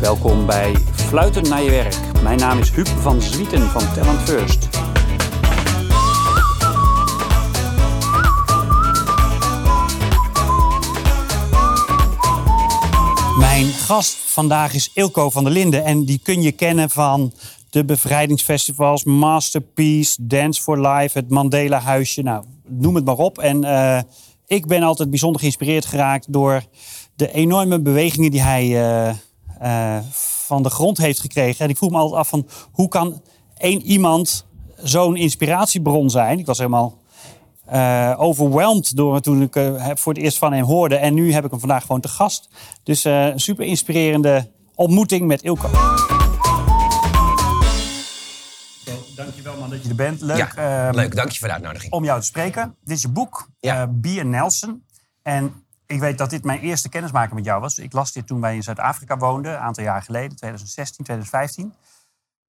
Welkom 0.00 0.46
bij 0.46 0.76
Fluiten 0.92 1.48
naar 1.48 1.62
je 1.62 1.70
werk. 1.70 1.96
Mijn 2.22 2.38
naam 2.38 2.58
is 2.58 2.70
Huub 2.70 2.86
van 2.86 3.22
Zwieten 3.22 3.60
van 3.60 3.92
Talent 3.94 4.20
First. 4.20 4.68
Mijn 13.38 13.66
gast 13.66 14.16
vandaag 14.16 14.74
is 14.74 14.90
Ilko 14.94 15.30
van 15.30 15.44
der 15.44 15.52
Linden. 15.52 15.84
En 15.84 16.04
die 16.04 16.20
kun 16.22 16.42
je 16.42 16.52
kennen 16.52 16.90
van 16.90 17.32
de 17.70 17.84
bevrijdingsfestivals, 17.84 19.04
Masterpiece, 19.04 20.26
Dance 20.26 20.62
for 20.62 20.88
Life, 20.88 21.18
het 21.18 21.30
Mandela 21.30 21.80
Huisje. 21.80 22.22
Nou, 22.22 22.44
noem 22.66 22.94
het 22.94 23.04
maar 23.04 23.18
op. 23.18 23.38
En 23.38 23.64
uh, 23.64 24.00
ik 24.46 24.66
ben 24.66 24.82
altijd 24.82 25.10
bijzonder 25.10 25.40
geïnspireerd 25.40 25.86
geraakt 25.86 26.32
door 26.32 26.62
de 27.14 27.32
enorme 27.32 27.80
bewegingen 27.80 28.30
die 28.30 28.42
hij 28.42 28.66
uh, 28.66 29.14
uh, 29.62 29.98
van 30.10 30.62
de 30.62 30.70
grond 30.70 30.98
heeft 30.98 31.20
gekregen. 31.20 31.64
En 31.64 31.70
ik 31.70 31.76
vroeg 31.76 31.90
me 31.90 31.96
altijd 31.96 32.20
af 32.20 32.28
van 32.28 32.48
hoe 32.72 32.88
kan 32.88 33.22
één 33.56 33.82
iemand 33.82 34.46
zo'n 34.76 35.16
inspiratiebron 35.16 36.10
zijn? 36.10 36.38
Ik 36.38 36.46
was 36.46 36.58
helemaal 36.58 36.98
uh, 37.72 38.14
overweldigd 38.16 38.96
door 38.96 39.20
toen 39.20 39.42
ik 39.42 39.56
uh, 39.56 39.90
voor 39.94 40.12
het 40.12 40.22
eerst 40.22 40.38
van 40.38 40.52
hem 40.52 40.64
hoorde. 40.64 40.96
En 40.96 41.14
nu 41.14 41.32
heb 41.32 41.44
ik 41.44 41.50
hem 41.50 41.60
vandaag 41.60 41.82
gewoon 41.82 42.00
te 42.00 42.08
gast. 42.08 42.48
Dus 42.82 43.04
uh, 43.04 43.26
een 43.26 43.40
super 43.40 43.64
inspirerende 43.64 44.50
ontmoeting 44.74 45.26
met 45.26 45.42
Ilko. 45.42 45.68
Dankjewel 49.16 49.56
man 49.58 49.70
dat 49.70 49.82
je 49.82 49.88
er 49.88 49.94
bent. 49.94 50.20
Leuk, 50.20 50.52
ja, 50.56 50.88
uh, 50.88 50.94
leuk. 50.94 51.14
dank 51.14 51.30
je 51.30 51.38
voor 51.38 51.48
de 51.48 51.54
uitnodiging. 51.54 51.92
Om 51.92 52.04
jou 52.04 52.20
te 52.20 52.26
spreken. 52.26 52.76
Dit 52.84 52.96
is 52.96 53.02
je 53.02 53.08
boek, 53.08 53.50
ja. 53.60 53.86
Be 53.86 54.08
Nelson. 54.08 54.84
En 55.22 55.64
ik 55.90 56.00
weet 56.00 56.18
dat 56.18 56.30
dit 56.30 56.44
mijn 56.44 56.60
eerste 56.60 56.88
kennismaking 56.88 57.34
met 57.34 57.44
jou 57.44 57.60
was. 57.60 57.78
Ik 57.78 57.92
las 57.92 58.12
dit 58.12 58.26
toen 58.26 58.40
wij 58.40 58.54
in 58.54 58.62
Zuid-Afrika 58.62 59.16
woonden, 59.16 59.52
een 59.52 59.58
aantal 59.58 59.84
jaar 59.84 60.02
geleden, 60.02 60.36
2016, 60.36 61.04
2015. 61.04 61.74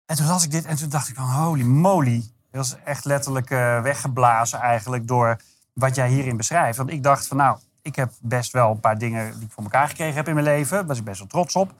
En 0.05 0.15
toen 0.15 0.25
las 0.25 0.43
ik 0.43 0.51
dit 0.51 0.65
en 0.65 0.75
toen 0.75 0.89
dacht 0.89 1.09
ik 1.09 1.15
van 1.15 1.25
holy 1.25 1.63
moly. 1.63 2.23
Dat 2.51 2.69
was 2.69 2.75
echt 2.83 3.05
letterlijk 3.05 3.49
uh, 3.49 3.81
weggeblazen 3.81 4.59
eigenlijk 4.59 5.07
door 5.07 5.37
wat 5.73 5.95
jij 5.95 6.09
hierin 6.09 6.37
beschrijft. 6.37 6.77
Want 6.77 6.89
ik 6.89 7.03
dacht 7.03 7.27
van 7.27 7.37
nou, 7.37 7.57
ik 7.81 7.95
heb 7.95 8.11
best 8.21 8.51
wel 8.51 8.71
een 8.71 8.79
paar 8.79 8.97
dingen 8.97 9.33
die 9.33 9.43
ik 9.43 9.51
voor 9.51 9.63
elkaar 9.63 9.87
gekregen 9.87 10.15
heb 10.15 10.27
in 10.27 10.33
mijn 10.33 10.45
leven. 10.45 10.77
Daar 10.77 10.85
was 10.85 10.97
ik 10.97 11.03
best 11.03 11.19
wel 11.19 11.27
trots 11.27 11.55
op. 11.55 11.73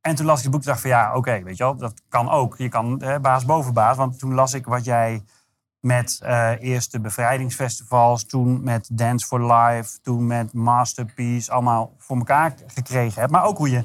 En 0.00 0.14
toen 0.14 0.26
las 0.26 0.36
ik 0.36 0.42
het 0.42 0.52
boek 0.52 0.60
en 0.60 0.66
dacht 0.66 0.80
van 0.80 0.90
ja, 0.90 1.16
oké, 1.16 1.42
weet 1.42 1.56
je 1.56 1.62
wel, 1.62 1.76
dat 1.76 1.94
kan 2.08 2.30
ook. 2.30 2.56
Je 2.56 2.68
kan 2.68 3.02
baas 3.20 3.44
boven 3.44 3.72
baas. 3.72 3.96
Want 3.96 4.18
toen 4.18 4.34
las 4.34 4.54
ik 4.54 4.66
wat 4.66 4.84
jij 4.84 5.24
met 5.80 6.20
uh, 6.22 6.50
eerst 6.60 6.92
de 6.92 7.00
bevrijdingsfestivals, 7.00 8.24
toen 8.24 8.64
met 8.64 8.88
Dance 8.92 9.26
for 9.26 9.52
Life, 9.52 9.98
toen 10.02 10.26
met 10.26 10.52
Masterpiece, 10.52 11.50
allemaal 11.50 11.94
voor 11.98 12.16
elkaar 12.16 12.54
gekregen 12.66 13.20
hebt. 13.20 13.32
Maar 13.32 13.44
ook 13.44 13.58
hoe 13.58 13.70
je 13.70 13.84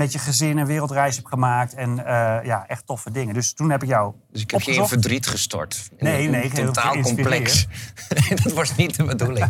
met 0.00 0.12
je 0.12 0.18
gezin 0.18 0.58
een 0.58 0.66
wereldreis 0.66 1.16
hebt 1.16 1.28
gemaakt 1.28 1.74
en 1.74 1.90
uh, 1.90 2.04
ja, 2.42 2.64
echt 2.66 2.86
toffe 2.86 3.10
dingen. 3.10 3.34
Dus 3.34 3.52
toen 3.52 3.70
heb 3.70 3.82
ik 3.82 3.88
jou. 3.88 4.14
Dus 4.32 4.42
ik 4.42 4.50
heb 4.50 4.60
opgezocht. 4.60 4.88
je 4.88 4.94
in 4.94 5.00
verdriet 5.00 5.26
gestort. 5.26 5.90
Nee, 5.98 6.28
nee, 6.28 6.44
een 6.44 6.66
totaal 6.66 7.00
complex. 7.00 7.66
dat 8.42 8.52
was 8.52 8.76
niet 8.76 8.96
de 8.96 9.04
bedoeling. 9.04 9.48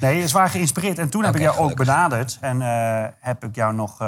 nee, 0.00 0.28
zwaar 0.28 0.50
geïnspireerd. 0.50 0.98
En 0.98 1.10
toen 1.10 1.20
okay, 1.20 1.32
heb 1.32 1.40
ik 1.40 1.46
jou 1.46 1.56
gelukkig. 1.56 1.80
ook 1.80 1.86
benaderd 1.86 2.38
en 2.40 2.60
uh, 2.60 3.06
heb 3.20 3.44
ik 3.44 3.54
jou 3.54 3.74
nog 3.74 3.98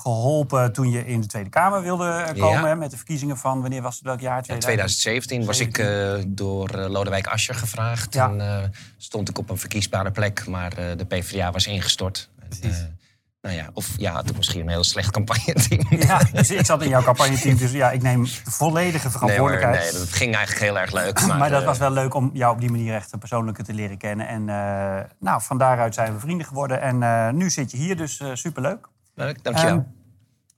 geholpen 0.00 0.72
toen 0.72 0.90
je 0.90 1.06
in 1.06 1.20
de 1.20 1.26
Tweede 1.26 1.50
Kamer 1.50 1.82
wilde 1.82 2.24
komen 2.38 2.68
ja. 2.68 2.74
met 2.74 2.90
de 2.90 2.96
verkiezingen 2.96 3.36
van 3.36 3.60
wanneer 3.60 3.82
was 3.82 3.94
het 3.94 4.04
welk 4.04 4.20
jaar? 4.20 4.42
2017 4.42 5.44
was 5.44 5.60
ik 5.60 5.78
uh, 5.78 6.14
door 6.26 6.76
uh, 6.76 6.88
Lodewijk 6.88 7.26
Asscher 7.26 7.54
gevraagd. 7.54 8.14
Ja. 8.14 8.28
En 8.28 8.36
uh, 8.38 8.58
stond 8.96 9.28
ik 9.28 9.38
op 9.38 9.50
een 9.50 9.58
verkiesbare 9.58 10.10
plek, 10.10 10.46
maar 10.46 10.74
de 10.74 11.04
PvdA 11.08 11.50
was 11.50 11.66
ingestort. 11.66 12.30
Nou 13.42 13.56
ja, 13.56 13.70
of 13.72 13.94
ja, 13.96 14.22
toen 14.22 14.36
misschien 14.36 14.60
een 14.60 14.68
heel 14.68 14.84
slecht 14.84 15.10
campagneteam. 15.10 15.86
Ja, 16.06 16.20
dus 16.32 16.50
ik 16.50 16.66
zat 16.66 16.82
in 16.82 16.88
jouw 16.88 17.02
campagneteam, 17.02 17.56
dus 17.56 17.72
ja, 17.72 17.90
ik 17.90 18.02
neem 18.02 18.26
volledige 18.44 19.10
verantwoordelijkheid. 19.10 19.82
Nee, 19.82 19.90
nee 19.92 20.00
dat 20.00 20.12
ging 20.12 20.34
eigenlijk 20.34 20.64
heel 20.64 20.78
erg 20.78 20.92
leuk. 20.92 21.26
Maar, 21.26 21.38
maar 21.38 21.50
dat 21.50 21.64
was 21.64 21.78
wel 21.78 21.90
leuk 21.90 22.14
om 22.14 22.30
jou 22.32 22.54
op 22.54 22.60
die 22.60 22.70
manier 22.70 22.94
echt 22.94 23.18
persoonlijker 23.18 23.64
te 23.64 23.74
leren 23.74 23.98
kennen. 23.98 24.28
En 24.28 24.44
nou, 25.18 25.42
van 25.42 25.58
daaruit 25.58 25.94
zijn 25.94 26.12
we 26.12 26.20
vrienden 26.20 26.46
geworden. 26.46 26.80
En 26.80 27.36
nu 27.36 27.50
zit 27.50 27.70
je 27.70 27.76
hier, 27.76 27.96
dus 27.96 28.22
superleuk. 28.32 28.88
Leuk, 29.14 29.44
dankjewel. 29.44 29.74
Um, 29.74 29.99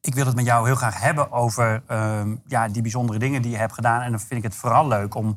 ik 0.07 0.15
wil 0.15 0.27
het 0.27 0.35
met 0.35 0.45
jou 0.45 0.67
heel 0.67 0.75
graag 0.75 1.01
hebben 1.01 1.33
over 1.33 1.83
uh, 1.91 2.23
ja, 2.47 2.69
die 2.69 2.83
bijzondere 2.83 3.19
dingen 3.19 3.43
die 3.43 3.51
je 3.51 3.57
hebt 3.57 3.73
gedaan. 3.73 4.01
En 4.01 4.11
dan 4.11 4.21
vind 4.21 4.33
ik 4.33 4.43
het 4.43 4.55
vooral 4.55 4.89
leuk 4.89 5.15
om 5.15 5.37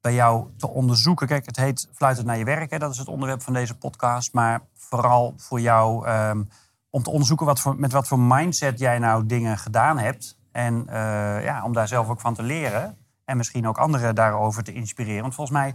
bij 0.00 0.14
jou 0.14 0.46
te 0.56 0.68
onderzoeken. 0.68 1.26
Kijk, 1.26 1.46
het 1.46 1.56
heet 1.56 1.88
Fluitend 1.92 2.26
naar 2.26 2.38
je 2.38 2.44
werk. 2.44 2.70
Hè? 2.70 2.78
Dat 2.78 2.92
is 2.92 2.98
het 2.98 3.08
onderwerp 3.08 3.42
van 3.42 3.52
deze 3.52 3.76
podcast. 3.76 4.32
Maar 4.32 4.60
vooral 4.74 5.34
voor 5.36 5.60
jou 5.60 6.08
um, 6.08 6.48
om 6.90 7.02
te 7.02 7.10
onderzoeken 7.10 7.46
wat 7.46 7.60
voor, 7.60 7.76
met 7.76 7.92
wat 7.92 8.08
voor 8.08 8.18
mindset 8.18 8.78
jij 8.78 8.98
nou 8.98 9.26
dingen 9.26 9.58
gedaan 9.58 9.98
hebt. 9.98 10.38
En 10.52 10.84
uh, 10.86 11.44
ja, 11.44 11.64
om 11.64 11.72
daar 11.72 11.88
zelf 11.88 12.08
ook 12.08 12.20
van 12.20 12.34
te 12.34 12.42
leren. 12.42 12.96
En 13.24 13.36
misschien 13.36 13.68
ook 13.68 13.78
anderen 13.78 14.14
daarover 14.14 14.62
te 14.62 14.72
inspireren. 14.72 15.22
Want 15.22 15.34
volgens 15.34 15.56
mij 15.58 15.74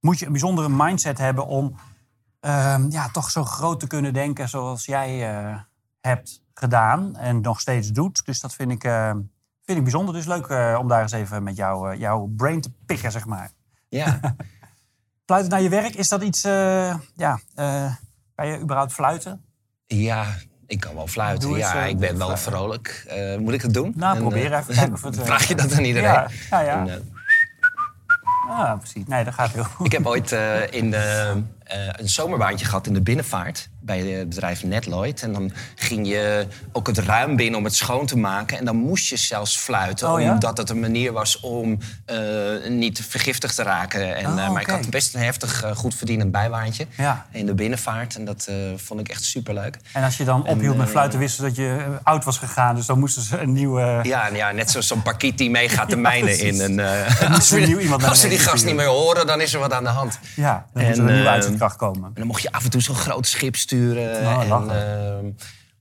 moet 0.00 0.18
je 0.18 0.26
een 0.26 0.32
bijzondere 0.32 0.68
mindset 0.68 1.18
hebben 1.18 1.46
om 1.46 1.74
uh, 2.40 2.76
ja, 2.88 3.08
toch 3.08 3.30
zo 3.30 3.44
groot 3.44 3.80
te 3.80 3.86
kunnen 3.86 4.12
denken 4.12 4.48
zoals 4.48 4.84
jij 4.84 5.44
uh, 5.44 5.56
hebt 6.00 6.42
gedaan 6.60 7.16
en 7.16 7.40
nog 7.40 7.60
steeds 7.60 7.88
doet. 7.88 8.26
Dus 8.26 8.40
dat 8.40 8.54
vind 8.54 8.70
ik, 8.70 8.84
uh, 8.84 9.10
vind 9.64 9.78
ik 9.78 9.82
bijzonder. 9.82 10.14
Dus 10.14 10.26
leuk 10.26 10.46
uh, 10.46 10.76
om 10.80 10.88
daar 10.88 11.02
eens 11.02 11.12
even 11.12 11.42
met 11.42 11.56
jou, 11.56 11.92
uh, 11.92 12.00
jouw 12.00 12.30
brain 12.36 12.60
te 12.60 12.70
pikken, 12.86 13.12
zeg 13.12 13.26
maar. 13.26 13.50
Ja. 13.88 14.20
fluiten 15.26 15.50
naar 15.50 15.62
je 15.62 15.68
werk, 15.68 15.94
is 15.94 16.08
dat 16.08 16.22
iets... 16.22 16.42
ja, 17.14 17.40
kan 18.34 18.46
je 18.46 18.58
überhaupt 18.60 18.92
fluiten? 18.92 19.44
Ja, 19.86 20.26
ik 20.66 20.80
kan 20.80 20.94
wel 20.94 21.06
fluiten. 21.06 21.56
Ja, 21.56 21.84
ik 21.84 21.98
ben 21.98 22.18
wel 22.18 22.36
vrolijk. 22.36 23.14
moet 23.38 23.52
ik 23.52 23.62
het 23.62 23.74
doen? 23.74 23.92
Nou, 23.96 24.16
en, 24.16 24.22
probeer 24.22 24.54
even. 24.54 24.74
Kijken 24.74 24.92
of 24.92 25.02
het, 25.02 25.16
vraag 25.30 25.48
je 25.48 25.54
dat 25.54 25.72
aan 25.72 25.84
iedereen? 25.84 26.08
Ja, 26.08 26.28
ja. 26.50 26.60
ja. 26.60 26.86
En, 26.86 27.12
ah, 28.48 28.78
precies. 28.78 29.06
Nee, 29.06 29.24
dat 29.24 29.34
gaat 29.34 29.50
heel 29.50 29.64
goed. 29.64 29.86
Ik 29.86 29.92
heb 29.92 30.06
ooit 30.06 30.30
in 30.70 30.90
de, 30.90 31.34
een 31.92 32.08
zomerbaantje 32.08 32.66
gehad 32.66 32.86
in 32.86 32.94
de 32.94 33.02
binnenvaart 33.02 33.70
bij 33.90 33.98
het 33.98 34.28
bedrijf 34.28 34.64
Netloid. 34.64 35.22
En 35.22 35.32
dan 35.32 35.52
ging 35.74 36.08
je 36.08 36.46
ook 36.72 36.86
het 36.86 36.98
ruim 36.98 37.36
binnen 37.36 37.58
om 37.58 37.64
het 37.64 37.74
schoon 37.74 38.06
te 38.06 38.18
maken. 38.18 38.58
En 38.58 38.64
dan 38.64 38.76
moest 38.76 39.08
je 39.08 39.16
zelfs 39.16 39.56
fluiten, 39.56 40.12
oh, 40.12 40.20
ja? 40.20 40.32
omdat 40.32 40.56
het 40.58 40.70
een 40.70 40.80
manier 40.80 41.12
was 41.12 41.40
om 41.40 41.78
uh, 42.10 42.68
niet 42.68 43.02
vergiftigd 43.08 43.54
te 43.54 43.62
raken. 43.62 44.16
En, 44.16 44.26
oh, 44.26 44.30
uh, 44.30 44.36
maar 44.36 44.50
okay. 44.50 44.62
ik 44.62 44.68
had 44.68 44.90
best 44.90 45.14
een 45.14 45.20
heftig 45.20 45.64
uh, 45.64 45.70
goed 45.70 45.94
verdienend 45.94 46.30
bijbaantje 46.30 46.86
ja. 46.96 47.26
in 47.30 47.46
de 47.46 47.54
binnenvaart. 47.54 48.16
En 48.16 48.24
dat 48.24 48.48
vond 48.76 49.00
ik 49.00 49.08
echt 49.08 49.24
superleuk. 49.24 49.76
En 49.92 50.04
als 50.04 50.16
je 50.16 50.24
dan 50.24 50.46
ophield 50.46 50.76
met 50.76 50.88
fluiten, 50.88 51.18
wisten 51.18 51.44
dat 51.44 51.56
je 51.56 51.98
oud 52.02 52.24
was 52.24 52.38
gegaan. 52.38 52.74
Dus 52.74 52.86
dan 52.86 52.98
moesten 52.98 53.22
ze 53.22 53.38
een 53.38 53.52
nieuwe... 53.52 54.00
Ja, 54.02 54.28
ja 54.28 54.50
net 54.52 54.70
zo'n 54.70 54.82
zo 54.82 54.96
parkiet 54.96 55.38
die 55.38 55.50
meegaat 55.50 55.90
de 55.90 55.96
mijnen 56.10 56.36
ja, 56.36 56.44
in. 56.44 56.60
En, 56.60 56.80
als 57.34 57.48
ze, 57.48 57.58
nieuw 57.58 57.78
iemand 57.78 58.04
als 58.04 58.20
ze 58.20 58.28
die 58.28 58.38
gast 58.38 58.64
niet 58.64 58.74
meer 58.74 58.86
horen, 58.86 59.26
dan 59.26 59.40
is 59.40 59.54
er 59.54 59.60
wat 59.60 59.72
aan 59.72 59.84
de 59.84 59.90
hand. 59.90 60.18
Ja, 60.36 60.66
dan 60.72 60.84
moet 60.84 60.96
er 60.96 60.98
een 60.98 61.12
nieuwe 61.12 61.28
uitzendkracht 61.28 61.76
komen. 61.76 62.04
En 62.04 62.12
dan 62.14 62.26
mocht 62.26 62.42
je 62.42 62.52
af 62.52 62.64
en 62.64 62.70
toe 62.70 62.80
zo'n 62.80 62.94
groot 62.94 63.26
schip 63.26 63.56
sturen. 63.56 63.79
En, 63.88 64.64
uh, 64.64 65.32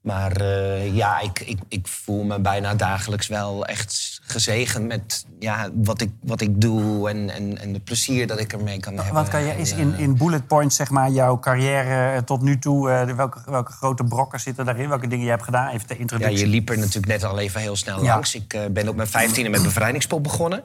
maar 0.02 0.42
uh, 0.42 0.96
ja, 0.96 1.20
ik, 1.20 1.40
ik, 1.40 1.60
ik 1.68 1.88
voel 1.88 2.24
me 2.24 2.40
bijna 2.40 2.76
dagelijks 2.76 3.28
wel 3.28 3.66
echt 3.66 4.20
gezegend 4.24 4.88
met 4.88 5.26
ja, 5.40 5.70
wat, 5.74 6.02
ik, 6.02 6.10
wat 6.22 6.42
ik 6.42 6.62
doe 6.62 7.10
en, 7.10 7.30
en, 7.30 7.58
en 7.58 7.74
de 7.74 7.80
plezier 7.80 8.28
dat 8.28 8.40
ik 8.40 8.54
ermee 8.54 8.80
kan 8.80 8.96
hebben. 8.96 9.14
Wat 9.14 9.28
kan 9.28 9.42
je 9.44 9.58
is 9.58 9.74
in, 9.74 9.94
in 9.98 10.18
bullet 10.18 10.48
points, 10.48 10.76
zeg 10.76 10.90
maar, 10.90 11.10
jouw 11.10 11.40
carrière 11.40 12.24
tot 12.24 12.42
nu 12.42 12.60
toe, 12.60 12.90
uh, 12.90 13.16
welke, 13.16 13.40
welke 13.46 13.72
grote 13.72 14.04
brokken 14.04 14.40
zitten 14.40 14.66
daarin? 14.66 14.90
Welke 14.90 15.08
dingen 15.08 15.26
je 15.26 15.32
hebt 15.32 15.44
gedaan? 15.44 15.68
Even 15.68 15.88
de 15.88 15.98
introductie. 15.98 16.38
Ja, 16.38 16.44
je 16.44 16.50
liep 16.50 16.70
er 16.70 16.78
natuurlijk 16.78 17.08
net 17.08 17.24
al 17.24 17.40
even 17.40 17.62
heel 17.62 17.76
snel 17.76 18.04
ja. 18.04 18.14
langs. 18.14 18.36
Ik 18.36 18.54
uh, 18.54 18.62
ben 18.72 18.88
op 18.88 18.96
mijn 18.96 19.08
vijftiende 19.08 19.50
met 19.50 19.64
bevrijdingspop 19.64 20.24
begonnen. 20.24 20.64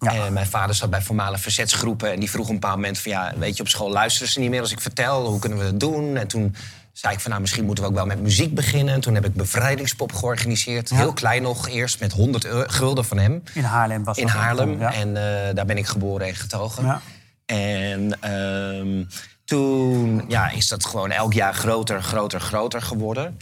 Ja. 0.00 0.12
En 0.12 0.32
mijn 0.32 0.46
vader 0.46 0.74
zat 0.74 0.90
bij 0.90 1.02
formale 1.02 1.38
verzetsgroepen 1.38 2.12
en 2.12 2.20
die 2.20 2.30
vroeg 2.30 2.44
op 2.44 2.48
een 2.48 2.60
bepaald 2.60 2.76
moment 2.76 2.98
van 2.98 3.12
ja, 3.12 3.32
weet 3.36 3.56
je, 3.56 3.62
op 3.62 3.68
school 3.68 3.90
luisteren 3.90 4.32
ze 4.32 4.40
niet 4.40 4.50
meer 4.50 4.60
als 4.60 4.72
ik 4.72 4.80
vertel, 4.80 5.26
hoe 5.26 5.38
kunnen 5.38 5.58
we 5.58 5.64
dat 5.64 5.80
doen? 5.80 6.16
En 6.16 6.26
toen 6.26 6.54
zei 6.92 7.14
ik 7.14 7.20
van 7.20 7.30
nou, 7.30 7.42
misschien 7.42 7.64
moeten 7.64 7.84
we 7.84 7.90
ook 7.90 7.96
wel 7.96 8.06
met 8.06 8.20
muziek 8.20 8.54
beginnen. 8.54 8.94
En 8.94 9.00
toen 9.00 9.14
heb 9.14 9.24
ik 9.24 9.34
bevrijdingspop 9.34 10.12
georganiseerd. 10.12 10.88
Ja. 10.88 10.96
Heel 10.96 11.12
klein 11.12 11.42
nog, 11.42 11.68
eerst 11.68 12.00
met 12.00 12.12
100 12.12 12.46
gulden 12.50 13.04
van 13.04 13.18
hem. 13.18 13.42
In 13.54 13.64
Haarlem 13.64 14.04
was 14.04 14.18
In 14.18 14.26
dat 14.26 14.34
Haarlem. 14.34 14.78
Ja. 14.78 14.92
En 14.92 15.08
uh, 15.08 15.14
daar 15.54 15.66
ben 15.66 15.76
ik 15.76 15.86
geboren 15.86 16.26
en 16.26 16.34
getogen. 16.34 17.00
En 17.46 18.32
um, 18.32 19.08
toen 19.44 20.24
ja, 20.28 20.50
is 20.50 20.68
dat 20.68 20.84
gewoon 20.84 21.10
elk 21.10 21.32
jaar 21.32 21.54
groter, 21.54 22.02
groter, 22.02 22.40
groter 22.40 22.82
geworden. 22.82 23.38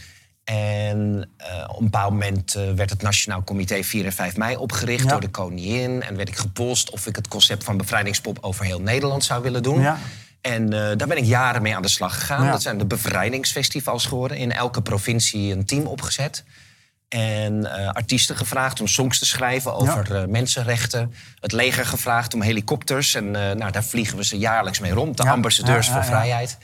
En 0.49 1.29
uh, 1.41 1.63
op 1.67 1.77
een 1.77 1.83
bepaald 1.83 2.11
moment 2.11 2.55
uh, 2.55 2.71
werd 2.71 2.89
het 2.89 3.01
Nationaal 3.01 3.43
Comité 3.43 3.83
4 3.83 4.05
en 4.05 4.11
5 4.13 4.37
mei 4.37 4.55
opgericht 4.55 5.03
Ja. 5.03 5.09
door 5.09 5.21
de 5.21 5.29
koningin. 5.29 6.03
En 6.03 6.15
werd 6.15 6.29
ik 6.29 6.37
gepolst 6.37 6.89
of 6.89 7.05
ik 7.07 7.15
het 7.15 7.27
concept 7.27 7.63
van 7.63 7.77
bevrijdingspop 7.77 8.37
over 8.41 8.65
heel 8.65 8.81
Nederland 8.81 9.23
zou 9.23 9.41
willen 9.41 9.63
doen. 9.63 9.81
Ja. 9.81 9.97
En 10.41 10.63
uh, 10.63 10.71
daar 10.71 11.07
ben 11.07 11.17
ik 11.17 11.23
jaren 11.23 11.61
mee 11.61 11.75
aan 11.75 11.81
de 11.81 11.87
slag 11.87 12.13
gegaan. 12.19 12.45
Ja. 12.45 12.51
Dat 12.51 12.61
zijn 12.61 12.77
de 12.77 12.85
bevrijdingsfestivals 12.85 14.05
geworden. 14.05 14.37
In 14.37 14.51
elke 14.51 14.81
provincie 14.81 15.53
een 15.53 15.65
team 15.65 15.85
opgezet. 15.85 16.43
En 17.07 17.71
artiesten 17.93 18.35
gevraagd 18.35 18.79
om 18.79 18.87
songs 18.87 19.19
te 19.19 19.25
schrijven 19.25 19.73
over 19.73 20.29
mensenrechten. 20.29 21.13
Het 21.39 21.51
leger 21.51 21.85
gevraagd 21.85 22.33
om 22.33 22.41
helikopters. 22.41 23.15
En 23.15 23.31
nou, 23.31 23.71
daar 23.71 23.83
vliegen 23.83 24.17
we 24.17 24.25
ze 24.25 24.37
jaarlijks 24.37 24.79
mee 24.79 24.91
rond. 24.91 25.17
De 25.17 25.29
ambassadeurs 25.29 25.89
voor 25.89 26.03
vrijheid. 26.03 26.57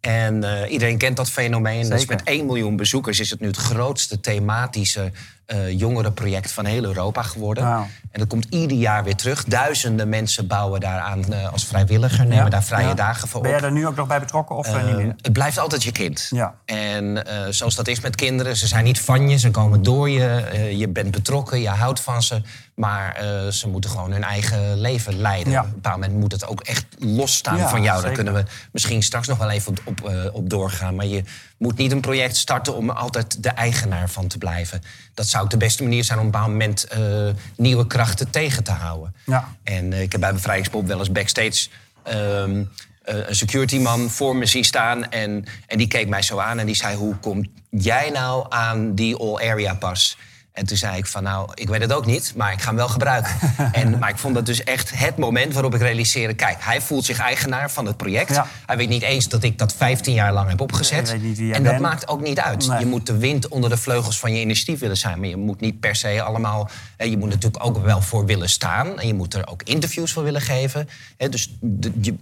En 0.00 0.42
uh, 0.42 0.70
iedereen 0.72 0.98
kent 0.98 1.16
dat 1.16 1.30
fenomeen. 1.30 1.88
Dus 1.88 2.06
met 2.06 2.22
1 2.22 2.46
miljoen 2.46 2.76
bezoekers 2.76 3.20
is 3.20 3.30
het 3.30 3.40
nu 3.40 3.46
het 3.46 3.56
grootste 3.56 4.20
thematische 4.20 5.12
uh, 5.52 5.78
jongerenproject 5.78 6.52
van 6.52 6.64
heel 6.64 6.84
Europa 6.84 7.22
geworden. 7.22 7.64
Wow. 7.64 7.82
En 8.10 8.18
dat 8.18 8.28
komt 8.28 8.46
ieder 8.50 8.76
jaar 8.76 9.04
weer 9.04 9.16
terug. 9.16 9.44
Duizenden 9.44 10.08
mensen 10.08 10.46
bouwen 10.46 10.80
daaraan 10.80 11.24
uh, 11.30 11.52
als 11.52 11.64
vrijwilliger, 11.64 12.24
nemen 12.24 12.44
ja, 12.44 12.48
daar 12.50 12.64
vrije 12.64 12.88
ja. 12.88 12.94
dagen 12.94 13.28
voor 13.28 13.36
op. 13.36 13.42
Ben 13.42 13.52
jij 13.52 13.62
er 13.62 13.72
nu 13.72 13.86
ook 13.86 13.96
nog 13.96 14.06
bij 14.06 14.20
betrokken 14.20 14.56
of 14.56 14.68
uh, 14.68 14.84
niet 14.84 14.96
meer? 14.96 15.14
Het 15.20 15.32
blijft 15.32 15.58
altijd 15.58 15.82
je 15.82 15.92
kind. 15.92 16.26
Ja. 16.30 16.54
En 16.64 17.24
zoals 17.50 17.74
dat 17.74 17.88
is 17.88 18.00
met 18.00 18.16
kinderen, 18.16 18.56
ze 18.56 18.66
zijn 18.66 18.84
niet 18.84 19.00
van 19.00 19.28
je, 19.28 19.38
ze 19.38 19.50
komen 19.50 19.82
door 19.82 20.10
je. 20.10 20.72
je 20.76 20.88
bent 20.88 21.10
betrokken, 21.10 21.60
je 21.60 21.68
houdt 21.68 22.00
van 22.00 22.22
ze. 22.22 22.42
Maar 22.74 23.16
ze 23.50 23.68
moeten 23.68 23.90
gewoon 23.90 24.12
hun 24.12 24.24
eigen 24.24 24.80
leven 24.80 25.20
leiden. 25.20 25.58
Op 25.58 25.64
een 25.64 25.72
bepaald 25.72 26.00
moment 26.00 26.18
moet 26.18 26.32
het 26.32 26.46
ook 26.46 26.60
echt 26.60 26.86
losstaan 26.98 27.68
van 27.68 27.82
jou. 27.82 28.02
Daar 28.02 28.12
kunnen 28.12 28.34
we 28.34 28.44
misschien 28.72 29.02
straks 29.02 29.26
nog 29.26 29.38
wel 29.38 29.50
even 29.50 29.74
op, 29.84 30.02
op, 30.04 30.30
op 30.32 30.50
doorgaan. 30.50 30.94
Maar 30.94 31.06
je 31.06 31.22
moet 31.60 31.76
niet 31.76 31.92
een 31.92 32.00
project 32.00 32.36
starten 32.36 32.74
om 32.74 32.90
altijd 32.90 33.42
de 33.42 33.48
eigenaar 33.48 34.10
van 34.10 34.26
te 34.26 34.38
blijven. 34.38 34.82
Dat 35.14 35.26
zou 35.26 35.44
ook 35.44 35.50
de 35.50 35.56
beste 35.56 35.82
manier 35.82 36.04
zijn 36.04 36.18
om 36.18 36.26
op 36.26 36.34
een 36.34 36.40
bepaald 36.40 36.58
moment 36.58 36.86
uh, 36.98 37.30
nieuwe 37.56 37.86
krachten 37.86 38.30
tegen 38.30 38.64
te 38.64 38.70
houden. 38.70 39.14
Ja. 39.26 39.48
En 39.62 39.92
uh, 39.92 40.00
ik 40.00 40.12
heb 40.12 40.20
bij 40.20 40.32
Bevrijdingspop 40.32 40.86
wel 40.86 40.98
eens 40.98 41.12
backstage 41.12 41.68
um, 42.12 42.70
een 43.04 43.36
security 43.36 43.78
man 43.78 44.10
voor 44.10 44.36
me 44.36 44.46
zien 44.46 44.64
staan. 44.64 45.10
En, 45.10 45.44
en 45.66 45.78
die 45.78 45.88
keek 45.88 46.08
mij 46.08 46.22
zo 46.22 46.38
aan 46.38 46.58
en 46.58 46.66
die 46.66 46.74
zei: 46.74 46.96
Hoe 46.96 47.16
kom 47.16 47.50
jij 47.70 48.10
nou 48.10 48.46
aan 48.48 48.94
die 48.94 49.16
all-area 49.16 49.74
pas? 49.74 50.16
En 50.60 50.66
toen 50.66 50.76
zei 50.76 50.96
ik 50.96 51.06
van 51.06 51.22
nou, 51.22 51.50
ik 51.54 51.68
weet 51.68 51.80
het 51.80 51.92
ook 51.92 52.06
niet, 52.06 52.32
maar 52.36 52.52
ik 52.52 52.60
ga 52.60 52.66
hem 52.66 52.76
wel 52.76 52.88
gebruiken. 52.88 53.32
en, 53.72 53.98
maar 53.98 54.08
ik 54.08 54.18
vond 54.18 54.34
dat 54.34 54.46
dus 54.46 54.64
echt 54.64 54.98
het 54.98 55.16
moment 55.16 55.52
waarop 55.52 55.74
ik 55.74 55.80
realiseerde... 55.80 56.34
kijk, 56.34 56.56
hij 56.60 56.80
voelt 56.80 57.04
zich 57.04 57.18
eigenaar 57.18 57.70
van 57.70 57.86
het 57.86 57.96
project. 57.96 58.40
Hij 58.66 58.76
weet 58.76 58.88
niet 58.88 59.02
eens 59.02 59.28
dat 59.28 59.42
ik 59.42 59.58
dat 59.58 59.72
15 59.72 60.14
jaar 60.14 60.32
lang 60.32 60.48
heb 60.48 60.60
opgezet. 60.60 61.16
en 61.52 61.62
dat 61.62 61.78
maakt 61.78 62.08
ook 62.08 62.20
niet 62.20 62.40
uit. 62.40 62.64
Je 62.78 62.86
moet 62.86 63.06
de 63.06 63.16
wind 63.16 63.48
onder 63.48 63.70
de 63.70 63.76
vleugels 63.76 64.18
van 64.18 64.32
je 64.32 64.40
initiatief 64.40 64.80
willen 64.80 64.96
zijn. 64.96 65.18
Maar 65.20 65.28
je 65.28 65.36
moet 65.36 65.60
niet 65.60 65.80
per 65.80 65.96
se 65.96 66.22
allemaal... 66.22 66.70
Je 66.98 67.18
moet 67.18 67.28
natuurlijk 67.28 67.64
ook 67.64 67.84
wel 67.84 68.02
voor 68.02 68.26
willen 68.26 68.48
staan. 68.48 68.98
En 68.98 69.06
je 69.06 69.14
moet 69.14 69.34
er 69.34 69.48
ook 69.48 69.62
interviews 69.62 70.12
voor 70.12 70.22
willen 70.22 70.40
geven. 70.40 70.88
Dus 71.16 71.56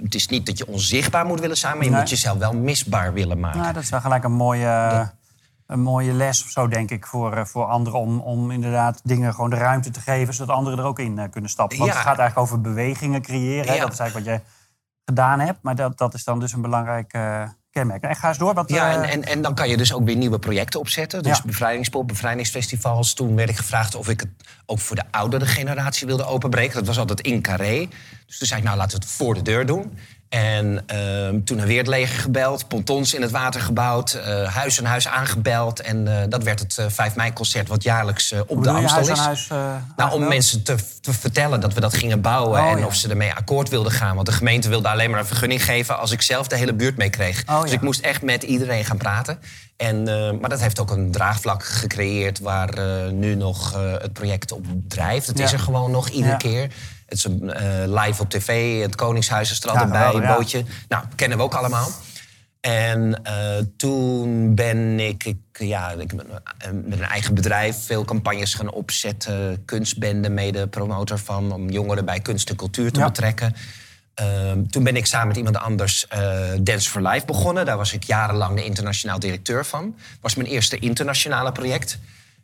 het 0.02 0.14
is 0.14 0.28
niet 0.28 0.46
dat 0.46 0.58
je 0.58 0.66
onzichtbaar 0.66 1.24
moet 1.26 1.40
willen 1.40 1.56
zijn... 1.56 1.76
maar 1.76 1.84
je 1.84 1.90
moet 1.90 2.10
jezelf 2.10 2.38
wel 2.38 2.52
misbaar 2.52 3.12
willen 3.12 3.40
maken. 3.40 3.60
Nou, 3.60 3.72
dat 3.72 3.82
is 3.82 3.90
wel 3.90 4.00
gelijk 4.00 4.24
een 4.24 4.32
mooie 4.32 5.10
een 5.68 5.80
mooie 5.80 6.12
les 6.12 6.44
of 6.44 6.50
zo, 6.50 6.68
denk 6.68 6.90
ik, 6.90 7.06
voor, 7.06 7.36
eh, 7.36 7.44
voor 7.44 7.64
anderen. 7.64 8.00
Om, 8.00 8.20
om 8.20 8.50
inderdaad 8.50 9.00
dingen 9.04 9.34
gewoon 9.34 9.50
de 9.50 9.56
ruimte 9.56 9.90
te 9.90 10.00
geven, 10.00 10.34
zodat 10.34 10.56
anderen 10.56 10.78
er 10.78 10.84
ook 10.84 10.98
in 10.98 11.18
eh, 11.18 11.30
kunnen 11.30 11.50
stappen. 11.50 11.78
Want 11.78 11.90
het 11.90 11.98
gaat 11.98 12.18
eigenlijk 12.18 12.38
over 12.38 12.60
bewegingen 12.60 13.22
creëren. 13.22 13.78
Dat 13.80 13.92
is 13.92 13.98
eigenlijk 13.98 14.14
wat 14.14 14.24
je 14.24 14.40
gedaan 15.04 15.40
hebt. 15.40 15.58
Maar 15.62 15.74
dat, 15.74 15.98
dat 15.98 16.14
is 16.14 16.24
dan 16.24 16.40
dus 16.40 16.52
een 16.52 16.60
belangrijk 16.60 17.14
uh, 17.14 17.42
kenmerk. 17.70 18.02
En 18.02 18.16
ga 18.16 18.28
eens 18.28 18.38
door. 18.38 18.54
Wat, 18.54 18.70
ja, 18.70 18.92
en, 18.92 19.02
en, 19.02 19.24
en, 19.24 19.42
dan 19.42 19.54
kan 19.54 19.68
je 19.68 19.76
dus 19.76 19.92
ook 19.92 20.04
weer 20.04 20.16
nieuwe 20.16 20.38
projecten 20.38 20.80
opzetten. 20.80 21.22
Dus 21.22 21.36
ja. 21.36 21.42
bevrijdingspop, 21.46 22.08
bevrijdingsfestivals. 22.08 23.14
Toen 23.14 23.36
werd 23.36 23.48
ik 23.48 23.56
gevraagd 23.56 23.94
of 23.94 24.08
ik 24.08 24.20
het 24.20 24.30
ook 24.66 24.78
voor 24.78 24.96
de 24.96 25.04
oudere 25.10 25.46
generatie 25.46 26.06
wilde 26.06 26.24
openbreken. 26.24 26.74
Dat 26.74 26.86
was 26.86 26.98
altijd 26.98 27.20
in 27.20 27.42
Carré. 27.42 27.88
Dus 28.26 28.38
toen 28.38 28.46
zei 28.46 28.60
ik, 28.60 28.66
nou 28.66 28.78
laten 28.78 28.98
we 28.98 29.04
het 29.04 29.14
voor 29.14 29.34
de 29.34 29.42
deur 29.42 29.66
doen. 29.66 29.98
En 30.28 30.84
uh, 30.92 31.40
toen 31.44 31.66
weer 31.66 31.78
het 31.78 31.86
leger 31.86 32.20
gebeld, 32.20 32.68
pontons 32.68 33.14
in 33.14 33.22
het 33.22 33.30
water 33.30 33.60
gebouwd, 33.60 34.14
uh, 34.14 34.54
huis 34.54 34.78
aan 34.78 34.84
huis 34.84 35.08
aangebeld. 35.08 35.80
En 35.80 36.06
uh, 36.06 36.16
dat 36.28 36.42
werd 36.42 36.60
het 36.60 36.78
5 36.88 37.16
mei-concert, 37.16 37.68
wat 37.68 37.82
jaarlijks 37.82 38.34
op 38.46 38.62
de 38.62 38.70
Amstel 38.70 39.08
is. 39.08 39.18
Huis, 39.18 39.48
nou, 39.96 40.12
om 40.12 40.28
mensen 40.28 40.62
te, 40.62 40.76
te, 41.00 41.12
vertellen 41.12 41.60
dat 41.60 41.74
we 41.74 41.80
dat 41.80 41.94
gingen 41.94 42.20
bouwen 42.20 42.60
oh, 42.60 42.70
en 42.70 42.78
ja. 42.78 42.86
of 42.86 42.94
ze 42.94 43.08
ermee 43.08 43.32
akkoord 43.32 43.68
wilden 43.68 43.92
gaan. 43.92 44.14
Want 44.14 44.26
de 44.26 44.32
gemeente 44.32 44.68
wilde 44.68 44.88
alleen 44.88 45.10
maar 45.10 45.18
een 45.18 45.26
vergunning 45.26 45.64
geven 45.64 45.98
als 45.98 46.10
ik 46.10 46.22
zelf 46.22 46.48
de 46.48 46.56
hele 46.56 46.74
buurt 46.74 46.96
mee 46.96 47.10
kreeg. 47.10 47.42
Oh, 47.46 47.60
dus 47.60 47.70
ja. 47.70 47.76
ik 47.76 47.82
moest 47.82 48.00
echt 48.00 48.22
met 48.22 48.42
iedereen 48.42 48.84
gaan 48.84 48.96
praten. 48.96 49.38
En, 49.76 50.02
maar 50.40 50.50
dat 50.50 50.60
heeft 50.60 50.80
ook 50.80 50.90
een 50.90 51.10
draagvlak 51.10 51.64
gecreëerd 51.64 52.38
waar 52.38 52.80
nu 53.12 53.34
nog 53.34 53.74
het 53.98 54.12
project 54.12 54.52
op 54.52 54.64
drijft. 54.88 55.26
Het 55.26 55.38
is 55.38 55.52
er 55.52 55.58
gewoon 55.58 55.90
nog 55.90 56.08
iedere 56.08 56.36
keer. 56.36 56.70
Het 57.08 57.18
is 57.18 57.24
een, 57.24 57.42
uh, 57.42 58.02
live 58.02 58.22
op 58.22 58.30
tv, 58.30 58.80
het 58.82 58.94
Koningshuis 58.94 59.50
is 59.50 59.62
er 59.62 59.70
altijd 59.70 59.90
bij, 59.90 60.14
een 60.14 60.36
bootje. 60.36 60.64
Nou, 60.88 61.04
kennen 61.14 61.38
we 61.38 61.44
ook 61.44 61.54
allemaal. 61.54 61.88
En 62.60 63.20
uh, 63.26 63.64
toen 63.76 64.54
ben 64.54 65.00
ik, 65.00 65.24
ik 65.24 65.36
ja, 65.52 65.90
ik 65.90 66.16
ben, 66.16 66.26
uh, 66.26 66.70
met 66.84 66.98
een 66.98 67.04
eigen 67.04 67.34
bedrijf 67.34 67.76
veel 67.84 68.04
campagnes 68.04 68.54
gaan 68.54 68.70
opzetten. 68.70 69.64
Kunstbende, 69.64 70.28
mede 70.28 70.66
promotor 70.66 71.18
van, 71.18 71.52
om 71.52 71.70
jongeren 71.70 72.04
bij 72.04 72.20
kunst 72.20 72.50
en 72.50 72.56
cultuur 72.56 72.92
te 72.92 73.00
ja. 73.00 73.06
betrekken. 73.06 73.54
Ehm, 74.14 74.66
toen 74.66 74.84
ben 74.84 74.96
ik 74.96 75.06
samen 75.06 75.28
met 75.28 75.36
iemand 75.36 75.56
anders 75.56 76.06
Dance 76.60 76.90
for 76.90 77.02
Life 77.02 77.26
begonnen. 77.26 77.66
Daar 77.66 77.76
was 77.76 77.92
ik 77.92 78.02
jarenlang 78.02 78.56
de 78.56 78.64
internationaal 78.64 79.18
directeur 79.18 79.66
van. 79.66 79.96
was 80.20 80.34
mijn 80.34 80.48
eerste 80.48 80.78
internationale 80.78 81.52
project. 81.52 81.98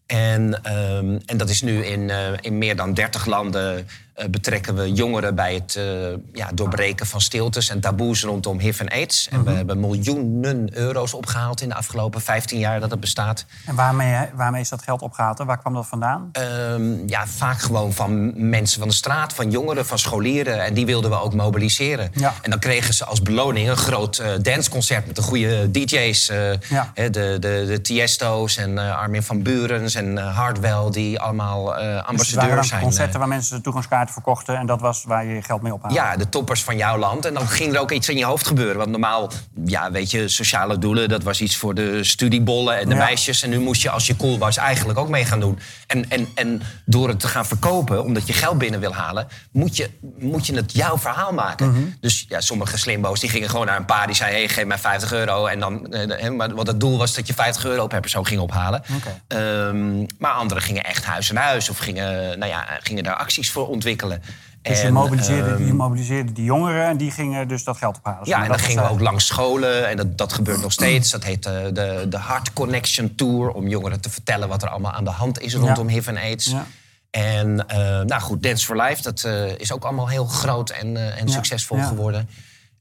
En, 0.07 0.73
um, 0.77 1.21
en 1.27 1.37
dat 1.37 1.49
is 1.49 1.63
nu 1.63 1.85
in, 1.85 2.11
in 2.41 2.59
meer 2.59 2.77
dan 2.77 2.95
30 2.95 3.27
landen 3.27 3.87
betrekken 4.31 4.75
we 4.75 4.93
jongeren 4.93 5.35
bij 5.35 5.55
het 5.55 5.75
uh, 5.79 5.85
ja, 6.33 6.51
doorbreken 6.55 7.07
van 7.07 7.21
stiltes 7.21 7.69
en 7.69 7.81
taboes 7.81 8.23
rondom 8.23 8.59
HIV 8.59 8.81
en 8.81 8.89
AIDS. 8.89 9.29
En 9.29 9.39
we 9.39 9.49
mhm. 9.49 9.57
hebben 9.57 9.81
miljoenen 9.81 10.77
euro's 10.77 11.15
opgehaald 11.15 11.61
in 11.61 11.69
de 11.69 11.75
afgelopen 11.75 12.21
15 12.21 12.59
jaar 12.59 12.81
dat 12.81 12.91
het 12.91 13.01
bestaat. 13.01 13.47
En 13.67 13.75
waarmee, 13.75 14.29
waarmee 14.35 14.61
is 14.61 14.69
dat 14.69 14.83
geld 14.83 15.03
opgehaald 15.03 15.41
en 15.41 15.47
waar 15.47 15.59
kwam 15.59 15.75
dat 15.75 15.87
vandaan? 15.87 16.31
Um, 16.71 17.09
ja, 17.09 17.27
vaak 17.27 17.61
gewoon 17.61 17.93
van 17.93 18.33
mensen 18.49 18.79
van 18.79 18.89
de 18.89 18.95
straat, 18.95 19.33
van 19.33 19.51
jongeren, 19.51 19.87
van 19.87 19.99
scholieren. 19.99 20.65
En 20.65 20.75
die 20.75 20.87
wilden 20.87 21.11
we 21.11 21.21
ook 21.21 21.35
mobiliseren. 21.35 22.11
Ja. 22.15 22.35
En 22.43 22.51
dan 22.51 22.59
kregen 22.59 22.95
ze 22.95 23.05
als 23.05 23.23
beloning 23.23 23.69
een 23.69 23.77
groot 23.77 24.19
uh, 24.19 24.27
danceconcert 24.43 25.07
met 25.07 25.17
de 25.17 25.23
goede 25.23 25.71
DJ's. 25.71 26.33
Ja. 26.69 26.93
de, 26.95 27.11
de, 27.11 27.39
de 27.67 27.81
Tiesto's 27.83 28.57
en 28.57 28.79
Armin 28.79 29.23
van 29.23 29.43
Burens 29.43 29.95
en 29.95 30.17
Hardwell, 30.17 30.91
die 30.91 31.21
allemaal 31.21 31.75
ambassadeur 32.03 32.57
dus 32.57 32.69
zijn. 32.69 32.83
concerten 32.83 33.19
waar 33.19 33.29
mensen 33.29 33.63
toegangskaart 33.63 34.04
verkochten 34.11 34.57
en 34.57 34.67
dat 34.67 34.81
was 34.81 35.05
waar 35.05 35.25
je 35.25 35.43
geld 35.43 35.63
mee 35.63 35.73
ophaalde. 35.73 35.95
Ja, 35.95 36.17
de 36.17 36.29
toppers 36.29 36.63
van 36.63 36.77
jouw 36.77 36.99
land. 36.99 37.25
En 37.25 37.35
dan 37.35 37.49
ging 37.49 37.75
er 37.75 37.81
ook 37.81 37.91
iets 37.91 38.09
in 38.09 38.17
je 38.17 38.25
hoofd 38.25 38.47
gebeuren. 38.47 38.77
Want 38.77 38.91
normaal, 38.91 39.31
ja, 39.65 39.91
weet 39.91 40.11
je, 40.11 40.29
sociale 40.29 40.79
doelen, 40.79 41.09
dat 41.09 41.23
was 41.23 41.41
iets 41.41 41.57
voor 41.57 41.75
de 41.75 42.05
studiebollen 42.05 42.79
en 42.79 42.89
de 42.89 42.95
ja. 42.95 43.05
meisjes. 43.05 43.43
En 43.43 43.51
nu 43.51 43.59
moest 43.59 43.83
je, 43.83 43.91
als 43.91 44.07
je 44.07 44.17
cool 44.17 44.39
was, 44.39 44.57
eigenlijk 44.57 44.99
ook 44.99 45.09
mee 45.09 45.25
gaan 45.25 45.41
doen. 45.41 45.59
En, 45.87 46.11
en, 46.11 46.29
en 46.35 46.63
door 46.85 47.09
het 47.09 47.21
te 47.21 47.29
gaan 47.29 47.47
verkopen, 47.47 48.05
omdat 48.05 48.27
je 48.27 48.33
geld 48.33 48.59
binnen 48.59 48.81
wil 48.81 48.95
halen, 48.95 49.27
moet 49.53 49.77
je, 49.77 49.91
moet 50.19 50.47
je 50.47 50.55
het 50.55 50.73
jouw 50.73 50.99
verhaal 50.99 51.33
maken. 51.33 51.67
Mm 51.69 51.75
-hmm. 51.75 51.97
Dus 52.01 52.25
ja, 52.29 52.41
sommige 52.41 52.79
slimbo's 52.79 53.21
die 53.21 53.31
gingen 53.31 53.51
gewoon 53.51 53.67
naar 53.67 53.77
een 53.77 53.85
paar 53.85 54.07
die 54.07 54.17
zei: 54.17 54.33
hey, 54.33 54.49
geef 54.49 54.65
mij 54.65 54.79
50 54.79 55.13
euro. 55.13 55.47
En 55.47 55.61
dan, 55.61 55.93
eh, 55.93 56.31
maar 56.31 56.55
wat 56.55 56.67
het 56.67 56.81
doel 56.81 56.99
was 56.99 57.15
dat 57.15 57.27
je 57.27 57.35
50 57.35 57.65
euro 57.65 57.87
per 57.87 58.01
persoon 58.01 58.27
ging 58.27 58.41
ophalen. 58.41 58.83
Okay. 58.97 59.67
Um, 59.69 60.07
maar 60.19 60.33
anderen 60.33 60.63
gingen 60.63 60.85
echt 60.85 61.05
huis 61.05 61.31
aan 61.31 61.37
huis 61.37 61.69
of 61.69 61.79
gingen, 61.79 62.39
nou 62.39 62.51
ja, 62.51 62.67
gingen 62.83 63.05
daar 63.05 63.17
acties 63.17 63.51
voor 63.51 63.69
ontwikkelen 63.69 63.94
ontwikkelen. 64.03 64.43
Dus 64.63 64.81
je 64.81 64.91
mobiliseerde, 64.91 65.51
um, 65.51 65.67
je 65.67 65.73
mobiliseerde 65.73 66.33
die 66.33 66.45
jongeren 66.45 66.87
en 66.87 66.97
die 66.97 67.11
gingen 67.11 67.49
dus 67.49 67.65
dat 67.65 67.77
geld 67.77 67.97
ophalen. 67.97 68.29
Ja, 68.29 68.43
en 68.43 68.49
dan 68.49 68.59
gingen 68.59 68.83
we 68.83 68.91
ook 68.91 69.01
langs 69.01 69.27
scholen 69.27 69.89
en 69.89 69.97
dat, 69.97 70.19
dat 70.19 70.33
gebeurt 70.33 70.61
nog 70.63 70.73
steeds. 70.73 71.11
Dat 71.11 71.25
heet 71.25 71.43
de, 71.43 71.71
de, 71.73 72.07
de 72.09 72.21
Heart 72.21 72.53
Connection 72.53 73.15
Tour, 73.15 73.51
om 73.51 73.69
jongeren 73.69 74.01
te 74.01 74.11
vertellen 74.11 74.49
wat 74.49 74.63
er 74.63 74.69
allemaal 74.69 74.93
aan 74.93 75.05
de 75.05 75.11
hand 75.11 75.41
is 75.41 75.55
rondom 75.55 75.89
ja. 75.89 75.95
HIV 75.95 76.07
en 76.07 76.17
AIDS. 76.17 76.47
Ja. 76.47 76.67
En 77.11 77.49
uh, 77.49 77.77
nou 78.01 78.21
goed, 78.21 78.43
Dance 78.43 78.67
for 78.67 78.77
Life, 78.77 79.03
dat 79.03 79.23
uh, 79.27 79.59
is 79.59 79.73
ook 79.73 79.85
allemaal 79.85 80.09
heel 80.09 80.25
groot 80.25 80.71
en, 80.71 80.95
uh, 80.95 81.21
en 81.21 81.27
ja. 81.27 81.33
succesvol 81.33 81.79
geworden. 81.79 82.29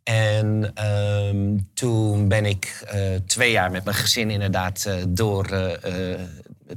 En 0.03 0.73
um, 0.87 1.69
toen 1.73 2.27
ben 2.27 2.45
ik 2.45 2.85
twee 3.25 3.51
jaar 3.51 3.71
met 3.71 3.83
mijn 3.83 3.95
gezin 3.95 4.29
inderdaad 4.29 4.89
door 5.07 5.45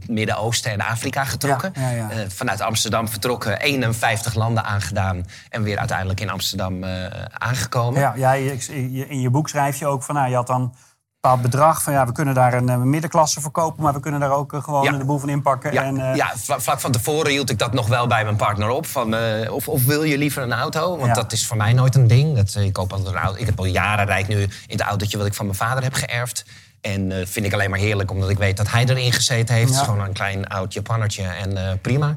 het 0.00 0.08
Midden-Oosten 0.08 0.70
en 0.72 0.80
Afrika 0.80 1.24
getrokken. 1.24 1.72
Ja, 1.74 1.90
ja, 1.90 1.96
ja. 1.96 2.12
Uh, 2.12 2.28
vanuit 2.28 2.60
Amsterdam 2.60 3.08
vertrokken, 3.08 3.60
51 3.60 4.34
landen 4.34 4.64
aangedaan 4.64 5.26
en 5.48 5.62
weer 5.62 5.78
uiteindelijk 5.78 6.20
in 6.20 6.30
Amsterdam 6.30 6.84
uh, 6.84 7.04
aangekomen. 7.32 8.00
Ja, 8.00 8.14
ja, 8.14 8.32
in 8.32 9.20
je 9.20 9.30
boek 9.30 9.48
schrijf 9.48 9.78
je 9.78 9.86
ook 9.86 10.02
van, 10.02 10.14
nou, 10.14 10.28
je 10.28 10.34
had 10.34 10.46
dan 10.46 10.60
een 10.60 10.72
bepaald 11.20 11.42
bedrag 11.42 11.82
van 11.82 11.92
ja, 11.92 12.06
we 12.06 12.12
kunnen 12.12 12.34
daar 12.34 12.54
een, 12.54 12.68
een 12.68 12.90
middenklasse 12.90 13.40
verkopen, 13.40 13.82
maar 13.82 13.92
we 13.92 14.00
kunnen 14.00 14.20
daar 14.20 14.30
ook 14.30 14.58
gewoon 14.62 14.98
de 14.98 15.04
boel 15.04 15.18
van 15.18 15.28
inpakken. 15.28 15.72
Ja, 15.72 15.82
en, 15.82 16.16
ja 16.16 16.32
vlak 16.36 16.80
van 16.80 16.92
tevoren 16.92 17.30
hield 17.30 17.50
ik 17.50 17.58
dat 17.58 17.72
nog 17.72 17.86
wel 17.86 18.06
bij 18.06 18.24
mijn 18.24 18.36
partner 18.36 18.68
op. 18.68 18.86
Van, 18.86 19.14
of, 19.50 19.68
of 19.68 19.84
wil 19.84 20.02
je 20.02 20.18
liever 20.18 20.42
een 20.42 20.52
auto? 20.52 20.98
Want 20.98 21.14
dat 21.14 21.32
is 21.32 21.46
voor 21.46 21.56
mij 21.56 21.72
nooit 21.72 21.94
een 21.94 22.06
ding. 22.06 22.36
Dat, 22.36 22.54
ik, 22.54 22.72
koop 22.72 22.92
altijd 22.92 23.14
een 23.14 23.20
auto. 23.20 23.40
ik 23.40 23.46
heb 23.46 23.58
al 23.58 23.64
jaren 23.64 24.06
rijd 24.06 24.28
nu 24.28 24.42
in 24.42 24.50
het 24.66 24.80
autootje 24.80 25.18
wat 25.18 25.26
ik 25.26 25.34
van 25.34 25.46
mijn 25.46 25.58
vader 25.58 25.82
heb 25.82 25.94
geërfd. 25.94 26.44
En 26.86 27.10
uh, 27.10 27.16
vind 27.26 27.46
ik 27.46 27.52
alleen 27.52 27.70
maar 27.70 27.78
heerlijk, 27.78 28.10
omdat 28.10 28.28
ik 28.28 28.38
weet 28.38 28.56
dat 28.56 28.70
hij 28.70 28.84
erin 28.84 29.12
gezeten 29.12 29.54
heeft. 29.54 29.76
Gewoon 29.76 30.00
een 30.00 30.12
klein 30.12 30.46
oud 30.46 30.72
Japannertje 30.72 31.22
en 31.22 31.50
uh, 31.50 31.70
prima. 31.82 32.16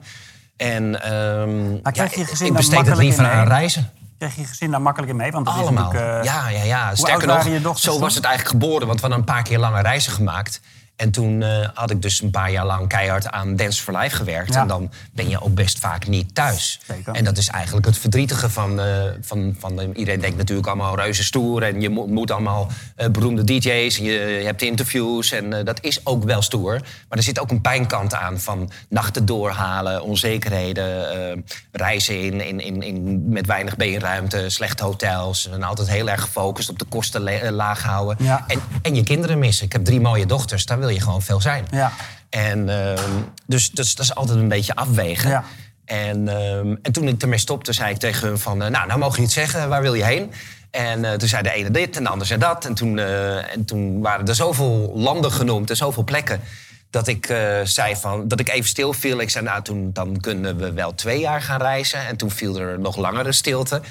En 0.57 1.13
um, 1.13 1.79
maar 1.83 1.91
krijg 1.91 2.15
je 2.15 2.25
gezin 2.25 2.47
ik 2.47 2.53
besteed 2.53 2.87
het 2.87 2.97
liever 2.97 3.29
aan 3.29 3.47
reizen. 3.47 3.89
Krijg 4.17 4.35
je 4.35 4.45
gezin 4.45 4.71
daar 4.71 4.81
makkelijk 4.81 5.11
in 5.11 5.17
mee? 5.17 5.31
Want 5.31 5.45
dat 5.45 5.55
Allemaal. 5.55 5.93
Is 5.93 5.99
uh, 5.99 6.19
ja, 6.23 6.49
ja, 6.49 6.63
ja. 6.63 6.95
Sterker 6.95 7.61
nog, 7.61 7.79
zo 7.79 7.99
was 7.99 8.15
het 8.15 8.23
eigenlijk 8.23 8.63
geboren. 8.63 8.87
Want 8.87 9.01
we 9.01 9.07
hadden 9.07 9.19
een 9.19 9.33
paar 9.33 9.43
keer 9.43 9.59
lange 9.59 9.81
reizen 9.81 10.11
gemaakt. 10.11 10.61
En 10.99 11.11
toen 11.11 11.41
uh, 11.41 11.67
had 11.73 11.91
ik 11.91 12.01
dus 12.01 12.21
een 12.21 12.31
paar 12.31 12.51
jaar 12.51 12.65
lang 12.65 12.87
keihard 12.87 13.27
aan 13.27 13.55
Dance 13.55 13.81
for 13.81 13.97
Life 13.97 14.15
gewerkt. 14.15 14.55
En 14.55 14.67
dan 14.67 14.91
ben 15.11 15.29
je 15.29 15.41
ook 15.41 15.53
best 15.53 15.79
vaak 15.79 16.07
niet 16.07 16.35
thuis. 16.35 16.79
Zeker. 16.87 17.13
En 17.13 17.23
dat 17.23 17.37
is 17.37 17.47
eigenlijk 17.47 17.85
het 17.85 17.97
verdrietige 17.97 18.49
van... 18.49 18.79
Uh, 18.79 18.85
van, 19.21 19.55
van 19.59 19.79
iedereen 19.79 20.19
denkt 20.19 20.37
natuurlijk 20.37 20.67
allemaal 20.67 20.95
reuze 20.95 21.23
stoer... 21.23 21.63
en 21.63 21.81
je 21.81 21.89
moet 21.89 22.31
allemaal 22.31 22.67
uh, 22.97 23.07
beroemde 23.07 23.43
DJ's 23.43 23.97
en 23.97 24.03
je, 24.03 24.41
hebt 24.43 24.61
interviews... 24.61 25.31
en 25.31 25.65
dat 25.65 25.83
is 25.83 26.05
ook 26.05 26.23
wel 26.23 26.41
stoer. 26.41 26.73
Maar 27.09 27.17
er 27.17 27.23
zit 27.23 27.39
ook 27.39 27.51
een 27.51 27.61
pijnkant 27.61 28.13
aan 28.13 28.39
van 28.39 28.71
nachten 28.89 29.25
doorhalen... 29.25 30.03
onzekerheden, 30.03 31.45
reizen 31.71 32.21
in, 32.21 32.41
in, 32.41 32.59
in, 32.59 32.81
in, 32.81 33.29
met 33.29 33.45
weinig 33.45 33.75
beenruimte... 33.75 34.49
slechte 34.49 34.83
hotels 34.83 35.49
en 35.49 35.63
altijd 35.63 35.89
heel 35.89 36.09
erg 36.09 36.21
gefocust 36.21 36.69
op 36.69 36.79
de 36.79 36.85
kosten 36.85 37.51
laag 37.51 37.83
houden. 37.83 38.17
En, 38.47 38.61
en 38.81 38.95
je 38.95 39.03
kinderen 39.03 39.39
missen. 39.39 39.65
Ik 39.65 39.71
heb 39.71 39.85
drie 39.85 40.01
mooie 40.01 40.25
dochters, 40.25 40.65
daar 40.65 40.79
wil 40.79 40.88
je 40.93 41.01
gewoon 41.01 41.21
veel 41.21 41.41
zijn. 41.41 41.65
Ja. 41.71 41.91
En 42.29 42.69
ehm, 42.69 43.11
dus, 43.45 43.71
dus 43.71 43.95
dat 43.95 44.05
is 44.05 44.15
altijd 44.15 44.37
een 44.37 44.47
beetje 44.47 44.75
afwegen. 44.75 45.29
Ja. 45.29 45.43
En, 45.89 46.27
ehm, 46.27 46.75
en 46.81 46.91
toen 46.91 47.07
ik 47.07 47.21
ermee 47.21 47.37
stopte, 47.37 47.73
zei 47.73 47.93
ik 47.93 47.97
tegen 47.97 48.27
hun 48.27 48.39
van... 48.39 48.63
Eh, 48.63 48.69
nou, 48.69 48.87
nou 48.87 48.99
mogen 48.99 49.15
je 49.15 49.23
het 49.23 49.31
zeggen, 49.31 49.69
waar 49.69 49.81
wil 49.81 49.93
je 49.93 50.03
heen? 50.03 50.31
En 50.71 51.03
uh, 51.03 51.11
toen 51.11 51.27
zei 51.27 51.43
de 51.43 51.51
ene 51.51 51.71
dit 51.71 51.97
en 51.97 52.03
de 52.03 52.09
ander 52.09 52.27
zei 52.27 52.39
dat. 52.39 52.65
En 52.65 52.73
toen, 52.73 52.97
uh, 52.97 53.53
en 53.53 53.65
toen 53.65 54.01
waren 54.01 54.27
er 54.27 54.35
zoveel 54.35 54.91
landen 54.95 55.31
genoemd 55.31 55.69
en 55.69 55.75
zoveel 55.75 56.03
plekken... 56.03 56.41
dat 56.89 57.07
ik 57.07 57.33
zei 57.63 57.95
van, 57.95 58.27
dat 58.27 58.39
ik 58.39 58.49
even 58.49 58.69
stil 58.69 58.93
viel. 58.93 59.19
Ik 59.19 59.29
zei, 59.29 59.45
nou, 59.45 59.61
toen, 59.61 59.89
dan 59.93 60.19
kunnen 60.19 60.57
we 60.57 60.71
wel 60.71 60.95
twee 60.95 61.19
jaar 61.19 61.41
gaan 61.41 61.61
reizen. 61.61 62.07
En 62.07 62.15
toen 62.15 62.31
viel 62.31 62.59
er 62.59 62.79
nog 62.79 62.97
langere 62.97 63.31
stilte. 63.31 63.81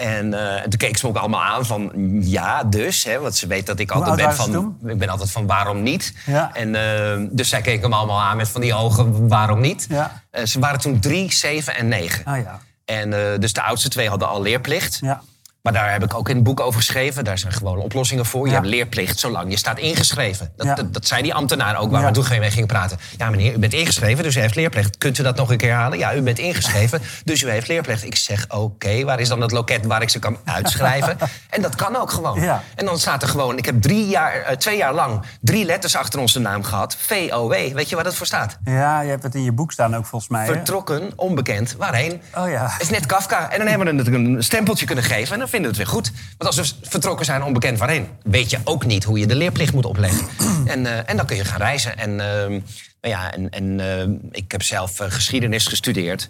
En, 0.00 0.26
uh, 0.26 0.60
toen 0.60 0.76
keek 0.76 0.96
ze 0.96 1.06
me 1.06 1.12
ook 1.12 1.18
allemaal 1.18 1.42
aan 1.42 1.66
van 1.66 1.92
ja, 2.20 2.64
dus. 2.64 3.04
Hè, 3.04 3.18
want 3.18 3.36
ze 3.36 3.46
weet 3.46 3.66
dat 3.66 3.78
ik 3.78 3.90
altijd 3.90 4.16
ben 4.16 4.34
van. 4.34 4.78
Ik 4.86 4.98
ben 4.98 5.08
altijd 5.08 5.30
van 5.30 5.46
waarom 5.46 5.82
niet. 5.82 6.14
Ja. 6.26 6.54
En, 6.54 6.74
uh, 6.74 7.28
dus 7.30 7.48
zij 7.48 7.60
keken 7.60 7.90
me 7.90 7.96
allemaal 7.96 8.20
aan 8.20 8.36
met 8.36 8.48
van 8.48 8.60
die 8.60 8.74
ogen, 8.74 9.28
waarom 9.28 9.60
niet. 9.60 9.86
Ja. 9.88 10.22
Uh, 10.32 10.44
ze 10.44 10.58
waren 10.58 10.80
toen 10.80 11.00
drie, 11.00 11.32
zeven 11.32 11.74
en 11.74 11.88
negen. 11.88 12.24
Ah, 12.24 12.42
ja. 12.42 12.60
En 12.84 13.40
dus 13.40 13.52
de 13.52 13.62
oudste 13.62 13.88
twee 13.88 14.08
hadden 14.08 14.28
al 14.28 14.42
leerplicht. 14.42 14.98
Ja. 15.00 15.22
Maar 15.62 15.72
daar 15.72 15.92
heb 15.92 16.04
ik 16.04 16.14
ook 16.14 16.28
in 16.28 16.34
het 16.34 16.44
boek 16.44 16.60
over 16.60 16.80
geschreven. 16.80 17.24
Daar 17.24 17.38
zijn 17.38 17.52
gewoon 17.52 17.78
oplossingen 17.78 18.26
voor. 18.26 18.46
Je 18.46 18.52
hebt 18.52 18.66
leerplicht 18.66 19.18
zolang 19.18 19.50
je 19.50 19.56
staat 19.56 19.78
ingeschreven. 19.78 20.52
Dat, 20.56 20.76
dat, 20.76 20.92
dat, 20.92 21.06
zei 21.06 21.22
die 21.22 21.34
ambtenaar 21.34 21.78
ook 21.78 21.90
waar 21.90 22.00
ja. 22.00 22.06
we 22.06 22.12
toen 22.12 22.38
mee 22.38 22.50
gingen 22.50 22.66
praten. 22.66 22.98
Ja, 23.16 23.30
meneer, 23.30 23.54
u 23.54 23.58
bent 23.58 23.72
ingeschreven, 23.72 24.24
dus 24.24 24.36
u 24.36 24.40
heeft 24.40 24.54
leerplicht. 24.54 24.98
Kunt 24.98 25.18
u 25.18 25.22
dat 25.22 25.36
nog 25.36 25.50
een 25.50 25.56
keer 25.56 25.72
halen? 25.72 25.98
Ja, 25.98 26.14
u 26.14 26.22
bent 26.22 26.38
ingeschreven, 26.38 27.00
dus 27.24 27.42
u 27.42 27.50
heeft 27.50 27.68
leerplicht. 27.68 28.04
Ik 28.04 28.16
zeg, 28.16 28.46
oké, 28.48 29.04
waar 29.04 29.20
is 29.20 29.28
dan 29.28 29.40
het 29.40 29.50
loket 29.50 29.86
waar 29.86 30.02
ik 30.02 30.08
ze 30.08 30.18
kan 30.18 30.36
uitschrijven? 30.44 31.18
en 31.50 31.62
dat 31.62 31.74
kan 31.74 31.96
ook 31.96 32.10
gewoon. 32.10 32.42
En 32.74 32.84
dan 32.84 32.98
staat 32.98 33.22
er 33.22 33.28
gewoon... 33.28 33.58
Ik 33.58 33.64
heb 33.64 33.82
drie 33.82 34.08
jaar, 34.08 34.50
uh, 34.50 34.56
twee 34.56 34.76
jaar 34.76 34.94
lang 34.94 35.22
drie 35.40 35.64
letters 35.64 35.96
achter 35.96 36.20
onze 36.20 36.38
naam 36.38 36.62
gehad. 36.62 36.96
VOW. 36.96 37.52
Weet 37.52 37.88
je 37.88 37.94
waar 37.94 38.04
dat 38.04 38.14
voor 38.14 38.26
staat? 38.26 38.58
Ja, 38.64 39.00
je 39.00 39.10
hebt 39.10 39.22
het 39.22 39.34
in 39.34 39.42
je 39.42 39.52
boek 39.52 39.72
staan 39.72 39.96
ook 39.96 40.06
volgens 40.06 40.30
mij. 40.30 40.46
Vertrokken, 40.46 41.12
onbekend. 41.16 41.74
Waarheen? 41.78 42.22
Oh 42.34 42.48
ja. 42.48 42.68
Het 42.68 42.82
is 42.82 42.90
net 42.90 43.06
Kafka. 43.06 43.50
En 43.50 43.58
dan 43.58 43.66
hebben 43.66 43.86
we 43.86 43.92
natuurlijk 43.92 44.24
een 44.24 44.42
stempeltje 44.42 44.86
kunnen 44.86 45.04
geven... 45.04 45.34
En 45.34 45.40
vinden 45.50 45.70
we 45.70 45.76
het 45.76 45.86
weer 45.86 45.94
goed. 45.96 46.12
Want 46.38 46.56
als 46.56 46.70
we 46.70 46.88
vertrokken 46.88 47.26
zijn 47.26 47.42
onbekend 47.42 47.78
waarheen, 47.78 48.08
weet 48.22 48.50
je 48.50 48.58
ook 48.64 48.86
niet 48.86 49.04
hoe 49.04 49.18
je 49.18 49.26
de 49.26 49.34
leerplicht 49.34 49.72
moet 49.72 49.84
opleggen. 49.84 50.26
en, 50.74 50.80
uh, 50.80 51.10
en 51.10 51.16
dan 51.16 51.26
kun 51.26 51.36
je 51.36 51.44
gaan 51.44 51.60
reizen. 51.60 51.98
En, 51.98 52.10
uh, 52.10 52.16
nou 52.16 53.14
ja, 53.14 53.32
en, 53.32 53.50
en 53.50 53.78
uh, 53.78 54.16
ik 54.30 54.52
heb 54.52 54.62
zelf 54.62 55.00
eh, 55.00 55.10
geschiedenis 55.10 55.66
gestudeerd. 55.66 56.28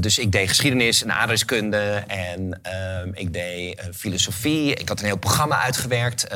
dus 0.00 0.18
ik 0.18 0.32
deed 0.32 0.48
geschiedenis 0.48 1.02
en 1.02 1.12
aardrijkskunde 1.12 2.04
en 2.06 2.58
ehm, 2.62 3.08
ik 3.12 3.32
deed 3.32 3.80
filosofie. 3.94 4.74
Ik 4.74 4.88
had 4.88 5.00
een 5.00 5.06
heel 5.06 5.16
programma 5.16 5.62
uitgewerkt, 5.62 6.26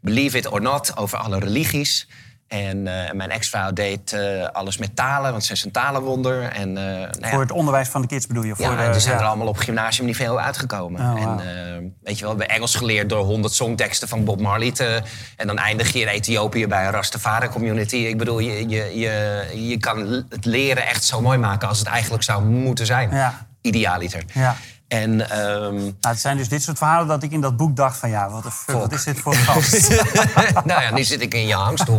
Believe 0.00 0.36
It 0.36 0.46
or 0.46 0.60
Not, 0.60 0.96
over 0.96 1.18
alle 1.18 1.38
religies. 1.38 2.06
En 2.50 2.76
uh, 2.76 3.12
mijn 3.12 3.30
ex-vrouw 3.30 3.72
deed 3.72 4.12
uh, 4.12 4.46
alles 4.52 4.78
met 4.78 4.96
talen, 4.96 5.30
want 5.30 5.44
ze 5.44 5.52
is 5.52 5.64
een 5.64 5.70
talenwonder. 5.70 6.42
En, 6.42 6.68
uh, 6.68 6.74
nou 6.74 7.08
ja. 7.20 7.28
Voor 7.28 7.40
het 7.40 7.50
onderwijs 7.50 7.88
van 7.88 8.00
de 8.00 8.06
kids 8.06 8.26
bedoel 8.26 8.42
je? 8.42 8.56
Voor 8.56 8.64
ja, 8.64 8.86
de, 8.86 8.92
die 8.92 9.00
zijn 9.00 9.18
er 9.18 9.24
allemaal 9.24 9.46
op 9.46 9.56
gymnasiumniveau 9.56 10.38
uitgekomen. 10.38 11.00
Oh, 11.00 11.24
wow. 11.24 11.40
En 11.40 11.96
weet 12.02 12.18
je 12.18 12.24
wel, 12.24 12.36
we 12.36 12.46
Engels 12.46 12.74
geleerd 12.74 13.08
door 13.08 13.24
honderd 13.24 13.52
songteksten 13.52 14.08
van 14.08 14.24
Bob 14.24 14.40
Marley. 14.40 14.72
Te, 14.72 15.02
en 15.36 15.46
dan 15.46 15.58
eindig 15.58 15.92
je 15.92 16.00
in 16.00 16.06
Ethiopië 16.06 16.66
bij 16.66 16.84
een 16.84 16.92
Rastafari-community. 16.92 17.96
Ik 17.96 18.18
bedoel, 18.18 18.38
je, 18.38 18.68
je, 18.68 18.98
je, 18.98 19.44
je 19.68 19.78
kan 19.78 20.24
het 20.28 20.44
leren 20.44 20.86
echt 20.86 21.04
zo 21.04 21.20
mooi 21.20 21.38
maken 21.38 21.68
als 21.68 21.78
het 21.78 21.88
eigenlijk 21.88 22.22
zou 22.22 22.44
moeten 22.44 22.86
zijn. 22.86 23.10
Ja. 23.10 23.46
Idealiter. 23.60 24.24
Ja. 24.34 24.56
En, 24.90 25.10
um... 25.10 25.74
nou, 25.74 25.94
het 26.00 26.20
zijn 26.20 26.36
dus 26.36 26.48
dit 26.48 26.62
soort 26.62 26.78
verhalen 26.78 27.06
dat 27.06 27.22
ik 27.22 27.32
in 27.32 27.40
dat 27.40 27.56
boek 27.56 27.76
dacht 27.76 27.98
van... 27.98 28.10
ja, 28.10 28.30
wat, 28.30 28.44
een, 28.44 28.74
wat 28.74 28.92
is 28.92 29.04
dit 29.04 29.20
voor 29.20 29.34
een 29.34 29.38
gast? 29.38 29.88
nou 30.64 30.82
ja, 30.82 30.90
nu 30.94 31.04
zit 31.04 31.20
ik 31.20 31.34
in 31.34 31.46
je 31.46 31.54
hangstoel. 31.54 31.98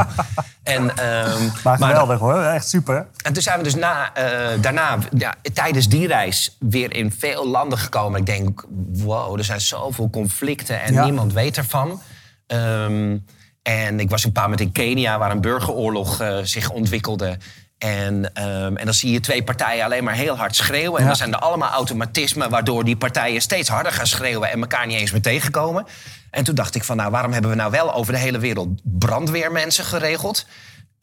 en, 0.63 0.83
um, 0.83 1.51
maar 1.63 1.77
geweldig 1.77 2.19
hoor, 2.19 2.41
echt 2.41 2.69
super. 2.69 3.07
En 3.23 3.33
toen 3.33 3.41
zijn 3.41 3.57
we 3.57 3.63
dus 3.63 3.75
na, 3.75 4.11
uh, 4.17 4.61
daarna, 4.61 4.97
ja, 5.17 5.35
tijdens 5.53 5.89
die 5.89 6.07
reis... 6.07 6.57
weer 6.59 6.93
in 6.93 7.11
veel 7.11 7.47
landen 7.47 7.77
gekomen. 7.77 8.19
Ik 8.19 8.25
denk, 8.25 8.65
wow, 8.93 9.37
er 9.37 9.43
zijn 9.43 9.61
zoveel 9.61 10.09
conflicten 10.09 10.81
en 10.81 11.03
niemand 11.03 11.33
weet 11.33 11.57
ervan. 11.57 12.01
Um, 12.47 13.25
en 13.61 13.99
ik 13.99 14.09
was 14.09 14.23
een 14.23 14.31
paar 14.31 14.43
moment 14.43 14.61
in 14.61 14.71
Kenia, 14.71 15.17
waar 15.17 15.31
een 15.31 15.41
burgeroorlog 15.41 16.21
uh, 16.21 16.37
zich 16.43 16.69
ontwikkelde. 16.69 17.37
En, 17.81 18.15
um, 18.15 18.77
en 18.77 18.85
dan 18.85 18.93
zie 18.93 19.11
je 19.11 19.19
twee 19.19 19.43
partijen 19.43 19.85
alleen 19.85 20.03
maar 20.03 20.13
heel 20.13 20.37
hard 20.37 20.55
schreeuwen. 20.55 20.99
En 20.99 21.07
dan 21.07 21.15
zijn 21.15 21.33
er 21.33 21.39
allemaal 21.39 21.69
automatismen 21.69 22.49
waardoor 22.49 22.83
die 22.83 22.95
partijen 22.95 23.41
steeds 23.41 23.69
harder 23.69 23.91
gaan 23.91 24.07
schreeuwen 24.07 24.51
en 24.51 24.61
elkaar 24.61 24.87
niet 24.87 24.97
eens 24.97 25.11
meer 25.11 25.21
tegenkomen. 25.21 25.85
En 26.29 26.43
toen 26.43 26.55
dacht 26.55 26.75
ik 26.75 26.83
van, 26.83 26.97
nou, 26.97 27.11
waarom 27.11 27.31
hebben 27.31 27.51
we 27.51 27.57
nou 27.57 27.71
wel 27.71 27.93
over 27.93 28.13
de 28.13 28.19
hele 28.19 28.39
wereld 28.39 28.81
brandweermensen 28.83 29.85
geregeld? 29.85 30.45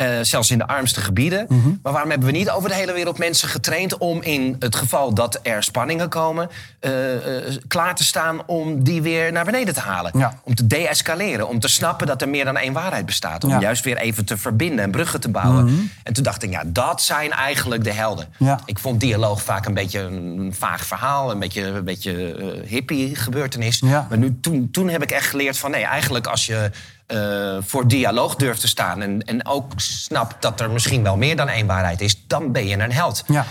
Uh, 0.03 0.19
zelfs 0.23 0.51
in 0.51 0.59
de 0.59 0.67
armste 0.67 1.01
gebieden. 1.01 1.47
Mhm. 1.49 1.69
Maar 1.83 1.93
waarom 1.93 2.11
hebben 2.11 2.29
we 2.29 2.37
niet 2.37 2.51
over 2.51 2.69
de 2.69 2.75
hele 2.75 2.93
wereld 2.93 3.19
mensen 3.19 3.49
getraind 3.49 3.97
om 3.97 4.23
in 4.23 4.57
het 4.59 4.77
geval 4.77 5.15
dat 5.15 5.41
er 5.43 5.63
spanningen 5.63 6.09
komen, 6.09 6.49
uh, 6.81 7.15
uh, 7.15 7.57
klaar 7.69 7.95
te 7.95 8.05
staan 8.05 8.47
om 8.47 8.85
die 8.85 9.03
weer 9.03 9.33
naar 9.33 9.45
beneden 9.45 9.75
te 9.75 9.81
halen? 9.81 10.19
Ja. 10.19 10.41
Om 10.43 10.55
te 10.55 10.67
deescaleren, 10.67 11.49
om 11.49 11.61
te 11.61 11.69
snappen 11.69 12.07
dat 12.07 12.23
er 12.23 12.29
meer 12.29 12.45
dan 12.45 12.57
één 12.57 12.73
waarheid 12.73 13.07
bestaat. 13.07 13.45
Om 13.45 13.51
ja. 13.51 13.61
juist 13.61 13.85
weer 13.85 13.97
even 13.97 14.25
te 14.25 14.37
verbinden 14.37 14.85
en 14.85 14.91
bruggen 14.91 15.21
te 15.21 15.29
bouwen. 15.29 15.65
Mhm. 15.65 15.75
En 16.03 16.13
toen 16.13 16.25
dacht 16.25 16.43
ik, 16.43 16.51
ja, 16.51 16.63
dat 16.67 17.03
zijn 17.03 17.33
eigenlijk 17.33 17.85
de 17.85 17.93
helden. 17.93 18.27
Ja. 18.37 18.61
Ik 18.65 18.79
vond 18.79 19.01
dialoog 19.01 19.43
vaak 19.43 19.67
een 19.67 19.75
beetje 19.75 20.01
een 20.01 20.55
vaag 20.59 20.87
verhaal, 20.87 21.31
een 21.31 21.39
beetje, 21.39 21.63
een 21.65 21.85
beetje 21.85 22.37
hippie 22.67 23.17
gebeurtenis. 23.17 23.81
Maar 23.81 24.19
nu, 24.19 24.39
toen, 24.41 24.71
toen 24.71 24.89
heb 24.89 25.03
ik 25.03 25.11
echt 25.11 25.27
geleerd 25.27 25.59
van 25.59 25.71
nee, 25.71 25.85
eigenlijk 25.85 26.27
als 26.27 26.47
je 26.47 26.71
uh, 27.13 27.57
voor 27.61 27.89
dialoog 27.89 28.35
durft 28.35 28.61
te 28.61 28.69
staan. 28.69 29.03
En, 29.03 29.23
en 29.23 29.47
ook 29.47 29.73
snapt 29.77 30.43
dat 30.43 30.61
er 30.61 30.71
misschien 30.71 31.03
wel 31.03 31.17
meer 31.17 31.37
dan 31.37 31.49
één 31.49 31.67
waarheid 31.67 32.01
is, 32.01 32.27
dan 32.27 32.53
ben 32.53 32.67
je 32.67 32.79
een 32.79 32.93
held. 32.93 33.25
Ja. 33.27 33.47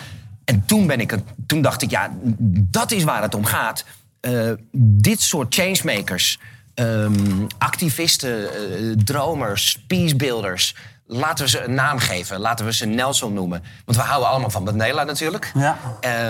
En 0.46 0.64
toen, 0.66 0.88
ben 0.88 1.00
ik 1.00 1.16
toen 1.48 1.62
dacht 1.62 1.82
ik, 1.82 1.90
ja, 1.90 2.10
dat 2.50 2.92
is 2.92 3.04
waar 3.04 3.22
het 3.22 3.36
om 3.36 3.46
gaat. 3.46 3.84
Uh, 4.22 4.52
dit 4.78 5.22
soort 5.22 5.56
changemakers, 5.56 6.40
um, 6.76 7.48
activisten, 7.58 8.40
uh, 8.40 8.96
dromers, 9.04 9.84
peacebuilders. 9.88 10.76
Laten 11.06 11.44
we 11.46 11.50
ze 11.50 11.64
een 11.64 11.74
naam 11.74 12.00
geven. 12.00 12.40
Laten 12.40 12.66
we 12.66 12.74
ze 12.74 12.86
Nelson 12.86 13.34
noemen. 13.34 13.64
Want 13.86 13.98
we 13.98 14.04
houden 14.04 14.30
allemaal 14.30 14.50
van 14.50 14.64
Mandela 14.64 15.04
natuurlijk. 15.04 15.52
Ja. 15.54 15.78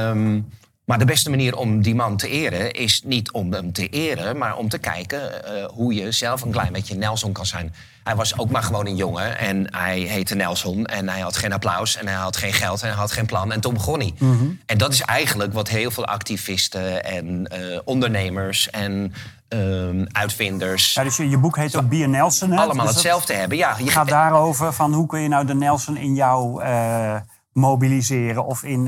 Um, 0.09 0.49
maar 0.87 0.99
de 0.99 1.05
beste 1.05 1.29
manier 1.29 1.55
om 1.55 1.81
die 1.81 1.95
man 1.95 2.17
te 2.17 2.27
eren 2.29 2.71
is 2.71 3.01
niet 3.05 3.31
om 3.31 3.53
hem 3.53 3.71
te 3.71 3.87
eren, 3.87 4.37
maar 4.37 4.57
om 4.57 4.69
te 4.69 4.77
kijken 4.77 5.21
uh, 5.21 5.65
hoe 5.65 5.93
je 5.93 6.11
zelf 6.11 6.41
een 6.41 6.51
klein 6.51 6.73
beetje 6.73 6.95
Nelson 6.95 7.31
kan 7.31 7.45
zijn. 7.45 7.73
Hij 8.03 8.15
was 8.15 8.37
ook 8.37 8.49
maar 8.49 8.63
gewoon 8.63 8.85
een 8.85 8.95
jongen 8.95 9.37
en 9.37 9.75
hij 9.75 9.99
heette 9.99 10.35
Nelson 10.35 10.85
en 10.85 11.09
hij 11.09 11.19
had 11.19 11.37
geen 11.37 11.53
applaus 11.53 11.97
en 11.97 12.07
hij 12.07 12.15
had 12.15 12.37
geen 12.37 12.53
geld 12.53 12.81
en 12.81 12.87
hij 12.87 12.97
had 12.97 13.11
geen 13.11 13.25
plan 13.25 13.51
en 13.51 13.59
toen 13.59 13.73
begon 13.73 13.99
hij. 13.99 14.13
Mm 14.19 14.37
-hmm. 14.37 14.59
En 14.65 14.77
dat 14.77 14.93
is 14.93 15.01
eigenlijk 15.01 15.53
wat 15.53 15.69
heel 15.69 15.91
veel 15.91 16.05
activisten 16.05 17.03
en 17.03 17.51
uh, 17.53 17.79
ondernemers 17.83 18.69
en 18.69 19.13
uh, 19.49 20.05
uitvinders. 20.11 20.93
Ja, 20.93 21.03
dus 21.03 21.17
je, 21.17 21.29
je 21.29 21.37
boek 21.37 21.55
heet 21.55 21.75
ook 21.75 21.89
Bier 21.89 22.09
Nelson. 22.09 22.51
Hè? 22.51 22.57
Allemaal 22.57 22.85
dus 22.85 22.93
hetzelfde 22.95 23.33
hebben. 23.33 23.57
Ja, 23.57 23.75
je 23.83 23.91
gaat 23.91 24.09
daarover 24.19 24.73
van 24.73 24.93
hoe 24.93 25.07
kun 25.07 25.19
je 25.19 25.27
nou 25.27 25.45
de 25.45 25.55
Nelson 25.55 25.97
in 25.97 26.15
jou 26.15 26.63
uh, 26.63 27.15
mobiliseren 27.51 28.45
of 28.45 28.63
in 28.63 28.83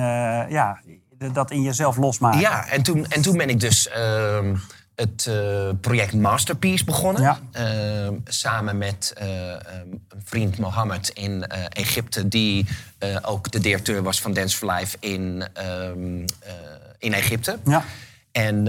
ja, 0.49 0.79
dat 1.33 1.51
in 1.51 1.61
jezelf 1.61 1.97
losmaken. 1.97 2.39
Ja, 2.39 2.67
en 2.67 2.81
toen, 2.81 3.05
en 3.07 3.21
toen 3.21 3.37
ben 3.37 3.49
ik 3.49 3.59
dus 3.59 3.87
uh, 3.97 4.39
het 4.95 5.25
uh, 5.29 5.69
project 5.81 6.13
Masterpiece 6.13 6.83
begonnen. 6.83 7.21
Ja. 7.21 7.39
Uh, 8.05 8.09
samen 8.25 8.77
met 8.77 9.13
uh, 9.21 9.27
een 9.51 10.01
vriend 10.23 10.57
Mohammed 10.57 11.09
in 11.09 11.43
Egypte... 11.69 12.27
die 12.27 12.65
ook 13.21 13.51
de 13.51 13.59
directeur 13.59 14.03
was 14.03 14.21
van 14.21 14.33
Dance 14.33 14.57
for 14.57 14.71
Life 14.71 14.97
in, 14.99 15.47
ehm, 15.53 16.25
in 16.97 17.13
Egypte. 17.13 17.59
Ja. 17.65 17.83
En 18.31 18.63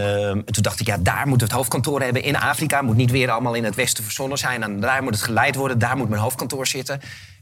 toen 0.44 0.62
dacht 0.62 0.80
ik, 0.80 0.86
ja, 0.86 0.96
daar 0.96 1.26
moeten 1.26 1.36
we 1.46 1.52
het 1.52 1.52
hoofdkantoor 1.52 2.02
hebben 2.02 2.22
in 2.22 2.36
Afrika. 2.36 2.82
Moet 2.82 2.96
niet 2.96 3.10
weer 3.10 3.30
allemaal 3.30 3.54
in 3.54 3.64
het 3.64 3.74
westen 3.74 4.04
verzonnen 4.04 4.38
zijn. 4.38 4.62
En 4.62 4.80
daar 4.80 5.02
moet 5.02 5.14
het 5.14 5.22
geleid 5.22 5.54
worden, 5.54 5.78
daar 5.78 5.96
moet 5.96 6.08
mijn 6.08 6.22
hoofdkantoor 6.22 6.66
zitten. 6.66 7.00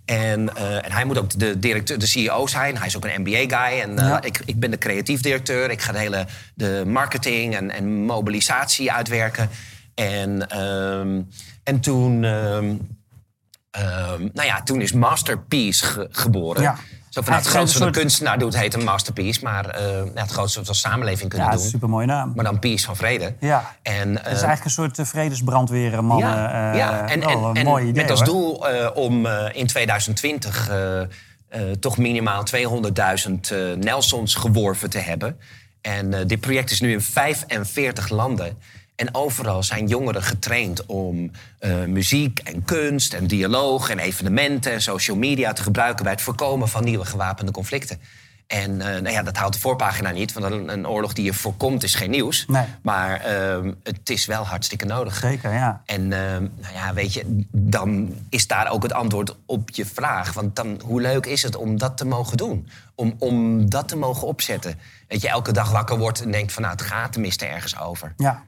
En, 0.09 0.51
uh, 0.57 0.85
en 0.85 0.93
hij 0.93 1.05
moet 1.05 1.19
ook 1.19 1.39
de, 1.39 1.59
directeur, 1.59 1.99
de 1.99 2.07
CEO 2.07 2.47
zijn. 2.47 2.77
Hij 2.79 2.87
is 2.87 2.97
ook 2.97 3.05
een 3.05 3.21
MBA-guy. 3.21 3.81
En 3.81 3.93
uh, 3.99 4.17
ik, 4.21 4.41
ik 4.45 4.59
ben 4.61 4.71
de 4.71 4.79
creatief 4.79 5.21
directeur. 5.21 5.71
Ik 5.71 5.83
ga 5.83 5.93
de 5.93 5.99
hele 5.99 6.27
de 6.55 6.83
marketing 6.87 7.57
en, 7.57 7.71
en 7.71 8.05
mobilisatie 8.05 8.93
uitwerken. 8.93 9.51
En, 9.95 10.61
um, 10.61 11.29
en 11.63 11.81
toen... 11.81 12.25
Um, 12.25 12.97
Ehm, 13.79 14.29
nou 14.33 14.47
ja, 14.47 14.63
toen 14.63 14.81
is 14.81 14.93
Masterpiece 14.93 16.09
geboren. 16.11 16.63
Ja. 16.63 16.77
Zo 17.11 17.23
van, 17.23 17.35
het 17.35 17.47
grootste 17.47 17.79
wat 17.79 17.87
een 17.87 17.93
kunstenaar 17.95 18.39
doet, 18.39 18.57
heet 18.57 18.75
een 18.75 18.85
masterpiece. 18.85 19.43
Maar 19.43 19.81
uh, 19.81 20.03
het 20.15 20.31
grootste 20.31 20.59
wat 20.59 20.69
we 20.69 20.75
samenleving 20.75 21.29
kunnen 21.29 21.49
ja, 21.49 21.55
doen. 21.55 21.63
Ja, 21.63 21.69
super 21.69 21.89
mooie 21.89 22.07
naam. 22.07 22.33
Maar 22.35 22.45
dan 22.45 22.59
peace 22.59 22.85
van 22.85 22.97
vrede. 22.97 23.35
Ja, 23.41 23.75
en, 23.83 24.09
het 24.09 24.19
is 24.19 24.27
eigenlijk 24.27 24.65
een 24.65 24.71
soort 24.71 24.99
vredesbrandweer, 25.03 26.05
mannen. 26.05 26.29
Ja, 26.29 26.75
ja. 26.75 27.09
en, 27.09 27.23
en, 27.23 27.55
en 27.55 27.81
idee, 27.81 27.93
met 27.93 28.11
als 28.11 28.25
doel 28.25 28.67
om 28.95 29.27
in 29.53 29.67
2020 29.67 30.71
toch 31.81 31.99
minimaal 31.99 32.43
200.000 32.57 33.55
Nelsons 33.79 34.35
geworven 34.35 34.91
te 34.91 34.99
hebben. 34.99 35.39
En 35.81 36.27
dit 36.27 36.41
project 36.41 36.71
is 36.71 36.81
nu 36.81 36.93
in 36.93 37.01
45 37.01 38.09
landen. 38.09 38.59
En 38.99 39.15
overal 39.15 39.63
zijn 39.63 39.87
jongeren 39.87 40.23
getraind 40.23 40.87
om 40.87 41.31
uh, 41.61 41.85
muziek 41.85 42.39
en 42.39 42.65
kunst 42.65 43.15
en 43.15 43.27
dialoog 43.27 43.91
en 43.91 43.99
evenementen 43.99 44.73
en 44.73 44.83
social 44.83 45.17
media 45.17 45.53
te 45.53 45.63
gebruiken 45.63 46.05
bij 46.05 46.13
het 46.13 46.23
voorkomen 46.23 46.69
van 46.69 46.85
nieuwe 46.85 47.05
gewapende 47.05 47.53
conflicten. 47.53 48.01
En 48.47 48.71
uh, 48.71 48.79
nou 48.79 49.11
ja, 49.11 49.23
dat 49.23 49.37
haalt 49.37 49.53
de 49.53 49.59
voorpagina 49.59 50.11
niet, 50.11 50.33
want 50.33 50.53
een, 50.53 50.69
een, 50.69 50.89
oorlog 50.89 51.13
die 51.13 51.25
je 51.25 51.33
voorkomt 51.33 51.83
is 51.83 51.95
geen 51.95 52.11
nieuws. 52.11 52.47
Nee. 52.47 52.65
Maar 52.83 53.33
uh, 53.33 53.73
het 53.83 54.11
is 54.11 54.27
wel 54.27 54.47
hartstikke 54.47 54.85
nodig. 54.85 55.17
Zeker, 55.17 55.53
ja. 55.53 55.83
En 55.85 56.09
nou 56.09 56.51
ja, 56.75 56.95
weet 56.95 57.13
je, 57.13 57.45
dan 57.51 58.15
is 58.29 58.47
daar 58.47 58.71
ook 58.71 58.83
het 58.83 58.93
antwoord 58.93 59.37
op 59.47 59.71
je 59.71 59.87
vraag. 59.87 60.33
Want 60.33 60.57
dan, 60.57 60.81
hoe 60.85 61.01
leuk 61.01 61.27
is 61.27 61.43
het 61.43 61.57
om 61.57 61.79
dat 61.79 61.97
te 61.97 62.05
mogen 62.05 62.37
doen? 62.37 62.69
Om, 62.95 63.15
om 63.19 63.69
dat 63.71 63.89
te 63.89 63.97
mogen 63.97 64.27
opzetten. 64.27 64.79
Dat 65.09 65.21
je 65.21 65.29
elke 65.29 65.53
dag 65.53 65.71
wakker 65.71 65.99
wordt 65.99 66.23
en 66.23 66.31
denkt 66.31 66.53
van 66.53 66.63
nou, 66.63 66.75
het 66.75 66.85
gaat 66.85 67.13
tenminste 67.13 67.47
ergens 67.47 67.79
over. 67.81 68.13
Ja. 68.17 68.47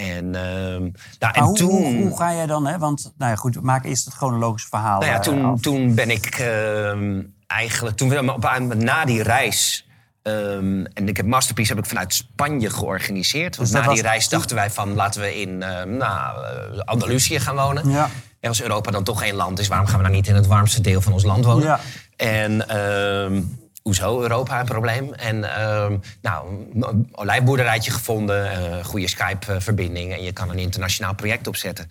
En, 0.00 0.24
uh, 0.24 0.92
nou, 1.18 1.32
en 1.32 1.42
hoe, 1.42 1.56
toen... 1.56 2.02
Hoe, 2.02 2.16
ga 2.16 2.34
jij 2.34 2.46
dan, 2.46 2.66
hè? 2.66 2.78
Want, 2.78 3.12
nou 3.18 3.30
ja, 3.30 3.36
goed, 3.36 3.62
maak 3.62 3.84
eerst 3.84 4.04
het 4.04 4.14
chronologische 4.14 4.68
verhaal. 4.68 5.00
Nou 5.00 5.12
ja, 5.12 5.18
toen, 5.18 5.60
toen 5.60 5.94
ben 5.94 6.10
ik 6.10 6.38
uh, 6.38 7.18
eigenlijk... 7.46 7.96
Toen 7.96 8.30
op, 8.30 8.74
na 8.74 9.04
die 9.04 9.22
reis... 9.22 9.84
Um, 10.22 10.86
en 10.86 11.08
ik 11.08 11.16
heb 11.16 11.26
Masterpiece 11.26 11.74
heb 11.74 11.82
ik 11.82 11.88
vanuit 11.88 12.14
Spanje 12.14 12.70
georganiseerd. 12.70 13.56
Want 13.56 13.72
dus 13.72 13.80
na 13.80 13.92
die 13.92 14.02
reis 14.02 14.28
dachten 14.28 14.56
wij 14.56 14.70
van 14.70 14.94
laten 14.94 15.20
we 15.20 15.40
in 15.40 15.48
uh, 15.48 15.82
nou, 15.82 16.44
Andalusië 16.84 17.40
gaan 17.40 17.56
wonen. 17.56 17.90
Ja. 17.90 18.10
En 18.40 18.48
als 18.48 18.62
Europa 18.62 18.90
dan 18.90 19.04
toch 19.04 19.22
één 19.22 19.34
land 19.34 19.58
is, 19.58 19.68
waarom 19.68 19.86
gaan 19.86 19.96
we 19.96 20.02
dan 20.02 20.12
niet 20.12 20.26
in 20.26 20.34
het 20.34 20.46
warmste 20.46 20.80
deel 20.80 21.00
van 21.00 21.12
ons 21.12 21.24
land 21.24 21.44
wonen? 21.44 21.64
Ja. 21.64 21.80
En 22.16 22.68
ehm, 22.68 23.42
hoezo 23.82 24.22
Europa 24.22 24.60
een 24.60 24.66
probleem? 24.66 25.14
En 25.14 25.36
uh, 25.36 25.86
nou, 26.22 26.66
een 26.80 27.08
olijfboerderijtje 27.12 27.90
gevonden, 27.90 28.52
uh, 28.52 28.84
goede 28.84 29.08
Skype-verbinding... 29.08 30.12
en 30.12 30.22
je 30.22 30.32
kan 30.32 30.50
een 30.50 30.58
internationaal 30.58 31.14
project 31.14 31.46
opzetten. 31.46 31.90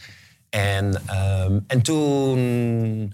En, 0.50 1.02
uh, 1.08 1.44
en 1.68 1.82
toen... 1.82 3.14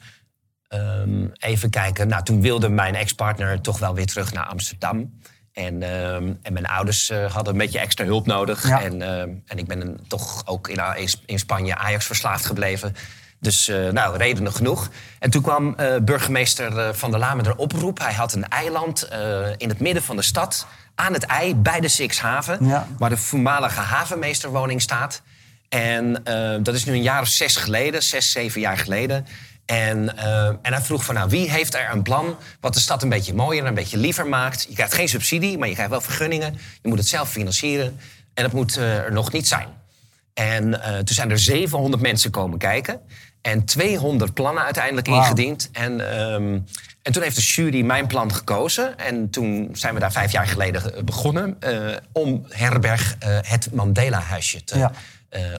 Um, 0.69 1.31
even 1.39 1.69
kijken. 1.69 2.07
Nou, 2.07 2.23
toen 2.23 2.41
wilde 2.41 2.69
mijn 2.69 2.95
ex-partner 2.95 3.61
toch 3.61 3.79
wel 3.79 3.93
weer 3.93 4.05
terug 4.05 4.33
naar 4.33 4.45
Amsterdam. 4.45 5.19
En, 5.53 5.83
en 6.41 6.53
mijn 6.53 6.65
ouders 6.65 7.09
uh, 7.09 7.31
hadden 7.31 7.53
een 7.53 7.59
beetje 7.59 7.79
extra 7.79 8.05
hulp 8.05 8.25
nodig. 8.25 8.67
Ja. 8.67 8.81
En, 8.81 9.01
en 9.45 9.57
ik 9.57 9.67
ben 9.67 9.99
toch 10.07 10.47
ook 10.47 10.67
in, 10.69 10.79
in 11.25 11.39
Spanje 11.39 11.75
Ajax 11.75 12.05
verslaafd 12.05 12.45
gebleven. 12.45 12.95
Dus 13.39 13.69
uh, 13.69 13.89
nou, 13.89 14.17
redenen 14.17 14.53
genoeg. 14.53 14.89
En 15.19 15.29
toen 15.29 15.41
kwam 15.41 15.75
uh, 15.79 15.95
burgemeester 16.01 16.71
uh, 16.77 16.93
Van 16.93 17.11
der 17.11 17.19
Laan 17.19 17.37
met 17.37 17.45
een 17.45 17.57
oproep. 17.57 17.99
Hij 17.99 18.13
had 18.13 18.33
een 18.33 18.47
eiland 18.47 19.09
in 19.57 19.69
het 19.69 19.79
midden 19.79 20.03
van 20.03 20.15
de 20.15 20.21
stad, 20.21 20.67
aan 20.95 21.13
het 21.13 21.23
ei, 21.23 21.55
bij 21.55 21.79
de 21.79 21.87
Sixhaven... 21.87 22.65
Ja. 22.65 22.87
waar 22.97 23.09
de 23.09 23.17
voormalige 23.17 23.79
havenmeesterwoning 23.79 24.81
staat. 24.81 25.21
En 25.69 26.23
dat 26.63 26.75
is 26.75 26.85
nu 26.85 26.93
een 26.93 27.01
jaar 27.01 27.21
of 27.21 27.27
zes 27.27 27.55
geleden, 27.55 28.03
zes, 28.03 28.31
zeven 28.31 28.61
jaar 28.61 28.77
geleden... 28.77 29.25
En, 29.65 30.17
en 30.61 30.73
hij 30.73 30.81
vroeg 30.81 31.03
van, 31.05 31.15
nou, 31.15 31.29
wie 31.29 31.51
heeft 31.51 31.73
er 31.75 31.89
een 31.91 32.01
plan... 32.01 32.37
wat 32.59 32.73
de 32.73 32.79
stad 32.79 33.03
een 33.03 33.09
beetje 33.09 33.33
mooier 33.33 33.61
en 33.61 33.67
een 33.67 33.73
beetje 33.73 33.97
liever 33.97 34.27
maakt? 34.27 34.65
Je 34.69 34.73
krijgt 34.73 34.93
geen 34.93 35.09
subsidie, 35.09 35.57
maar 35.57 35.67
je 35.67 35.73
krijgt 35.73 35.91
wel 35.91 36.01
vergunningen. 36.01 36.53
Je 36.81 36.89
moet 36.89 36.97
het 36.97 37.07
zelf 37.07 37.29
financieren. 37.29 37.99
En 38.33 38.43
dat 38.43 38.53
moet 38.53 38.75
er 38.75 39.11
nog 39.11 39.31
niet 39.31 39.47
zijn. 39.47 39.67
En 40.35 40.81
toen 41.03 41.15
zijn 41.15 41.31
er 41.31 41.39
700 41.39 42.01
mensen 42.01 42.31
komen 42.31 42.57
kijken... 42.57 43.01
En 43.45 43.65
200 43.65 44.33
plannen 44.33 44.63
uiteindelijk 44.63 45.07
ingediend. 45.07 45.69
En, 45.71 46.21
um, 46.33 46.65
en 47.01 47.11
toen 47.11 47.23
heeft 47.23 47.35
de 47.35 47.41
jury 47.41 47.81
mijn 47.81 48.07
plan 48.07 48.33
gekozen. 48.33 48.97
En 48.97 49.29
toen 49.29 49.69
zijn 49.73 49.93
we 49.93 49.99
daar 49.99 50.11
vijf 50.11 50.31
jaar 50.31 50.47
geleden 50.47 51.05
begonnen... 51.05 51.57
Uh, 51.59 51.95
om 52.11 52.45
herberg 52.49 53.15
uh, 53.23 53.37
het 53.41 53.69
Mandela-huisje 53.73 54.63
te, 54.63 54.77
Ja. 54.77 54.91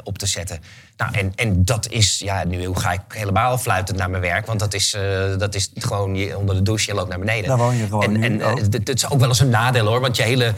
op 0.05 0.19
te 0.19 0.27
zetten. 0.27 0.61
Nou, 0.97 1.15
en, 1.15 1.33
en 1.35 1.65
dat 1.65 1.89
is... 1.89 2.19
Ja, 2.19 2.45
nu 2.45 2.75
ga 2.75 2.93
ik 2.93 3.01
helemaal 3.09 3.59
fluitend 3.59 3.99
naar 3.99 4.11
mijn 4.11 4.23
werk. 4.23 4.47
Want 4.47 4.61
dat 4.61 4.75
is, 4.75 4.95
uh, 4.95 5.39
dat 5.39 5.55
is 5.55 5.71
gewoon 5.75 6.15
je, 6.15 6.39
onder 6.39 6.55
de 6.55 6.63
douche, 6.63 6.91
je 6.91 6.97
loopt 6.97 7.09
naar 7.09 7.19
beneden. 7.19 7.49
Daar 7.49 7.59
woon 7.59 7.77
je 7.77 7.87
gewoon 7.87 8.15
En, 8.15 8.23
en 8.23 8.59
uh, 8.59 8.65
dit 8.69 8.89
is 8.89 9.11
ook 9.11 9.21
wel 9.21 9.29
eens 9.29 9.41
een 9.41 9.49
nadeel, 9.49 9.87
hoor. 9.87 10.01
Want 10.01 10.17
je 10.17 10.23
hele 10.23 10.55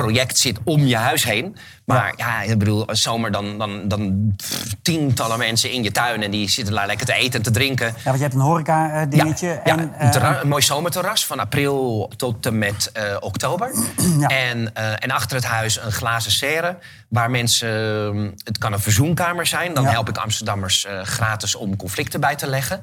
project 0.00 0.38
zit 0.38 0.58
om 0.64 0.84
je 0.86 0.96
huis 0.96 1.24
heen. 1.24 1.56
Maar 1.84 2.12
ja, 2.16 2.42
ik 2.42 2.58
bedoel, 2.58 2.84
zomer 2.90 3.30
dan, 3.32 3.58
dan, 3.58 3.88
dan 3.88 4.34
tientallen 4.82 5.38
mensen 5.38 5.70
in 5.70 5.82
je 5.82 5.90
tuin... 5.92 6.22
en 6.22 6.30
die 6.30 6.48
zitten 6.48 6.74
daar 6.74 6.86
lekker 6.86 7.06
te 7.06 7.12
eten 7.14 7.32
en 7.38 7.42
te 7.42 7.50
drinken. 7.50 7.86
Ja, 7.86 7.92
want 8.04 8.16
je 8.16 8.22
hebt 8.22 8.34
een 8.34 8.40
horeca-dingetje. 8.40 9.46
Ja, 9.64 9.78
en, 9.78 9.92
ja, 10.00 10.14
een, 10.14 10.22
eh, 10.22 10.38
een 10.42 10.48
mooi 10.48 10.62
zomerterras 10.62 11.26
van 11.26 11.38
april 11.40 12.10
tot 12.16 12.46
en 12.46 12.58
met 12.58 12.90
eh, 12.92 13.02
oktober. 13.20 13.70
Ja. 14.18 14.26
En, 14.28 14.74
eh, 14.74 14.92
en 14.98 15.10
achter 15.10 15.36
het 15.36 15.44
huis 15.44 15.80
een 15.80 15.92
glazen 15.92 16.30
serre. 16.30 16.78
Waar 17.08 17.30
mensen... 17.30 17.68
eh, 18.16 18.22
Het 18.44 18.58
kan 18.58 18.72
een 18.72 18.80
verzoenkamer 18.80 19.46
zijn. 19.46 19.74
Dan 19.74 19.84
Ja. 19.84 19.90
help 19.90 20.08
ik 20.08 20.16
Amsterdammers 20.16 20.84
eh, 20.84 21.00
gratis 21.02 21.54
om 21.54 21.76
conflicten 21.76 22.20
bij 22.20 22.34
te 22.36 22.46
leggen. 22.46 22.80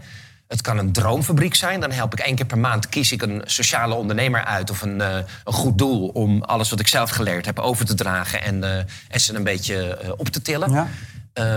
Het 0.54 0.62
kan 0.62 0.78
een 0.78 0.92
droomfabriek 0.92 1.56
zijn. 1.56 1.80
Dan 1.80 1.92
help 1.92 2.14
ik 2.14 2.20
één 2.20 2.36
keer 2.36 2.46
per 2.46 2.58
maand 2.58 2.90
kies 2.90 3.12
ik 3.12 3.22
een 3.22 3.42
sociale 3.46 3.94
ondernemer 3.94 4.44
uit... 4.44 4.70
of 4.70 4.82
een, 4.82 5.02
eh, 5.02 5.16
een 5.44 5.54
goed 5.54 5.78
doel 5.78 6.08
om 6.08 6.42
alles 6.42 6.70
wat 6.70 6.80
ik 6.80 6.88
zelf 6.88 7.10
geleerd 7.10 7.46
heb 7.46 7.60
over 7.60 7.86
te 7.86 7.94
dragen... 7.94 8.42
en, 8.44 8.64
eh, 8.64 8.78
en 9.08 9.20
ze 9.20 9.34
een 9.36 9.44
beetje 9.44 9.96
eh, 9.96 10.10
op 10.18 10.30
te 10.30 10.42
tillen. 10.42 10.72
Ja. 10.72 10.88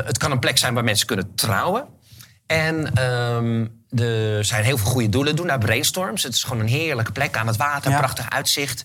Het 0.04 0.18
kan 0.18 0.30
een 0.30 0.38
plek 0.38 0.58
zijn 0.58 0.74
waar 0.74 0.84
mensen 0.84 1.06
kunnen 1.06 1.34
trouwen. 1.34 1.84
En 2.46 2.94
ehm, 2.94 3.66
er 4.02 4.44
zijn 4.44 4.64
heel 4.64 4.78
veel 4.78 4.90
goede 4.90 5.08
doelen. 5.08 5.36
Doen 5.36 5.46
daar 5.46 5.58
brainstorms. 5.58 6.22
Het 6.22 6.34
is 6.34 6.42
gewoon 6.42 6.60
een 6.60 6.68
heerlijke 6.68 7.12
plek 7.12 7.36
aan 7.36 7.46
het 7.46 7.56
water. 7.56 7.90
Ja. 7.90 7.98
Prachtig 7.98 8.30
uitzicht. 8.30 8.84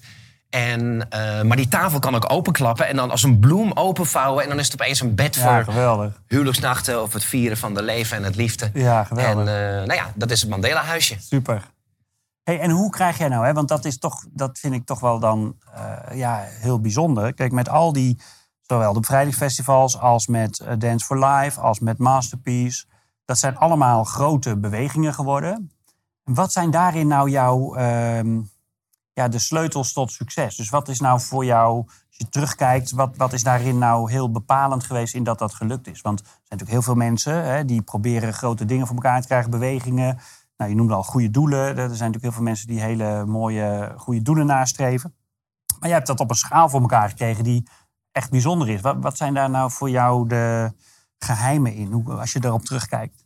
En, 0.51 1.09
eh, 1.09 1.41
maar 1.41 1.57
die 1.57 1.67
tafel 1.67 1.99
kan 1.99 2.15
ook 2.15 2.31
openklappen 2.31 2.87
en 2.87 2.95
dan 2.95 3.11
als 3.11 3.23
een 3.23 3.39
bloem 3.39 3.71
openvouwen. 3.73 4.43
En 4.43 4.49
dan 4.49 4.59
is 4.59 4.65
het 4.71 4.81
opeens 4.81 4.99
een 4.99 5.15
bed 5.15 5.35
Ja, 5.35 5.41
voor 5.63 5.73
geweldig. 5.73 6.21
huwelijksnachten 6.27 7.01
of 7.01 7.13
het 7.13 7.23
vieren 7.23 7.57
van 7.57 7.73
de 7.73 7.83
leven 7.83 8.17
en 8.17 8.23
het 8.23 8.35
liefde. 8.35 8.69
Ja, 8.73 9.03
geweldig. 9.03 9.47
En 9.47 9.69
eh, 9.69 9.87
nou 9.87 9.93
ja, 9.93 10.11
dat 10.15 10.31
is 10.31 10.41
het 10.41 10.49
Mandela-huisje. 10.49 11.15
Super. 11.19 11.69
Hey, 12.43 12.59
en 12.59 12.69
hoe 12.69 12.89
krijg 12.89 13.17
jij 13.17 13.27
nou, 13.27 13.45
hè? 13.45 13.53
want 13.53 13.67
dat, 13.67 13.85
is 13.85 13.97
toch, 13.97 14.25
dat 14.29 14.59
vind 14.59 14.73
ik 14.73 14.85
toch 14.85 14.99
wel 14.99 15.19
dan 15.19 15.55
eh, 15.73 16.17
ja, 16.17 16.43
heel 16.47 16.79
bijzonder. 16.79 17.33
Kijk, 17.33 17.51
met 17.51 17.69
al 17.69 17.93
die, 17.93 18.21
zowel 18.61 18.93
de 18.93 18.99
bevrijdingsfestivals 18.99 19.99
als 19.99 20.27
met 20.27 20.65
Dance 20.77 21.05
for 21.05 21.25
Life, 21.25 21.59
als 21.59 21.79
met 21.79 21.97
Masterpiece. 21.97 22.85
Dat 23.25 23.37
zijn 23.37 23.57
allemaal 23.57 24.03
grote 24.03 24.57
bewegingen 24.57 25.13
geworden. 25.13 25.71
En 26.23 26.33
wat 26.33 26.51
zijn 26.51 26.71
daarin 26.71 27.07
nou 27.07 27.29
jouw, 27.29 27.75
ehm, 27.75 28.39
ja, 29.13 29.27
de 29.27 29.39
sleutels 29.39 29.93
tot 29.93 30.11
succes? 30.11 30.55
Dus 30.55 30.69
wat 30.69 30.87
is 30.87 30.99
nou 30.99 31.21
voor 31.21 31.45
jou, 31.45 31.83
als 31.85 32.17
je 32.17 32.29
terugkijkt, 32.29 32.91
wat, 32.91 33.17
wat 33.17 33.33
is 33.33 33.43
daarin 33.43 33.77
nou 33.77 34.11
heel 34.11 34.31
bepalend 34.31 34.83
geweest 34.83 35.13
in 35.13 35.23
dat 35.23 35.39
dat 35.39 35.53
gelukt 35.53 35.87
is? 35.87 36.01
Want 36.01 36.19
er 36.19 36.25
zijn 36.25 36.39
natuurlijk 36.41 36.71
heel 36.71 36.81
veel 36.81 36.95
mensen 36.95 37.43
hè, 37.43 37.65
die 37.65 37.81
proberen 37.81 38.33
grote 38.33 38.65
dingen 38.65 38.87
voor 38.87 38.95
elkaar 38.95 39.21
te 39.21 39.27
krijgen, 39.27 39.51
bewegingen. 39.51 40.19
Nou, 40.57 40.69
je 40.69 40.75
noemde 40.75 40.93
al 40.93 41.03
goede 41.03 41.31
doelen. 41.31 41.67
Er 41.67 41.75
zijn 41.75 41.87
natuurlijk 41.87 42.23
heel 42.23 42.31
veel 42.31 42.43
mensen 42.43 42.67
die 42.67 42.81
hele 42.81 43.25
mooie 43.25 43.93
goede 43.97 44.21
doelen 44.21 44.45
nastreven. 44.45 45.15
Maar 45.79 45.89
jij 45.89 45.97
hebt 45.97 46.07
dat 46.07 46.19
op 46.19 46.29
een 46.29 46.35
schaal 46.35 46.69
voor 46.69 46.81
elkaar 46.81 47.09
gekregen 47.09 47.43
die 47.43 47.67
echt 48.11 48.29
bijzonder 48.29 48.69
is. 48.69 48.81
Wat, 48.81 48.95
wat 48.99 49.17
zijn 49.17 49.33
daar 49.33 49.49
nou 49.49 49.71
voor 49.71 49.89
jou 49.89 50.27
de 50.27 50.73
geheimen 51.17 51.73
in, 51.73 52.05
als 52.07 52.31
je 52.31 52.39
daarop 52.39 52.65
terugkijkt? 52.65 53.25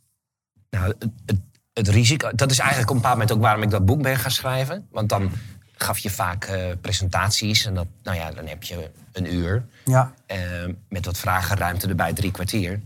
Nou, 0.70 0.86
het, 0.86 1.10
het, 1.26 1.40
het 1.72 1.88
risico, 1.88 2.30
dat 2.34 2.50
is 2.50 2.58
eigenlijk 2.58 2.90
op 2.90 2.96
een 2.96 3.02
bepaald 3.02 3.18
moment 3.18 3.36
ook 3.36 3.42
waarom 3.42 3.62
ik 3.62 3.70
dat 3.70 3.84
boek 3.84 4.02
ben 4.02 4.16
gaan 4.16 4.30
schrijven. 4.30 4.86
Want 4.90 5.08
dan 5.08 5.30
gaf 5.76 5.98
je 5.98 6.10
vaak 6.10 6.44
eh, 6.44 6.64
presentaties 6.80 7.64
en 7.64 7.74
dat, 7.74 7.86
nou 8.02 8.16
ja, 8.16 8.30
dan 8.30 8.46
heb 8.46 8.62
je 8.62 8.90
een 9.12 9.34
uur. 9.34 9.64
Ja, 9.84 10.12
eh, 10.26 10.38
met 10.88 11.04
wat 11.04 11.18
vragenruimte 11.18 11.88
erbij, 11.88 12.12
drie 12.12 12.30
kwartier. 12.30 12.80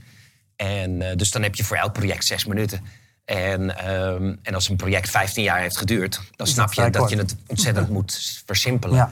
En 0.57 1.03
eh, 1.03 1.17
dus 1.17 1.31
dan 1.31 1.43
heb 1.43 1.55
je 1.55 1.65
voor 1.65 1.77
elk 1.77 1.93
project 1.93 2.25
zes 2.25 2.45
minuten. 2.45 2.85
En, 3.25 3.79
ehm, 3.79 4.35
en 4.43 4.55
als 4.55 4.69
een 4.69 4.77
project 4.77 5.11
15 5.11 5.43
jaar 5.43 5.61
heeft 5.61 5.77
geduurd, 5.77 6.21
dan 6.37 6.47
snap 6.47 6.73
je 6.73 6.91
dat 6.91 7.11
je 7.11 7.17
het 7.17 7.37
ontzettend 7.47 7.89
moet 7.97 8.43
versimpelen. 8.47 8.97
Ja. 8.97 9.11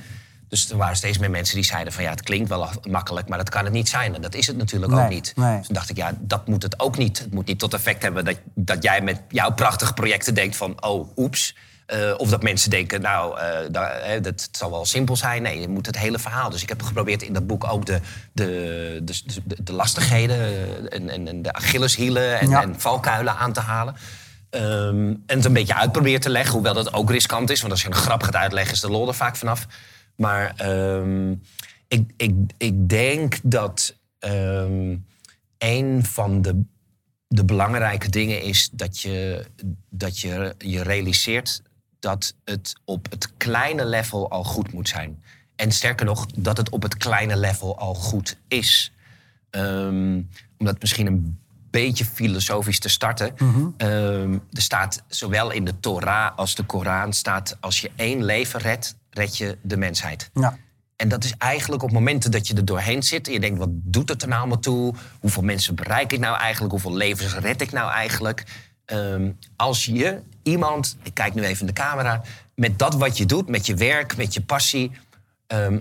Dus 0.49 0.71
er 0.71 0.77
waren 0.77 0.97
steeds 0.97 1.19
meer 1.19 1.31
mensen 1.31 1.55
die 1.55 1.65
zeiden 1.65 1.93
van 1.93 2.03
ja, 2.03 2.11
het 2.11 2.23
klinkt 2.23 2.49
wel 2.49 2.69
makkelijk, 2.91 3.29
maar 3.29 3.39
dat 3.39 3.49
kan 3.49 3.65
het 3.65 3.73
niet 3.73 3.89
zijn. 3.89 4.15
En 4.15 4.21
dat 4.23 4.35
is 4.35 4.47
het 4.47 4.57
natuurlijk 4.57 4.93
Nee, 4.93 5.05
ook 5.05 5.11
niet. 5.11 5.33
nee. 5.37 5.57
Dus 5.57 5.67
toen 5.67 5.75
dacht 5.75 5.91
ik, 5.91 5.97
ja, 5.97 6.13
dat 6.21 6.47
moet 6.47 6.63
het 6.63 6.81
ook 6.81 6.99
niet. 6.99 7.19
Het 7.19 7.33
moet 7.33 7.47
niet 7.47 7.59
tot 7.59 7.75
effect 7.75 8.03
hebben 8.03 8.25
dat, 8.25 8.39
dat 8.55 8.83
jij 8.83 9.01
met 9.01 9.21
jouw 9.29 9.53
prachtige 9.53 9.93
projecten 9.93 10.35
denkt 10.35 10.57
van 10.57 10.83
oh, 10.83 11.09
oeps. 11.17 11.55
Of 12.17 12.31
dat 12.31 12.43
mensen 12.43 12.71
denken, 12.71 13.01
nou, 13.01 13.39
dat, 13.71 14.23
dat 14.23 14.49
zal 14.53 14.71
wel 14.71 14.85
simpel 14.85 15.17
zijn. 15.17 15.43
Nee, 15.43 15.61
je 15.61 15.69
moet 15.69 15.87
het 15.87 15.99
hele 15.99 16.19
verhaal. 16.19 16.51
Dus 16.51 16.63
ik 16.63 16.69
heb 16.69 16.83
geprobeerd 16.83 17.23
in 17.23 17.33
dat 17.33 17.47
boek 17.47 17.65
ook 17.65 17.87
de, 17.87 18.01
de, 18.33 19.01
de, 19.05 19.23
de, 19.45 19.63
de 19.63 19.73
lastigheden 19.73 20.39
en, 20.91 21.09
en, 21.09 21.29
en, 21.29 21.43
de 21.43 21.53
Achilleshielen 21.53 22.41
en, 22.41 22.53
en 22.53 22.81
valkuilen 22.81 23.37
aan 23.37 23.53
te 23.53 23.61
halen. 23.61 23.95
Ehm, 24.51 25.15
en 25.27 25.37
het 25.37 25.45
een 25.45 25.53
beetje 25.53 25.75
uitproberen 25.75 26.21
te 26.21 26.31
leggen, 26.31 26.53
hoewel 26.53 26.75
dat 26.75 26.93
ook 26.93 27.11
riskant 27.11 27.51
is. 27.51 27.61
Want 27.61 27.73
als 27.73 27.83
je 27.83 27.89
een 27.89 27.95
grap 27.95 28.23
gaat 28.23 28.37
uitleggen, 28.37 28.73
is 28.73 28.81
de 28.81 28.91
lol 28.91 29.09
er 29.09 29.15
vaak 29.15 29.37
vanaf. 29.37 29.67
Maar 30.17 30.53
ehm, 30.57 31.35
ik, 31.89 32.11
ik, 32.17 32.35
ik 32.59 32.89
denk 32.89 33.39
dat 33.43 33.97
um, 34.19 35.07
een 35.59 36.05
van 36.05 36.43
de, 36.43 36.63
de 37.29 37.45
belangrijke 37.45 38.09
dingen 38.09 38.43
is 38.43 38.71
dat 38.73 39.01
je, 39.01 39.47
dat 39.91 40.21
je 40.21 40.55
je 40.59 40.83
realiseert 40.83 41.63
dat 42.01 42.35
het 42.45 42.75
op 42.85 43.11
het 43.11 43.37
kleine 43.37 43.85
level 43.85 44.31
al 44.31 44.45
goed 44.45 44.73
moet 44.73 44.89
zijn. 44.89 45.23
En 45.57 45.73
sterker 45.73 46.07
nog, 46.07 46.27
dat 46.27 46.57
het 46.57 46.71
op 46.71 46.83
het 46.83 46.97
kleine 46.97 47.37
level 47.37 47.79
al 47.79 47.95
goed 47.95 48.37
is. 48.49 48.93
omdat 50.59 50.81
misschien 50.81 51.07
een 51.07 51.39
beetje 51.71 52.05
filosofisch 52.05 52.79
te 52.79 52.89
starten. 52.89 53.35
Mhm. 53.39 53.67
Ehm, 53.77 54.33
er 54.53 54.63
staat 54.63 55.03
zowel 55.07 55.51
in 55.51 55.65
de 55.65 55.81
Torah 55.81 56.37
als 56.37 56.55
de 56.55 56.63
Koran 56.63 57.13
staat... 57.13 57.57
als 57.61 57.81
je 57.81 57.91
één 57.97 58.25
leven 58.25 58.61
redt, 58.61 58.97
red 59.11 59.37
je 59.37 59.57
de 59.63 59.77
mensheid. 59.77 60.31
Ja. 60.35 60.59
En 60.97 61.09
dat 61.09 61.25
is 61.25 61.35
eigenlijk 61.39 61.83
op 61.83 61.93
momenten 61.93 62.31
dat 62.31 62.49
je 62.49 62.55
er 62.55 62.65
doorheen 62.65 63.03
zit... 63.03 63.27
en 63.27 63.33
je 63.33 63.41
denkt, 63.41 63.59
wat 63.59 63.69
doet 63.71 64.09
het 64.09 64.23
er 64.23 64.29
nou 64.29 64.41
allemaal 64.41 64.61
toe? 64.61 64.95
Hoeveel 65.21 65.43
mensen 65.43 65.75
bereik 65.75 66.13
ik 66.13 66.19
nou 66.19 66.37
eigenlijk? 66.37 66.73
Hoeveel 66.73 66.95
levens 66.95 67.35
red 67.35 67.61
ik 67.61 67.73
nou 67.73 67.91
eigenlijk? 67.91 68.45
Ehm, 68.89 69.31
als 69.57 69.85
je 69.85 70.23
iemand, 70.43 70.97
ik 71.03 71.15
kijk 71.15 71.35
nu 71.35 71.43
even 71.45 71.61
in 71.61 71.67
de 71.67 71.81
camera... 71.81 72.23
met 72.55 72.79
dat 72.79 72.95
wat 72.95 73.17
je 73.17 73.27
doet, 73.27 73.49
met 73.49 73.67
je 73.67 73.75
werk, 73.75 74.17
met 74.17 74.35
je 74.35 74.41
passie... 74.41 74.91
Ehm, 75.47 75.79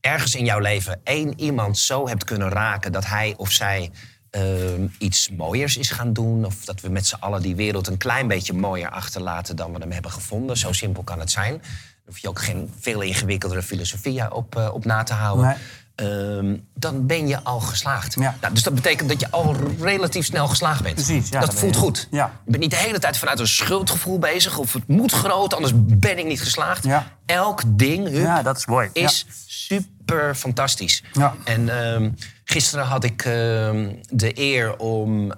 ergens 0.00 0.34
in 0.34 0.44
jouw 0.44 0.58
leven 0.58 1.00
één 1.04 1.40
iemand 1.40 1.78
zo 1.78 2.08
hebt 2.08 2.24
kunnen 2.24 2.48
raken... 2.48 2.92
dat 2.92 3.06
hij 3.06 3.34
of 3.36 3.50
zij 3.50 3.90
Ehm, 4.34 4.86
iets 4.98 5.30
mooiers 5.30 5.76
is 5.76 5.90
gaan 5.90 6.12
doen. 6.12 6.44
Of 6.44 6.64
dat 6.64 6.80
we 6.80 6.88
met 6.88 7.06
z'n 7.06 7.14
allen 7.14 7.42
die 7.42 7.56
wereld 7.56 7.86
een 7.86 7.96
klein 7.96 8.28
beetje 8.28 8.52
mooier 8.52 8.90
achterlaten 8.90 9.56
dan 9.56 9.72
we 9.72 9.78
hem 9.78 9.90
hebben 9.90 10.10
gevonden. 10.10 10.56
Zo 10.56 10.72
simpel 10.72 11.02
kan 11.02 11.20
het 11.20 11.30
zijn. 11.30 11.52
Daar 11.52 12.04
hoef 12.04 12.18
je 12.18 12.28
ook 12.28 12.42
geen 12.42 12.72
veel 12.80 13.00
ingewikkeldere 13.00 13.62
filosofie 13.62 14.34
op, 14.34 14.56
uh, 14.56 14.74
op 14.74 14.84
na 14.84 15.02
te 15.02 15.12
houden. 15.12 15.56
Ehm, 15.94 16.56
dan 16.74 17.06
ben 17.06 17.28
je 17.28 17.42
al 17.42 17.60
geslaagd. 17.60 18.16
Nou, 18.16 18.34
dus 18.52 18.62
dat 18.62 18.74
betekent 18.74 19.08
dat 19.08 19.20
je 19.20 19.30
al 19.30 19.56
relatief 19.80 20.24
snel 20.24 20.48
geslaagd 20.48 20.82
bent. 20.82 20.94
Precies, 20.94 21.28
ja, 21.28 21.40
dat 21.40 21.54
voelt 21.54 21.76
goed. 21.76 22.08
Ja. 22.10 22.32
Je 22.44 22.50
bent 22.50 22.62
niet 22.62 22.70
de 22.70 22.76
hele 22.76 22.98
tijd 22.98 23.16
vanuit 23.16 23.38
een 23.38 23.48
schuldgevoel 23.48 24.18
bezig. 24.18 24.58
Of 24.58 24.72
het 24.72 24.88
moet 24.88 25.12
groot, 25.12 25.54
anders 25.54 25.72
ben 25.76 26.18
ik 26.18 26.24
niet 26.24 26.42
geslaagd. 26.42 26.86
Elk 27.26 27.62
ding 27.66 28.08
ja, 28.10 28.42
dat 28.42 28.56
is, 28.56 28.66
mooi. 28.66 28.88
is 28.92 29.26
super 29.46 30.34
fantastisch. 30.34 31.02
En 31.44 31.60
uh, 31.60 32.08
Gisteren 32.44 32.84
had 32.84 33.04
ik 33.04 33.24
ehm, 33.24 33.92
de 34.10 34.38
eer 34.38 34.76
om 34.76 35.26
uh, 35.26 35.32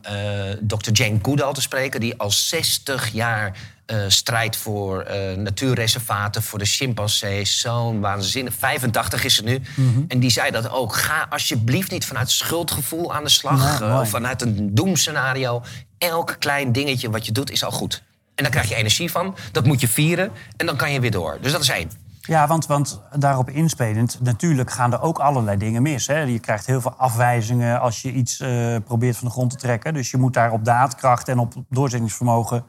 Dr. 0.60 0.90
Jane 0.92 1.18
Goodall 1.22 1.52
te 1.52 1.60
spreken... 1.60 2.00
die 2.00 2.16
al 2.16 2.30
60 2.30 3.12
jaar 3.12 3.58
uh, 3.86 4.04
strijdt 4.08 4.56
voor 4.56 5.06
uh, 5.10 5.36
natuurreservaten, 5.36 6.42
voor 6.42 6.58
de 6.58 6.64
chimpansees. 6.64 7.60
Zo'n 7.60 8.00
waanzinnig. 8.00 8.54
85 8.54 9.24
is 9.24 9.34
ze 9.34 9.42
nu. 9.42 9.62
Mhm. 9.74 10.02
En 10.08 10.20
die 10.20 10.30
zei 10.30 10.50
dat 10.50 10.70
ook. 10.70 10.94
Ga 10.94 11.26
alsjeblieft 11.30 11.90
niet 11.90 12.04
vanuit 12.04 12.30
schuldgevoel 12.30 13.14
aan 13.14 13.22
de 13.24 13.30
slag. 13.30 13.82
of 14.00 14.08
vanuit 14.08 14.42
een 14.42 14.74
doemscenario. 14.74 15.62
Elk 15.98 16.36
klein 16.38 16.72
dingetje 16.72 17.10
wat 17.10 17.26
je 17.26 17.32
doet 17.32 17.50
is 17.50 17.64
al 17.64 17.70
goed. 17.70 18.02
En 18.34 18.42
dan 18.42 18.52
krijg 18.52 18.68
je 18.68 18.74
energie 18.74 19.10
van. 19.10 19.36
Dat 19.52 19.64
moet 19.64 19.80
je 19.80 19.88
vieren. 19.88 20.30
En 20.56 20.66
dan 20.66 20.76
kan 20.76 20.92
je 20.92 21.00
weer 21.00 21.10
door. 21.10 21.38
Dus 21.40 21.52
dat 21.52 21.60
is 21.60 21.68
één. 21.68 21.90
Ja, 22.20 22.46
want, 22.46 22.66
want 22.66 23.00
daarop 23.18 23.50
inspelend, 23.50 24.18
natuurlijk 24.22 24.70
gaan 24.70 24.92
er 24.92 25.00
ook 25.00 25.18
allerlei 25.18 25.56
dingen 25.56 25.82
mis. 25.82 26.06
Hè. 26.06 26.20
Je 26.20 26.38
krijgt 26.38 26.66
heel 26.66 26.80
veel 26.80 26.94
afwijzingen 26.94 27.80
als 27.80 28.02
je 28.02 28.12
iets 28.12 28.36
probeert 28.84 29.16
van 29.16 29.26
de 29.26 29.32
grond 29.32 29.50
te 29.50 29.56
trekken. 29.56 29.94
Dus 29.94 30.10
je 30.10 30.16
moet 30.16 30.34
daar 30.34 30.52
op 30.52 30.64
daadkracht 30.64 31.28
en 31.28 31.38
op 31.38 31.54
doorzettingsvermogen... 31.68 32.64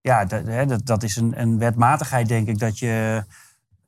Ja, 0.00 0.24
dat, 0.24 0.68
dat, 0.68 0.86
dat 0.86 1.02
is 1.02 1.16
een, 1.16 1.40
een 1.40 1.58
wetmatigheid, 1.58 2.28
denk 2.28 2.48
ik, 2.48 2.58
dat 2.58 2.78
je... 2.78 3.24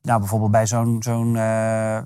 Nou, 0.01 0.19
bijvoorbeeld 0.19 0.51
bij 0.51 0.67
zo'n 0.67 1.35
uh, 1.35 2.01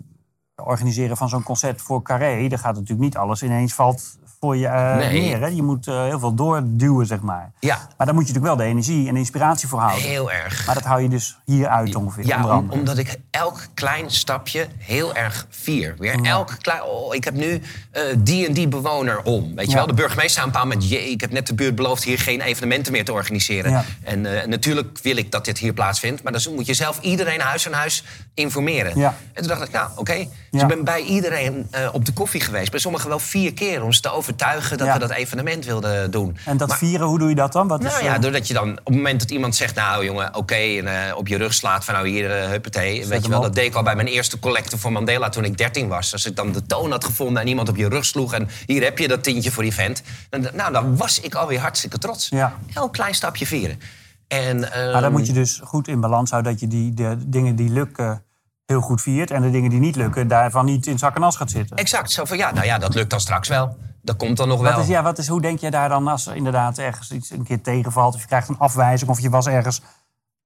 organiseren 0.55 1.17
van 1.17 1.29
zo'n 1.29 1.43
concert 1.43 1.81
voor 1.81 2.01
Carré... 2.01 2.47
daar 2.47 2.59
gaat 2.59 2.73
natuurlijk 2.73 3.01
niet 3.01 3.17
alles 3.17 3.43
ineens 3.43 3.73
valt, 3.73 4.17
voor 4.39 4.57
je 4.57 4.65
uh, 4.65 4.97
neer. 4.97 5.39
Hè? 5.39 5.47
Je 5.47 5.63
moet 5.63 5.87
uh, 5.87 6.03
heel 6.03 6.19
veel 6.19 6.33
doorduwen, 6.33 7.05
zeg 7.05 7.19
maar. 7.19 7.51
Ja. 7.59 7.87
Maar 7.97 8.05
dan 8.07 8.15
moet 8.15 8.27
je 8.27 8.33
natuurlijk 8.33 8.57
wel 8.57 8.65
de 8.65 8.71
energie 8.71 9.07
en 9.07 9.13
de 9.13 9.19
inspiratie 9.19 9.67
voor 9.67 9.79
houden. 9.79 10.01
Heel 10.03 10.31
erg. 10.31 10.65
Maar 10.65 10.75
dat 10.75 10.83
hou 10.83 11.01
je 11.01 11.09
dus 11.09 11.37
hier 11.45 11.67
uit 11.67 11.95
ongeveer. 11.95 12.25
Ja, 12.25 12.63
omdat 12.69 12.97
ik 12.97 13.15
elk 13.31 13.67
klein 13.73 14.11
stapje 14.11 14.67
heel 14.77 15.15
erg 15.15 15.47
vier. 15.49 15.95
Weer 15.97 16.21
elk 16.21 16.55
klein... 16.61 16.83
Oh, 16.83 17.15
ik 17.15 17.23
heb 17.23 17.33
nu 17.33 17.51
uh, 17.51 18.01
die 18.17 18.47
en 18.47 18.53
die 18.53 18.67
bewoner 18.67 19.21
om. 19.21 19.55
Weet 19.55 19.69
je 19.69 19.75
wel? 19.75 19.87
De 19.87 19.93
burgemeester 19.93 20.41
aan 20.41 20.47
een 20.47 20.59
moment... 20.59 20.91
ik 20.91 21.21
heb 21.21 21.31
net 21.31 21.47
de 21.47 21.53
buurt 21.53 21.75
beloofd 21.75 22.03
hier 22.03 22.19
geen 22.19 22.41
evenementen 22.41 22.91
meer 22.91 23.05
te 23.05 23.11
organiseren. 23.11 23.71
Ja. 23.71 23.83
En 24.03 24.21
natuurlijk 24.49 24.99
wil 25.01 25.17
ik 25.17 25.31
dat 25.31 25.45
dit 25.45 25.57
hier 25.57 25.73
plaatsvindt. 25.73 26.23
Maar 26.23 26.31
dan 26.31 26.41
moet 26.55 26.65
je 26.65 26.73
zelf 26.73 26.99
iedereen 27.01 27.41
huis 27.41 27.67
aan 27.67 27.73
huis 27.73 28.03
informeren. 28.33 28.99
Ja. 28.99 29.15
En 29.33 29.41
toen 29.43 29.47
dacht 29.47 29.67
ik, 29.67 29.71
nou, 29.71 29.89
oké. 29.91 29.99
Okay. 29.99 30.29
Dus 30.51 30.61
ik 30.61 30.67
ben 30.67 30.83
bij 30.83 31.01
iedereen 31.01 31.69
op 31.91 32.05
de 32.05 32.13
koffie 32.13 32.41
geweest. 32.41 32.71
Bij 32.71 32.79
sommigen 32.79 33.09
wel 33.09 33.19
vier 33.19 33.53
keer 33.53 33.83
om 33.83 33.91
ze 33.93 34.01
te 34.01 34.09
over 34.09 34.35
overtuigen 34.43 34.77
dat 34.77 34.93
we 34.93 34.99
dat 34.99 35.17
evenement 35.17 35.65
wilden 35.65 36.11
doen. 36.11 36.37
En 36.45 36.57
dat 36.57 36.75
vieren, 36.75 37.07
hoe 37.07 37.19
doe 37.19 37.29
je 37.29 37.35
dat 37.35 37.51
dan? 37.51 37.67
Wat 37.67 37.81
nou 37.81 37.93
is, 37.95 38.01
ja, 38.01 38.15
eh, 38.15 38.21
doordat 38.21 38.47
je 38.47 38.53
dan 38.53 38.69
op 38.69 38.85
het 38.85 38.95
moment 38.95 39.19
dat 39.19 39.31
iemand 39.31 39.55
zegt... 39.55 39.75
nou 39.75 40.05
jongen, 40.05 40.35
oké, 40.35 40.55
en 40.55 40.85
uh, 40.85 41.17
op 41.17 41.27
je 41.27 41.37
rug 41.37 41.53
slaat 41.53 41.85
van 41.85 41.93
nou 41.93 42.07
hier, 42.07 42.43
uh, 42.43 42.49
huppatee. 42.49 43.07
Weet 43.07 43.23
je 43.23 43.29
wel, 43.29 43.41
dat 43.41 43.55
deed 43.55 43.65
ik 43.65 43.75
al 43.75 43.83
bij 43.83 43.95
mijn 43.95 44.07
eerste 44.07 44.39
collecte 44.39 44.77
voor 44.77 44.91
Mandela 44.91 45.29
toen 45.29 45.43
ik 45.43 45.57
13 45.57 45.87
was. 45.87 46.13
Als 46.13 46.25
ik 46.25 46.35
dan 46.35 46.51
de 46.51 46.65
toon 46.65 46.91
had 46.91 47.05
gevonden 47.05 47.41
en 47.41 47.47
iemand 47.47 47.69
op 47.69 47.75
je 47.75 47.89
rug 47.89 48.05
sloeg... 48.05 48.33
en 48.33 48.49
hier 48.65 48.83
heb 48.83 48.97
je 48.97 49.07
dat 49.07 49.23
tientje 49.23 49.51
voor 49.51 49.63
die 49.63 49.73
vent. 49.73 50.01
Dan, 50.29 50.47
nou, 50.53 50.71
dan 50.71 50.97
was 50.97 51.19
ik 51.19 51.35
alweer 51.35 51.59
hartstikke 51.59 51.97
trots. 51.97 52.29
Ja. 52.29 52.57
Heel 52.73 52.89
klein 52.89 53.13
stapje 53.13 53.45
vieren. 53.45 53.79
En, 54.27 54.59
maar 54.59 54.91
dan 54.91 55.03
ehm, 55.03 55.11
moet 55.11 55.27
je 55.27 55.33
dus 55.33 55.59
goed 55.63 55.87
in 55.87 55.99
balans 55.99 56.29
houden... 56.29 56.51
dat 56.51 56.61
je 56.61 56.67
die 56.67 56.93
de 56.93 57.15
dingen 57.27 57.55
die 57.55 57.69
lukken 57.69 58.25
heel 58.67 58.81
goed 58.81 59.01
viert... 59.01 59.31
en 59.31 59.41
de 59.41 59.51
dingen 59.51 59.69
die 59.69 59.79
niet 59.79 59.95
lukken, 59.95 60.27
daarvan 60.27 60.65
niet 60.65 60.87
in 60.87 60.97
zak 60.97 61.15
en 61.15 61.23
as 61.23 61.35
gaat 61.35 61.51
zitten. 61.51 61.77
Exact. 61.77 62.11
Zo 62.11 62.25
van, 62.25 62.37
ja, 62.37 62.51
nou 62.51 62.65
ja, 62.65 62.77
dat 62.77 62.93
lukt 62.93 63.09
dan 63.09 63.19
straks 63.19 63.47
wel 63.47 63.77
dat 64.07 64.15
komt 64.17 64.37
dan 64.37 64.47
nog 64.47 64.61
wel. 64.61 64.71
Wat 64.71 64.81
is, 64.81 64.87
ja, 64.87 65.03
wat 65.03 65.17
is, 65.17 65.27
hoe 65.27 65.41
denk 65.41 65.59
je 65.59 65.71
daar 65.71 65.89
dan 65.89 66.07
als 66.07 66.27
er 66.27 66.35
inderdaad 66.35 66.77
ergens 66.77 67.11
iets 67.11 67.29
een 67.29 67.43
keer 67.43 67.61
tegenvalt... 67.61 68.15
of 68.15 68.21
je 68.21 68.27
krijgt 68.27 68.49
een 68.49 68.57
afwijzing 68.57 69.09
of 69.09 69.19
je 69.19 69.29
was 69.29 69.47
ergens 69.47 69.81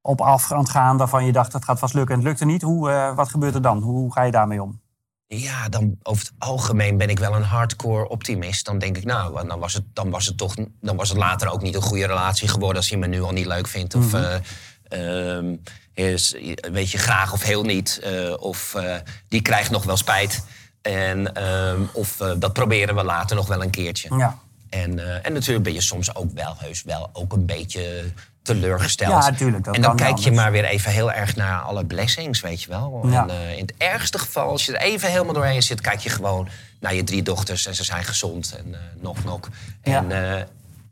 op 0.01 0.21
af 0.21 0.51
aan 0.51 0.60
het 0.60 0.69
gaan... 0.69 0.97
waarvan 0.97 1.25
je 1.25 1.31
dacht 1.31 1.51
dat 1.51 1.65
gaat 1.65 1.79
vast 1.79 1.93
lukken 1.93 2.15
en 2.15 2.19
het 2.21 2.29
lukte 2.29 2.45
niet. 2.45 2.62
Hoe, 2.62 2.89
uh, 2.89 3.15
wat 3.15 3.29
gebeurt 3.29 3.55
er 3.55 3.62
dan? 3.62 3.81
Hoe 3.81 4.13
ga 4.13 4.23
je 4.23 4.31
daarmee 4.31 4.62
om? 4.62 4.81
Ja, 5.27 5.69
dan 5.69 5.95
over 6.03 6.23
het 6.23 6.34
algemeen 6.38 6.97
ben 6.97 7.10
ik 7.10 7.19
wel 7.19 7.36
een 7.36 7.43
hardcore 7.43 8.10
optimist. 8.10 8.65
Dan 8.65 8.79
denk 8.79 8.97
ik, 8.97 9.05
nou, 9.05 9.47
dan 9.47 9.60
was 9.60 9.73
het, 9.73 9.84
dan 9.93 10.10
was 10.10 10.25
het 10.25 10.38
toch 10.38 10.55
dan 10.81 10.95
was 10.95 11.10
het 11.10 11.17
later 11.17 11.51
ook 11.51 11.62
niet 11.62 11.75
een 11.75 11.81
goede 11.81 12.07
relatie 12.07 12.47
geworden 12.47 12.77
als 12.77 12.89
hij 12.89 12.99
me 12.99 13.07
nu 13.07 13.21
al 13.21 13.31
niet 13.31 13.45
leuk 13.45 13.67
vindt. 13.67 13.95
Of 13.95 14.13
mm 14.13 15.60
is, 15.93 16.36
weet 16.71 16.91
je, 16.91 16.97
graag 16.97 17.34
of 17.34 17.43
heel 17.43 17.63
niet. 17.63 18.01
Uh, 18.06 18.34
of 18.39 18.73
uh, 18.77 18.95
die 19.27 19.41
krijgt 19.41 19.71
nog 19.71 19.84
wel 19.84 19.97
spijt. 19.97 20.43
En, 20.82 21.43
um, 21.43 21.89
of 21.93 22.19
uh, 22.21 22.32
dat 22.38 22.54
proberen 22.54 22.95
we 22.95 23.04
later 23.04 23.36
nog 23.36 23.47
wel 23.47 23.62
een 23.62 23.69
keertje. 23.69 24.15
Ja. 24.17 24.38
En, 24.69 25.23
en 25.23 25.34
natuurlijk 25.34 25.63
ben 25.63 25.73
je 25.73 25.82
soms 25.82 26.15
ook 26.15 26.32
wel 26.34 26.56
heus 26.58 26.84
wel 26.84 27.10
ook 27.13 27.34
een 27.34 27.45
beetje 27.45 28.04
teleurgesteld. 28.43 29.23
Ja, 29.23 29.30
natuurlijk. 29.30 29.67
En 29.67 29.82
dan 29.82 29.95
kijk 29.95 30.17
je 30.17 30.32
maar 30.32 30.51
weer 30.51 30.65
even 30.65 30.91
heel 30.91 31.12
erg 31.12 31.36
naar 31.36 31.62
alle 31.62 31.86
blessings, 31.86 32.41
weet 32.41 32.63
je 32.63 32.69
wel. 32.69 33.08
Ja. 33.08 33.21
En 33.21 33.36
uh, 33.36 33.58
in 33.58 33.62
het 33.62 33.73
ergste 33.77 34.19
geval, 34.19 34.49
als 34.49 34.65
je 34.65 34.77
er 34.77 34.82
even 34.82 35.10
helemaal 35.10 35.34
doorheen 35.34 35.63
zit... 35.63 35.82
kijk 35.82 35.99
je 35.99 36.10
gewoon 36.10 36.49
naar 36.80 36.93
je 36.93 37.04
drie 37.04 37.23
dochters 37.23 37.65
en 37.65 37.75
ze 37.75 37.84
zijn 37.84 38.04
gezond 38.04 38.56
en 38.58 38.75
nog, 38.99 39.23
nog. 39.23 39.39
En, 39.82 40.12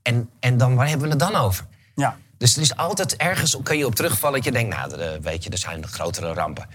en, 0.01 0.29
en 0.39 0.57
dan, 0.57 0.75
waar 0.75 0.87
hebben 0.87 1.05
we 1.05 1.13
het 1.13 1.33
dan 1.33 1.35
over? 1.35 1.65
Ja. 1.95 2.17
Dus 2.39 2.55
er 2.55 2.61
is 2.61 2.75
altijd 2.75 3.15
ergens, 3.15 3.57
kan 3.63 3.77
je 3.77 3.85
op 3.85 3.95
terugvallen... 3.95 4.35
dat 4.35 4.45
je 4.45 4.51
denkt, 4.51 4.75
nou, 4.75 5.19
weet 5.21 5.43
je, 5.43 5.49
er 5.49 5.57
zijn 5.57 5.87
grotere 5.87 6.33
rampen. 6.33 6.67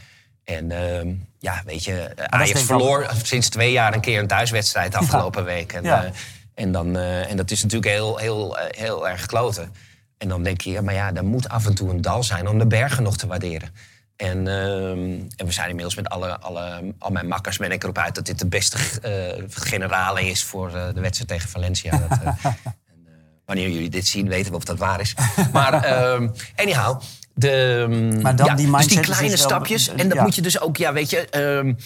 En 0.44 0.70
uh, 0.70 1.14
ja, 1.38 1.62
weet 1.64 1.84
je, 1.84 2.12
Ajax 2.16 2.62
verloor 2.62 3.10
sinds 3.22 3.48
twee 3.48 3.72
jaar 3.72 3.94
een 3.94 4.00
keer 4.00 4.18
een 4.18 4.26
thuiswedstrijd 4.26 4.94
afgelopen 4.94 5.44
week. 5.44 5.72
En, 5.72 5.82
ja. 5.82 6.04
uh, 6.04 6.10
en, 6.54 6.72
dan, 6.72 6.96
uh, 6.96 7.30
en 7.30 7.36
dat 7.36 7.50
is 7.50 7.62
natuurlijk 7.62 7.92
heel, 7.92 8.16
heel, 8.16 8.58
eh, 8.58 8.80
heel 8.80 9.08
erg 9.08 9.26
kloten. 9.26 9.72
En 10.18 10.28
dan 10.28 10.42
denk 10.42 10.60
je, 10.60 10.70
ja, 10.70 10.80
maar 10.80 10.94
ja, 10.94 11.14
er 11.14 11.24
moet 11.24 11.48
af 11.48 11.66
en 11.66 11.74
toe 11.74 11.90
een 11.90 12.00
dal 12.00 12.22
zijn 12.22 12.48
om 12.48 12.58
de 12.58 12.66
bergen 12.66 13.02
nog 13.02 13.16
te 13.16 13.26
waarderen. 13.26 13.74
En, 14.16 14.48
ehm, 14.48 15.20
en 15.36 15.46
we 15.46 15.52
zijn 15.52 15.68
inmiddels 15.68 15.96
met 15.96 16.08
alle, 16.08 16.38
alle, 16.38 16.94
al 16.98 17.10
mijn 17.10 17.28
makkers 17.28 17.56
ben 17.56 17.72
ik 17.72 17.82
erop 17.82 17.98
uit 17.98 18.14
dat 18.14 18.26
dit 18.26 18.38
de 18.38 18.46
beste 18.46 18.78
generale 19.48 20.28
is 20.28 20.44
voor 20.44 20.70
de 20.70 21.00
wedstrijd 21.00 21.28
tegen 21.28 21.48
Valencia. 21.48 21.98
Dat, 22.08 22.18
wanneer 23.46 23.70
jullie 23.70 23.90
dit 23.90 24.06
zien, 24.06 24.28
weten 24.28 24.50
we 24.50 24.56
of 24.56 24.64
dat 24.64 24.78
waar 24.78 25.00
is. 25.00 25.14
Maar 25.52 26.02
um, 26.12 26.32
anyhow, 26.56 27.00
de, 27.34 28.18
maar 28.22 28.36
dan 28.36 28.56
die 28.56 28.70
dus 28.70 28.86
die 28.86 29.00
kleine 29.00 29.36
stapjes. 29.36 29.88
en 29.88 30.08
dat 30.08 30.20
moet 30.20 30.34
je 30.34 30.42
dus 30.42 30.60
ook, 30.60 30.76
ja, 30.76 30.92
weet 30.92 31.10
je, 31.10 31.38
um, 31.38 31.76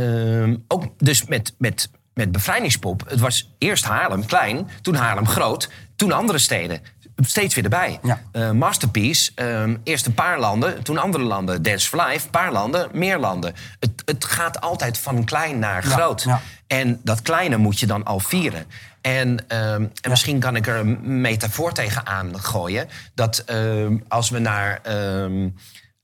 um, 0.00 0.64
ook 0.68 0.84
dus 0.96 1.24
met, 1.24 1.54
met, 1.58 1.90
met 2.14 2.32
bevrijdingspop. 2.32 3.02
Het 3.08 3.20
was 3.20 3.50
eerst 3.58 3.84
Haarlem 3.84 4.26
klein, 4.26 4.68
toen 4.82 4.94
Haarlem 4.94 5.26
groot, 5.26 5.70
toen 5.96 6.12
andere 6.12 6.38
steden. 6.38 6.80
steeds 7.16 7.54
weer 7.54 7.64
erbij. 7.64 8.00
Ja. 8.02 8.52
Masterpiece, 8.52 9.32
ehm, 9.34 9.76
eerst 9.84 10.06
een 10.06 10.14
paar 10.14 10.40
landen, 10.40 10.82
toen 10.82 10.98
andere 10.98 11.24
landen. 11.24 11.62
Dance 11.62 11.88
for 11.88 12.06
Life, 12.06 12.28
paar 12.28 12.52
landen, 12.52 12.88
meer 12.92 13.18
landen. 13.18 13.54
Het, 13.80 13.90
het 14.04 14.24
gaat 14.24 14.60
altijd 14.60 14.98
van 14.98 15.24
klein 15.24 15.58
naar 15.58 15.82
groot. 15.82 16.22
ja. 16.22 16.40
En 16.68 17.00
dat 17.02 17.22
kleine 17.22 17.56
moet 17.56 17.80
je 17.80 17.86
dan 17.86 18.04
al 18.04 18.20
vieren. 18.20 18.66
En, 19.00 19.48
ehm, 19.48 19.86
en 20.00 20.10
misschien 20.10 20.40
kan 20.40 20.56
ik 20.56 20.66
er 20.66 20.76
een 20.76 21.20
metafoor 21.20 21.72
tegenaan 21.72 22.40
gooien. 22.40 22.88
Dat 23.14 23.38
ehm, 23.38 23.96
als 24.08 24.30
we 24.30 24.38
naar 24.38 24.80
ehm, 24.82 25.48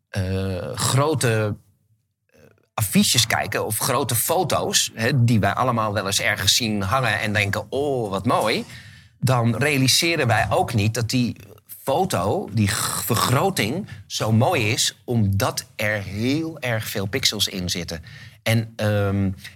eh, 0.09 0.75
grote 0.75 1.57
eh, 2.27 2.41
affiches 2.75 3.27
kijken 3.27 3.67
of 3.67 3.79
grote 3.79 4.15
foto's, 4.15 4.93
die 5.15 5.41
wij 5.41 5.55
allemaal 5.55 5.93
wel 5.93 6.07
eens 6.07 6.21
ergens 6.21 6.57
zien 6.57 6.83
hangen 6.83 7.21
en 7.21 7.33
denken: 7.33 7.67
oh, 7.69 8.11
wat 8.11 8.27
mooi. 8.27 8.65
Dan 9.21 9.57
realiseren 9.57 10.27
wij 10.27 10.47
ook 10.51 10.75
niet 10.75 10.95
dat 10.95 11.11
die 11.11 11.37
foto, 11.83 12.49
die 12.53 12.71
vergroting, 13.05 13.89
zo 14.07 14.33
mooi 14.33 14.71
is 14.71 15.03
omdat 15.05 15.67
er 15.77 16.03
heel 16.03 16.61
erg 16.61 16.89
veel 16.89 17.07
pixels 17.07 17.49
in 17.49 17.71
zitten. 17.71 18.03
En, 18.43 18.73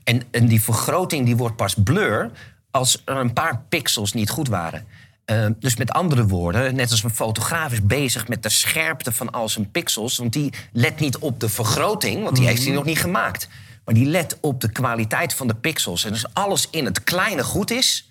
en, 0.05 0.23
en 0.31 0.47
die 0.47 0.63
vergroting 0.63 1.25
die 1.27 1.37
wordt 1.37 1.57
pas 1.57 1.75
blur 1.75 2.31
als 2.79 3.03
er 3.05 3.17
een 3.17 3.33
paar 3.33 3.63
pixels 3.69 4.13
niet 4.13 4.31
goed 4.31 4.49
waren. 4.49 4.87
Ehm, 5.25 5.53
dus 5.59 5.77
met 5.77 5.91
andere 5.91 6.27
woorden, 6.27 6.75
net 6.75 6.91
als 6.91 7.03
een 7.03 7.11
fotograaf 7.11 7.73
is 7.73 7.83
bezig 7.83 8.29
met 8.29 8.43
de 8.43 8.49
scherpte 8.49 9.13
van 9.13 9.31
al 9.31 9.49
zijn 9.49 9.71
pixels. 9.71 10.17
Want 10.17 10.33
die 10.33 10.53
let 10.73 11.01
niet 11.01 11.19
op 11.19 11.41
de 11.41 11.49
vergroting, 11.49 12.23
want 12.25 12.37
die 12.37 12.47
heeft 12.47 12.65
hij 12.65 12.75
nog 12.75 12.85
niet 12.85 13.01
gemaakt. 13.01 13.49
Maar 13.85 13.95
die 13.95 14.07
let 14.07 14.39
op 14.41 14.61
de 14.61 14.73
kwaliteit 14.73 15.35
van 15.35 15.47
de 15.47 15.55
pixels. 15.55 16.05
En 16.05 16.11
als 16.11 16.35
alles 16.35 16.69
in 16.71 16.85
het 16.85 17.05
kleine 17.05 17.45
goed 17.45 17.71
is, 17.71 18.11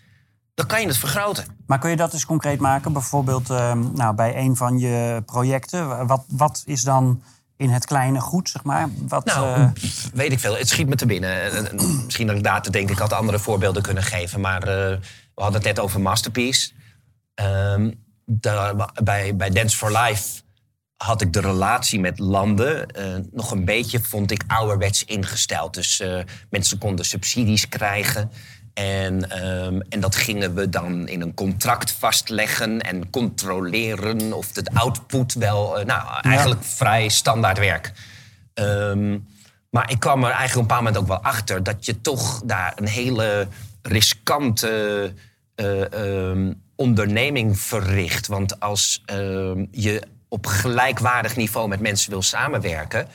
dan 0.54 0.66
kan 0.66 0.82
je 0.82 0.88
het 0.88 0.98
vergroten. 0.98 1.46
Maar 1.68 1.80
kun 1.80 1.90
je 1.90 1.96
dat 1.96 2.14
eens 2.14 2.26
concreet 2.26 2.60
maken? 2.60 2.94
Bijvoorbeeld 2.94 3.50
ehm, 3.50 3.92
nou, 3.94 4.16
bij 4.16 4.38
een 4.38 4.56
van 4.56 4.80
je 4.80 5.24
projecten. 5.26 6.08
Wat, 6.08 6.24
wat 6.28 6.64
is 6.66 6.82
dan 6.82 7.22
in 7.58 7.70
het 7.70 7.86
kleine 7.86 8.20
goed, 8.20 8.50
zeg 8.50 8.64
maar? 8.64 8.90
Wat, 9.08 9.26
Nou, 9.26 9.56
eh, 9.62 9.72
pff, 9.74 10.10
weet 10.14 10.32
ik 10.32 10.40
veel. 10.40 10.58
Het 10.58 10.70
schiet 10.70 10.88
me 10.88 10.96
te 10.96 11.06
binnen. 11.06 11.52
Misschien 12.06 12.28
dat 12.28 12.36
ik 12.36 12.44
daar 12.44 12.62
te 12.62 12.72
denken, 12.72 12.94
ik 12.94 13.00
had 13.02 13.14
andere 13.14 13.40
voorbeelden 13.40 13.82
kunnen 13.82 14.04
geven. 14.04 14.42
Maar 14.42 14.62
eh, 14.62 14.68
we 15.36 15.42
hadden 15.42 15.54
het 15.62 15.64
net 15.76 15.80
over 15.80 16.02
Masterpiece. 16.02 16.72
Ehm, 17.34 17.92
daar- 18.26 18.92
bij, 19.04 19.36
bij 19.36 19.50
Dance 19.50 19.78
for 19.78 19.92
Life 19.98 20.42
had 20.98 21.22
ik 21.22 21.34
de 21.34 21.42
relatie 21.42 22.00
met 22.00 22.20
landen 22.20 22.88
eh, 22.88 23.16
nog 23.32 23.52
een 23.52 23.66
beetje, 23.66 24.00
vond 24.00 24.32
ik, 24.32 24.44
ouderwets 24.48 25.04
ingesteld. 25.04 25.74
Dus 25.74 26.04
mensen 26.50 26.78
konden 26.78 27.06
subsidies 27.06 27.70
krijgen. 27.70 28.32
En, 28.78 29.30
ehm, 29.30 29.80
en 29.90 30.00
dat 30.00 30.16
gingen 30.16 30.54
we 30.54 30.70
dan 30.70 31.08
in 31.08 31.22
een 31.22 31.34
contract 31.34 31.92
vastleggen 31.92 32.82
en 32.82 33.10
controleren 33.10 34.34
of 34.34 34.52
de 34.52 34.64
output 34.74 35.34
wel, 35.34 35.80
eh, 35.80 35.86
nou, 35.86 36.22
eigenlijk 36.22 36.64
vrij 36.64 37.10
standaard 37.10 37.58
werk. 37.58 37.92
Ehm, 38.54 39.18
maar 39.70 39.92
ik 39.92 40.00
kwam 40.00 40.24
er 40.24 40.30
eigenlijk 40.30 40.56
op 40.56 40.62
een 40.62 40.68
paar 40.68 40.78
moment 40.78 40.98
ook 40.98 41.08
wel 41.08 41.22
achter 41.22 41.64
dat 41.64 41.86
je 41.86 42.02
toch 42.02 42.42
daar 42.46 42.74
een 42.76 42.88
hele 42.88 43.48
riskante 43.82 45.14
eh, 45.56 45.94
ehm, 45.94 46.54
onderneming 46.76 47.60
verricht. 47.60 48.28
Want 48.28 48.60
als 48.60 49.04
je 49.72 50.02
op 50.28 50.46
gelijkwaardig 50.46 51.36
niveau 51.36 51.68
met 51.68 51.80
mensen 51.80 52.10
wil 52.10 52.22
samenwerken. 52.22 53.08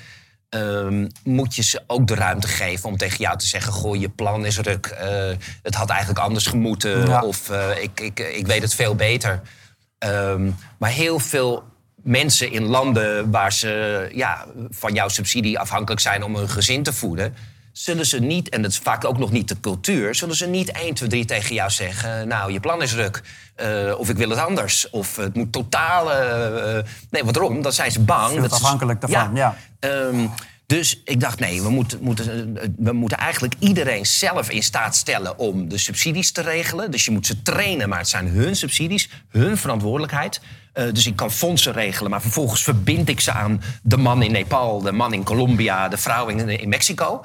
Ehm, 0.53 1.07
moet 1.25 1.55
je 1.55 1.63
ze 1.63 1.83
ook 1.87 2.07
de 2.07 2.15
ruimte 2.15 2.47
geven 2.47 2.89
om 2.89 2.97
tegen 2.97 3.19
jou 3.19 3.39
te 3.39 3.47
zeggen: 3.47 3.73
Goh, 3.73 4.01
je 4.01 4.09
plan 4.09 4.47
is 4.47 4.59
ruk. 4.59 4.87
eh, 4.87 5.31
het 5.63 5.75
had 5.75 5.89
eigenlijk 5.91 6.21
anders 6.21 6.47
gemoeten. 6.47 7.07
Ja. 7.07 7.23
Of 7.23 7.51
eh, 7.51 7.83
ik, 7.83 8.01
ik, 8.01 8.19
ik 8.19 8.47
weet 8.47 8.63
het 8.63 8.75
veel 8.75 8.95
beter. 8.95 9.41
Ehm, 9.99 10.51
maar 10.79 10.91
heel 10.91 11.19
veel 11.19 11.63
mensen 12.03 12.53
in 12.53 12.63
landen 12.65 13.31
waar 13.31 13.53
ze 13.53 14.09
ja, 14.15 14.47
van 14.71 14.93
jouw 14.93 15.09
subsidie 15.09 15.59
afhankelijk 15.59 16.01
zijn 16.01 16.23
om 16.23 16.37
hun 16.37 16.49
gezin 16.49 16.83
te 16.83 16.93
voeden, 16.93 17.35
zullen 17.73 18.07
ze 18.07 18.19
niet, 18.21 18.49
en 18.49 18.63
dat 18.63 18.71
is 18.71 18.79
vaak 18.79 19.05
ook 19.05 19.19
nog 19.19 19.31
niet 19.31 19.49
de 19.49 19.61
cultuur, 19.61 20.15
zullen 20.15 20.35
ze 20.37 20.47
niet 20.47 20.73
1, 20.73 20.95
2, 20.95 21.09
3 21.09 21.25
tegen 21.25 21.55
jou 21.55 21.71
zeggen: 21.71 22.29
Nou, 22.29 22.53
je 22.53 22.61
plan 22.61 22.83
is 22.83 22.95
ruk. 22.95 23.23
eh, 23.55 23.95
of 23.97 24.09
ik 24.09 24.17
wil 24.17 24.31
het 24.31 24.39
anders. 24.39 24.91
Of 24.91 25.17
het 25.17 25.35
moet 25.35 25.53
totaal. 25.53 26.13
eh, 26.13 26.77
eh, 26.79 26.85
nee, 27.11 27.25
waarom? 27.25 27.63
Dan 27.63 27.73
zijn 27.73 27.91
ze 27.93 28.01
bang. 28.01 28.41
Dat 28.41 28.51
ze- 28.51 28.65
afhankelijk 28.65 29.01
daarvan, 29.01 29.35
ja. 29.35 29.57
Ehm, 29.79 30.27
dus 30.67 31.01
ik 31.05 31.21
dacht, 31.21 31.39
nee, 31.41 31.63
we 31.63 31.71
moeten, 31.71 31.99
moeten, 32.03 32.57
we 32.79 32.93
moeten 32.93 33.19
eigenlijk 33.19 33.55
iedereen 33.59 34.07
zelf 34.07 34.51
in 34.51 34.63
staat 34.63 34.97
stellen 34.97 35.39
om 35.39 35.69
de 35.69 35.79
subsidies 35.79 36.33
te 36.33 36.41
regelen. 36.43 36.91
Dus 36.91 37.05
je 37.05 37.11
moet 37.11 37.27
ze 37.27 37.43
trainen, 37.43 37.89
maar 37.89 37.99
het 37.99 38.09
zijn 38.09 38.29
hun 38.29 38.57
subsidies, 38.57 39.09
hun 39.29 39.57
verantwoordelijkheid. 39.57 40.41
Dus 40.93 41.07
ik 41.07 41.17
kan 41.17 41.31
fondsen 41.33 41.73
regelen, 41.73 42.11
maar 42.11 42.21
vervolgens 42.21 42.63
verbind 42.63 43.09
ik 43.09 43.21
ze 43.21 43.33
aan 43.33 43.63
de 43.83 43.97
man 43.97 44.23
in 44.23 44.33
Nepal, 44.33 44.81
de 44.83 44.93
man 44.93 45.13
in 45.13 45.25
Colombia, 45.25 45.89
de 45.89 45.97
vrouw 45.97 46.27
in, 46.29 46.49
in 46.49 46.69
Mexico. 46.69 47.25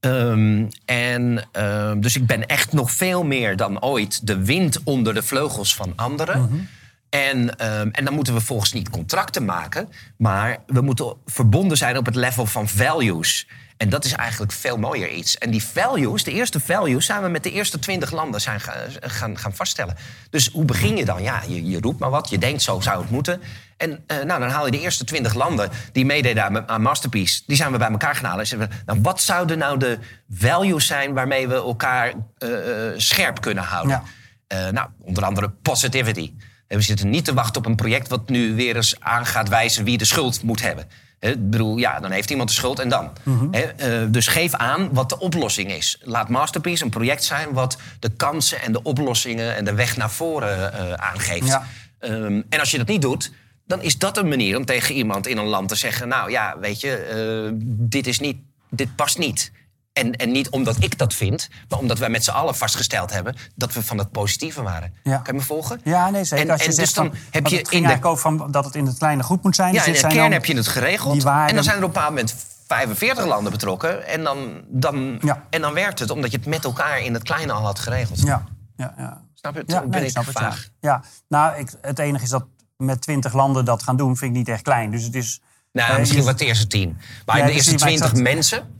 Ehm, 0.00 0.66
en 0.84 1.44
ehm, 1.52 2.00
dus 2.00 2.16
ik 2.16 2.26
ben 2.26 2.46
echt 2.46 2.72
nog 2.72 2.90
veel 2.90 3.24
meer 3.24 3.56
dan 3.56 3.82
ooit 3.82 4.26
de 4.26 4.44
wind 4.44 4.80
onder 4.84 5.14
de 5.14 5.22
vleugels 5.22 5.74
van 5.74 5.92
anderen. 5.96 6.68
En, 7.10 7.58
ehm, 7.58 7.88
en 7.92 8.04
dan 8.04 8.14
moeten 8.14 8.34
we 8.34 8.40
volgens 8.40 8.72
niet 8.72 8.90
contracten 8.90 9.44
maken, 9.44 9.88
maar 10.16 10.58
we 10.66 10.80
moeten 10.80 11.14
verbonden 11.26 11.76
zijn 11.76 11.96
op 11.96 12.06
het 12.06 12.14
level 12.14 12.46
van 12.46 12.68
values. 12.68 13.46
En 13.78 13.88
dat 13.88 14.04
is 14.04 14.12
eigenlijk 14.12 14.52
veel 14.52 14.76
mooier 14.76 15.10
iets. 15.10 15.38
En 15.38 15.50
die 15.50 15.64
values, 15.64 16.24
de 16.24 16.32
eerste 16.32 16.60
values, 16.60 17.06
zijn 17.06 17.22
we 17.22 17.28
met 17.28 17.42
de 17.42 17.50
eerste 17.50 17.78
twintig 17.78 18.12
landen 18.12 18.40
zijn 18.40 18.60
ga- 18.60 18.86
gaan, 19.00 19.38
gaan 19.38 19.54
vaststellen. 19.54 19.96
Dus 20.30 20.48
hoe 20.52 20.64
begin 20.64 20.96
je 20.96 21.04
dan? 21.04 21.22
Ja, 21.22 21.42
je, 21.48 21.68
je 21.70 21.80
roept 21.80 21.98
maar 21.98 22.10
wat, 22.10 22.30
je 22.30 22.38
denkt 22.38 22.62
zo 22.62 22.80
zou 22.80 23.00
het 23.00 23.10
moeten. 23.10 23.40
En 23.76 24.04
eh, 24.06 24.16
nou, 24.16 24.40
dan 24.40 24.48
haal 24.48 24.64
je 24.64 24.70
de 24.70 24.80
eerste 24.80 25.04
twintig 25.04 25.34
landen 25.34 25.70
die 25.92 26.04
meededen 26.04 26.44
aan, 26.44 26.68
aan 26.68 26.82
Masterpiece, 26.82 27.42
die 27.46 27.56
zijn 27.56 27.72
we 27.72 27.78
bij 27.78 27.90
elkaar 27.90 28.14
gaan 28.14 28.24
halen. 28.24 28.40
En 28.40 28.46
zeggen 28.46 28.68
we, 28.68 28.74
nou, 28.86 28.98
wat 29.02 29.20
zouden 29.20 29.58
nou 29.58 29.78
de 29.78 29.98
values 30.30 30.86
zijn 30.86 31.14
waarmee 31.14 31.48
we 31.48 31.54
elkaar 31.54 32.12
eh, 32.38 32.86
eh, 32.88 32.94
scherp 32.96 33.40
kunnen 33.40 33.64
houden? 33.64 34.02
Ja. 34.48 34.70
Nou, 34.70 34.88
onder 35.00 35.24
andere 35.24 35.50
positivity. 35.50 36.32
En 36.68 36.76
we 36.76 36.82
zitten 36.82 37.10
niet 37.10 37.24
te 37.24 37.34
wachten 37.34 37.56
op 37.56 37.66
een 37.66 37.76
project 37.76 38.08
wat 38.08 38.28
nu 38.28 38.54
weer 38.54 38.76
eens 38.76 39.00
aan 39.00 39.26
gaat 39.26 39.48
wijzen 39.48 39.84
wie 39.84 39.98
de 39.98 40.04
schuld 40.04 40.42
moet 40.42 40.62
hebben. 40.62 40.86
Ik 41.20 41.50
bedoel, 41.50 41.76
ja, 41.76 42.00
dan 42.00 42.10
heeft 42.10 42.30
iemand 42.30 42.48
de 42.48 42.54
schuld 42.54 42.78
en 42.78 42.88
dan. 42.88 43.10
Hè, 43.50 43.60
eh, 43.60 44.06
dus 44.08 44.26
geef 44.26 44.54
aan 44.54 44.88
wat 44.92 45.08
de 45.08 45.18
oplossing 45.18 45.72
is. 45.72 45.98
Laat 46.02 46.28
Masterpiece 46.28 46.84
een 46.84 46.90
project 46.90 47.24
zijn 47.24 47.52
wat 47.52 47.78
de 48.00 48.10
kansen 48.10 48.62
en 48.62 48.72
de 48.72 48.82
oplossingen 48.82 49.56
en 49.56 49.64
de 49.64 49.74
weg 49.74 49.96
naar 49.96 50.10
voren 50.10 50.72
eh, 50.72 50.92
aangeeft. 50.92 51.46
Ja. 51.46 51.66
Ehm, 51.98 52.42
en 52.48 52.60
als 52.60 52.70
je 52.70 52.78
dat 52.78 52.86
niet 52.86 53.02
doet, 53.02 53.32
dan 53.66 53.82
is 53.82 53.98
dat 53.98 54.16
een 54.16 54.28
manier 54.28 54.56
om 54.56 54.64
tegen 54.64 54.94
iemand 54.94 55.26
in 55.26 55.36
een 55.36 55.46
land 55.46 55.68
te 55.68 55.74
zeggen: 55.74 56.08
Nou 56.08 56.30
ja, 56.30 56.56
weet 56.60 56.80
je, 56.80 56.96
eh, 56.96 57.52
dit, 57.64 58.06
is 58.06 58.18
niet, 58.18 58.36
dit 58.70 58.96
past 58.96 59.18
niet. 59.18 59.52
En, 59.98 60.12
en 60.16 60.30
niet 60.32 60.48
omdat 60.48 60.76
ik 60.82 60.98
dat 60.98 61.14
vind, 61.14 61.48
maar 61.68 61.78
omdat 61.78 61.98
wij 61.98 62.08
met 62.08 62.24
z'n 62.24 62.30
allen 62.30 62.54
vastgesteld 62.56 63.12
hebben 63.12 63.36
dat 63.54 63.72
we 63.72 63.82
van 63.82 63.98
het 63.98 64.10
positieve 64.10 64.62
waren. 64.62 64.94
Ja. 65.02 65.16
Kan 65.16 65.34
je 65.34 65.40
me 65.40 65.46
volgen? 65.46 65.80
ja, 65.84 66.10
nee, 66.10 66.24
zeker. 66.24 66.44
En- 66.44 66.50
Als 66.50 66.60
je 66.60 66.66
en 66.68 66.72
zegt 66.74 66.86
dus 66.86 66.96
dan 66.96 67.14
heb 67.30 67.46
je 67.46 67.56
het 67.56 67.68
ging 67.68 67.90
in 67.90 68.00
de- 68.00 68.06
ook 68.08 68.18
van 68.18 68.48
dat 68.50 68.64
het 68.64 68.74
in 68.74 68.86
het 68.86 68.98
kleine 68.98 69.22
goed 69.22 69.42
moet 69.42 69.54
zijn. 69.56 69.72
Ja, 69.72 69.78
Dus 69.78 69.86
in 69.86 69.92
de 69.92 69.98
zijn 69.98 70.12
kern 70.12 70.32
heb 70.32 70.44
je 70.44 70.56
het 70.56 70.68
geregeld. 70.68 71.22
waarden- 71.22 71.48
En 71.48 71.54
dan 71.54 71.64
zijn 71.64 71.76
er 71.76 71.82
op 71.82 71.88
een 71.88 71.94
bepaald 71.94 72.14
moment 72.14 72.34
45 72.66 73.26
landen 73.26 73.52
betrokken. 73.52 74.06
En 74.06 74.24
dan, 74.24 74.60
dan, 74.68 75.18
Ja. 75.20 75.44
en 75.50 75.60
dan 75.60 75.72
werkt 75.74 75.98
het, 75.98 76.10
omdat 76.10 76.30
je 76.30 76.36
het 76.36 76.46
met 76.46 76.64
elkaar 76.64 77.00
in 77.00 77.14
het 77.14 77.22
kleine 77.22 77.52
al 77.52 77.62
had 77.64 77.78
geregeld. 77.78 78.20
Ja, 78.20 78.44
ja, 78.76 78.94
ja. 78.98 79.22
Snap 79.34 79.54
je 79.54 79.60
het? 79.60 79.70
Ja, 79.70 79.80
nee, 79.80 79.88
ben 79.88 80.02
ik 80.04 80.10
snap 80.10 80.26
het, 80.26 80.38
ja. 80.38 80.54
Ja, 80.80 81.02
nou, 81.28 81.58
ik, 81.58 81.70
het 81.82 81.98
enige 81.98 82.24
is 82.24 82.30
dat 82.30 82.44
met 82.76 83.00
twintig 83.00 83.32
landen 83.32 83.64
dat 83.64 83.82
gaan 83.82 83.96
doen, 83.96 84.16
vind 84.16 84.30
ik 84.30 84.36
niet 84.36 84.48
echt 84.48 84.62
klein. 84.62 84.90
Dus 84.90 85.02
het 85.02 85.14
is... 85.14 85.40
Nou, 85.72 85.92
eh, 85.92 85.98
misschien 85.98 86.24
wat 86.24 86.38
de 86.38 86.44
eerste 86.44 86.66
tien. 86.66 86.98
Maar 87.26 87.36
de 87.36 87.42
dus 87.42 87.52
eerste 87.54 87.70
die- 87.70 87.78
maar 87.80 87.88
ik 87.90 87.96
twintig 87.96 88.16
zat- 88.18 88.34
mensen... 88.34 88.77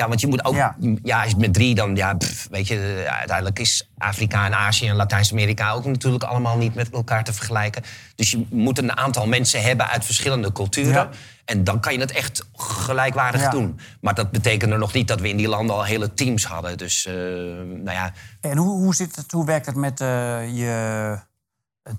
Ja, 0.00 0.08
want 0.08 0.20
je 0.20 0.26
moet 0.26 0.44
ook... 0.44 0.54
Ja. 0.54 0.76
Ja, 1.02 1.22
als 1.22 1.30
je 1.30 1.36
met 1.36 1.54
drie 1.54 1.74
dan... 1.74 1.96
Ja, 1.96 2.14
pff, 2.14 2.48
weet 2.50 2.68
je, 2.68 3.02
ja, 3.04 3.18
uiteindelijk 3.18 3.58
is 3.58 3.90
Afrika 3.98 4.46
en 4.46 4.54
Azië 4.54 4.88
en 4.88 4.96
Latijns-Amerika... 4.96 5.70
ook 5.72 5.84
natuurlijk 5.84 6.24
allemaal 6.24 6.56
niet 6.56 6.74
met 6.74 6.90
elkaar 6.90 7.24
te 7.24 7.32
vergelijken. 7.32 7.82
Dus 8.14 8.30
je 8.30 8.46
moet 8.50 8.78
een 8.78 8.96
aantal 8.96 9.26
mensen 9.26 9.62
hebben 9.62 9.88
uit 9.88 10.04
verschillende 10.04 10.52
culturen. 10.52 10.92
Ja. 10.92 11.08
En 11.44 11.64
dan 11.64 11.80
kan 11.80 11.92
je 11.92 11.98
het 12.00 12.12
echt 12.12 12.44
gelijkwaardig 12.56 13.40
Ja. 13.40 13.50
doen. 13.50 13.80
Maar 14.00 14.14
dat 14.14 14.30
betekende 14.30 14.76
nog 14.76 14.92
niet 14.92 15.08
dat 15.08 15.20
we 15.20 15.28
in 15.28 15.36
die 15.36 15.48
landen 15.48 15.76
al 15.76 15.84
hele 15.84 16.14
teams 16.14 16.44
hadden. 16.44 16.78
Dus, 16.78 17.06
eh, 17.06 17.14
nou 17.14 17.90
ja... 17.92 18.12
En 18.40 18.56
hoe, 18.56 18.68
hoe, 18.78 18.94
zit 18.94 19.16
het, 19.16 19.32
hoe 19.32 19.46
werkt 19.46 19.66
het 19.66 19.76
met 19.76 20.00
eh, 20.00 20.56
je 20.56 21.18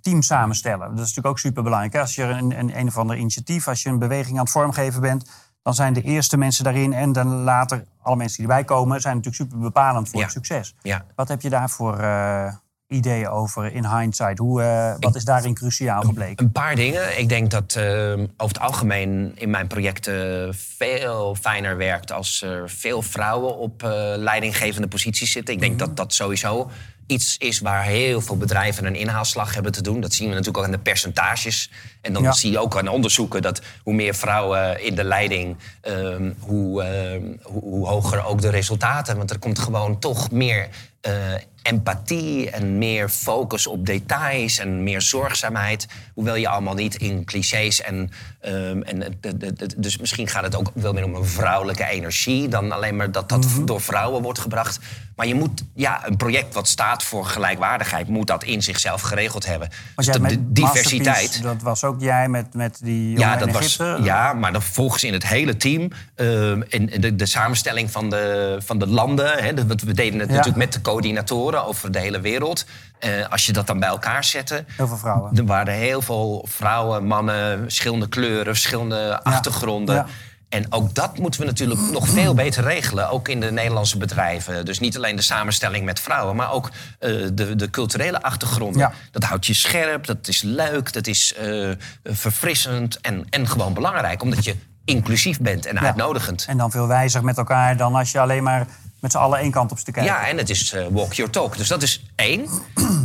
team 0.01 0.21
samenstellen? 0.21 0.79
Dat 0.79 0.93
is 0.93 0.99
natuurlijk 0.99 1.27
ook 1.27 1.39
superbelangrijk. 1.39 1.93
hè? 1.93 1.99
Als 1.99 2.15
je 2.15 2.23
een, 2.23 2.59
een, 2.59 2.77
een 2.79 2.87
of 2.87 2.97
ander 2.97 3.15
initiatief, 3.15 3.67
als 3.67 3.83
je 3.83 3.89
een 3.89 3.99
beweging 3.99 4.37
aan 4.37 4.43
het 4.43 4.51
vormgeven 4.53 5.01
bent... 5.01 5.29
dan 5.61 5.73
zijn 5.73 5.93
de 5.93 6.01
eerste 6.01 6.37
mensen 6.37 6.63
daarin 6.63 6.93
en 6.93 7.11
dan 7.11 7.27
later 7.27 7.83
alle 8.01 8.15
mensen 8.15 8.37
die 8.37 8.47
erbij 8.51 8.63
komen... 8.63 9.01
zijn 9.01 9.15
natuurlijk 9.15 9.43
super 9.43 9.59
bepalend 9.59 10.09
voor 10.09 10.19
Ja. 10.19 10.25
het 10.25 10.33
succes. 10.33 10.75
Ja. 10.81 11.05
Wat 11.15 11.27
heb 11.27 11.41
je 11.41 11.49
daarvoor 11.49 11.99
eh 11.99 12.53
ideeën 12.91 13.27
over 13.29 13.73
in 13.73 13.85
hindsight? 13.85 14.37
Hoe, 14.37 14.61
eh, 14.61 14.93
wat 14.99 15.15
is 15.15 15.23
daarin 15.25 15.53
cruciaal 15.53 16.01
gebleken? 16.01 16.45
Een 16.45 16.51
paar 16.51 16.75
dingen. 16.75 17.19
Ik 17.19 17.29
denk 17.29 17.51
dat 17.51 17.75
eh, 17.75 17.83
over 18.13 18.27
het 18.37 18.59
algemeen 18.59 19.31
in 19.35 19.49
mijn 19.49 19.67
projecten 19.67 20.53
veel 20.55 21.35
fijner 21.35 21.77
werkt 21.77 22.11
als 22.11 22.41
er 22.41 22.69
veel 22.69 23.01
vrouwen 23.01 23.57
op 23.57 23.83
eh, 23.83 23.89
leidinggevende 24.17 24.87
posities 24.87 25.31
zitten. 25.31 25.53
Ik 25.53 25.59
denk 25.59 25.79
dat 25.79 25.97
dat 25.97 26.13
sowieso 26.13 26.69
iets 27.11 27.37
is 27.37 27.59
waar 27.59 27.83
heel 27.83 28.21
veel 28.21 28.37
bedrijven 28.37 28.85
een 28.85 28.95
inhaalslag 28.95 29.53
hebben 29.53 29.71
te 29.71 29.81
doen. 29.81 30.01
Dat 30.01 30.13
zien 30.13 30.27
we 30.27 30.33
natuurlijk 30.33 30.57
ook 30.57 30.65
aan 30.65 30.77
de 30.77 30.89
percentages. 30.89 31.71
En 32.01 32.13
dan 32.13 32.33
zie 32.33 32.51
je 32.51 32.59
ook 32.59 32.77
aan 32.77 32.87
onderzoeken 32.87 33.41
dat 33.41 33.61
hoe 33.83 33.93
meer 33.93 34.15
vrouwen 34.15 34.83
in 34.83 34.95
de 34.95 35.03
leiding, 35.03 35.57
um, 35.83 36.35
hoe, 36.39 36.83
uh, 36.83 37.39
hoe, 37.43 37.61
hoe, 37.61 37.87
hoger 37.87 38.25
ook 38.25 38.41
de 38.41 38.49
resultaten. 38.49 39.17
Want 39.17 39.29
er 39.29 39.39
komt 39.39 39.59
gewoon 39.59 39.99
toch 39.99 40.31
meer 40.31 40.67
uh, 41.07 41.13
empathie 41.61 42.49
en 42.49 42.77
meer 42.77 43.09
focus 43.09 43.67
op 43.67 43.85
details 43.85 44.57
en 44.57 44.83
meer 44.83 45.01
zorgzaamheid. 45.01 45.87
Hoewel 46.13 46.35
je 46.35 46.47
allemaal 46.47 46.73
niet 46.73 46.95
in 46.95 47.25
clichés 47.25 47.81
en. 47.81 48.11
Um, 48.45 48.83
en 48.83 48.99
de, 48.99 49.37
de, 49.37 49.53
de, 49.53 49.69
dus 49.77 49.97
misschien 49.97 50.27
gaat 50.27 50.43
het 50.43 50.55
ook 50.55 50.71
wel 50.73 50.93
meer 50.93 51.03
om 51.03 51.15
een 51.15 51.25
vrouwelijke 51.25 51.85
energie 51.85 52.47
dan 52.47 52.71
alleen 52.71 52.95
maar 52.95 53.11
dat 53.11 53.29
dat 53.29 53.45
mhm. 53.45 53.65
door 53.65 53.81
vrouwen 53.81 54.21
wordt 54.21 54.39
gebracht. 54.39 54.79
Maar 55.15 55.27
je 55.27 55.35
moet, 55.35 55.63
ja, 55.75 56.07
een 56.07 56.17
project 56.17 56.53
wat 56.53 56.67
staat 56.67 57.03
voor 57.03 57.25
gelijkwaardigheid, 57.25 58.07
moet 58.07 58.27
dat 58.27 58.43
in 58.43 58.61
zichzelf 58.61 59.01
geregeld 59.01 59.45
hebben. 59.45 59.69
Dus 59.95 60.05
de 60.05 60.51
diversiteit. 60.51 61.43
Dat 61.43 61.61
was 61.61 61.83
ook 61.83 62.01
jij 62.01 62.29
met, 62.29 62.53
met 62.53 62.79
die. 62.83 63.17
Ja, 63.17 63.35
dat 63.35 63.51
was, 63.51 63.75
ja, 64.03 64.33
maar 64.33 64.51
dan 64.51 64.61
volgens 64.61 65.03
in 65.03 65.13
het 65.13 65.27
hele 65.27 65.57
team. 65.57 65.91
Uh, 66.15 66.51
in 66.67 66.91
de, 66.99 67.15
de 67.15 67.25
samenstelling 67.25 67.91
van 67.91 68.09
de, 68.09 68.57
van 68.63 68.79
de 68.79 68.87
landen. 68.87 69.43
Hè, 69.43 69.53
we 69.65 69.93
deden 69.93 70.19
het 70.19 70.29
natuurlijk 70.29 70.57
met 70.57 70.73
de 70.73 70.81
coördinatoren 70.81 71.65
over 71.65 71.91
de 71.91 71.99
hele 71.99 72.19
wereld. 72.19 72.65
Uh, 73.05 73.27
als 73.29 73.45
je 73.45 73.53
dat 73.53 73.67
dan 73.67 73.79
bij 73.79 73.89
elkaar 73.89 74.23
zette. 74.23 74.65
Heel 74.67 74.87
veel 74.87 74.97
vrouwen. 74.97 75.37
Er 75.37 75.45
waren 75.45 75.73
heel 75.73 76.01
veel 76.01 76.45
vrouwen, 76.49 77.05
mannen, 77.05 77.59
verschillende 77.61 78.09
kleuren, 78.09 78.53
verschillende 78.53 79.23
achtergronden. 79.23 79.95
Ja. 79.95 80.05
En 80.51 80.65
ook 80.69 80.95
dat 80.95 81.17
moeten 81.17 81.39
we 81.39 81.45
natuurlijk 81.45 81.79
nog 81.91 82.07
veel 82.07 82.33
beter 82.33 82.63
regelen. 82.63 83.09
Ook 83.09 83.27
in 83.27 83.39
de 83.39 83.51
Nederlandse 83.51 83.97
bedrijven. 83.97 84.65
Dus 84.65 84.79
niet 84.79 84.95
alleen 84.97 85.15
de 85.15 85.21
samenstelling 85.21 85.85
met 85.85 85.99
vrouwen, 85.99 86.35
maar 86.35 86.51
ook 86.51 86.69
uh, 86.99 87.27
de, 87.33 87.55
de, 87.55 87.69
culturele 87.69 88.21
achtergronden. 88.21 88.91
Dat 89.11 89.23
houdt 89.23 89.45
je 89.45 89.53
scherp, 89.53 90.05
dat 90.05 90.27
is 90.27 90.41
leuk, 90.41 90.93
dat 90.93 91.07
is 91.07 91.33
uh, 91.43 91.71
verfrissend 92.03 93.01
en, 93.01 93.25
en 93.29 93.47
gewoon 93.47 93.73
belangrijk. 93.73 94.21
Omdat 94.23 94.43
je 94.43 94.55
inclusief 94.85 95.39
bent 95.39 95.65
en 95.65 95.79
uitnodigend. 95.79 96.45
En 96.47 96.57
dan 96.57 96.71
veel 96.71 96.87
wijzer 96.87 97.23
met 97.23 97.37
elkaar 97.37 97.77
dan 97.77 97.95
als 97.95 98.11
je 98.11 98.19
alleen 98.19 98.43
maar 98.43 98.67
met 99.01 99.11
z'n 99.11 99.17
allen 99.17 99.39
één 99.39 99.51
kant 99.51 99.71
op 99.71 99.77
te 99.77 99.91
kijken. 99.91 100.13
Ja, 100.13 100.27
en 100.27 100.37
het 100.37 100.49
is 100.49 100.73
uh, 100.73 100.87
walk 100.87 101.13
your 101.13 101.31
talk. 101.31 101.57
Dus 101.57 101.67
dat 101.67 101.81
is 101.81 102.03
één. 102.15 102.49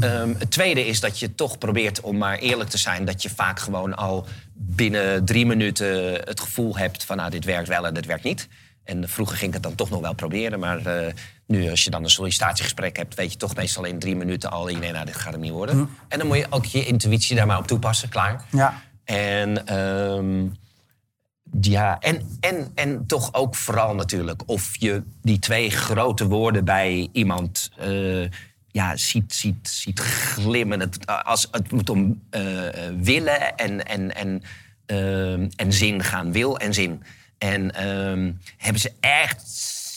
um, 0.02 0.34
het 0.38 0.50
tweede 0.50 0.86
is 0.86 1.00
dat 1.00 1.18
je 1.18 1.34
toch 1.34 1.58
probeert 1.58 2.00
om 2.00 2.18
maar 2.18 2.38
eerlijk 2.38 2.70
te 2.70 2.78
zijn... 2.78 3.04
dat 3.04 3.22
je 3.22 3.30
vaak 3.30 3.60
gewoon 3.60 3.96
al 3.96 4.26
binnen 4.52 5.24
drie 5.24 5.46
minuten 5.46 6.12
het 6.12 6.40
gevoel 6.40 6.76
hebt 6.76 7.04
van... 7.04 7.16
nou, 7.16 7.30
dit 7.30 7.44
werkt 7.44 7.68
wel 7.68 7.86
en 7.86 7.94
dit 7.94 8.06
werkt 8.06 8.24
niet. 8.24 8.48
En 8.84 9.08
vroeger 9.08 9.36
ging 9.36 9.48
ik 9.48 9.54
het 9.54 9.62
dan 9.62 9.74
toch 9.74 9.90
nog 9.90 10.00
wel 10.00 10.14
proberen. 10.14 10.58
Maar 10.58 10.86
uh, 10.86 11.12
nu, 11.46 11.70
als 11.70 11.84
je 11.84 11.90
dan 11.90 12.02
een 12.02 12.10
sollicitatiegesprek 12.10 12.96
hebt... 12.96 13.14
weet 13.14 13.32
je 13.32 13.38
toch 13.38 13.56
meestal 13.56 13.84
in 13.84 13.98
drie 13.98 14.16
minuten 14.16 14.50
al... 14.50 14.64
nee, 14.64 14.92
nou, 14.92 15.04
dit 15.04 15.16
gaat 15.16 15.32
hem 15.32 15.40
niet 15.40 15.52
worden. 15.52 15.74
Hm. 15.74 15.84
En 16.08 16.18
dan 16.18 16.26
moet 16.26 16.36
je 16.36 16.46
ook 16.50 16.64
je 16.64 16.84
intuïtie 16.84 17.36
daar 17.36 17.46
maar 17.46 17.58
op 17.58 17.66
toepassen, 17.66 18.08
klaar. 18.08 18.44
Ja. 18.50 18.82
En... 19.04 19.78
Um, 19.78 20.56
ja, 21.60 21.98
en, 22.00 22.38
en, 22.40 22.70
en 22.74 23.06
toch 23.06 23.34
ook 23.34 23.54
vooral 23.54 23.94
natuurlijk 23.94 24.42
of 24.46 24.76
je 24.78 25.02
die 25.22 25.38
twee 25.38 25.70
grote 25.70 26.26
woorden 26.26 26.64
bij 26.64 27.08
iemand 27.12 27.70
uh, 27.80 28.28
ja, 28.70 28.96
ziet, 28.96 29.34
ziet, 29.34 29.68
ziet 29.68 30.00
glimmen. 30.00 30.80
Het, 30.80 31.06
als, 31.06 31.48
het 31.50 31.72
moet 31.72 31.90
om 31.90 32.22
uh, 32.30 32.42
willen 33.00 33.56
en, 33.56 33.86
en, 33.86 34.14
en, 34.14 34.42
uh, 34.86 35.32
en 35.56 35.72
zin 35.72 36.02
gaan. 36.02 36.32
Wil 36.32 36.58
en 36.58 36.74
zin. 36.74 37.02
En 37.38 37.74
ehm, 37.74 38.32
hebben 38.56 38.80
ze 38.80 38.92
echt 39.00 39.42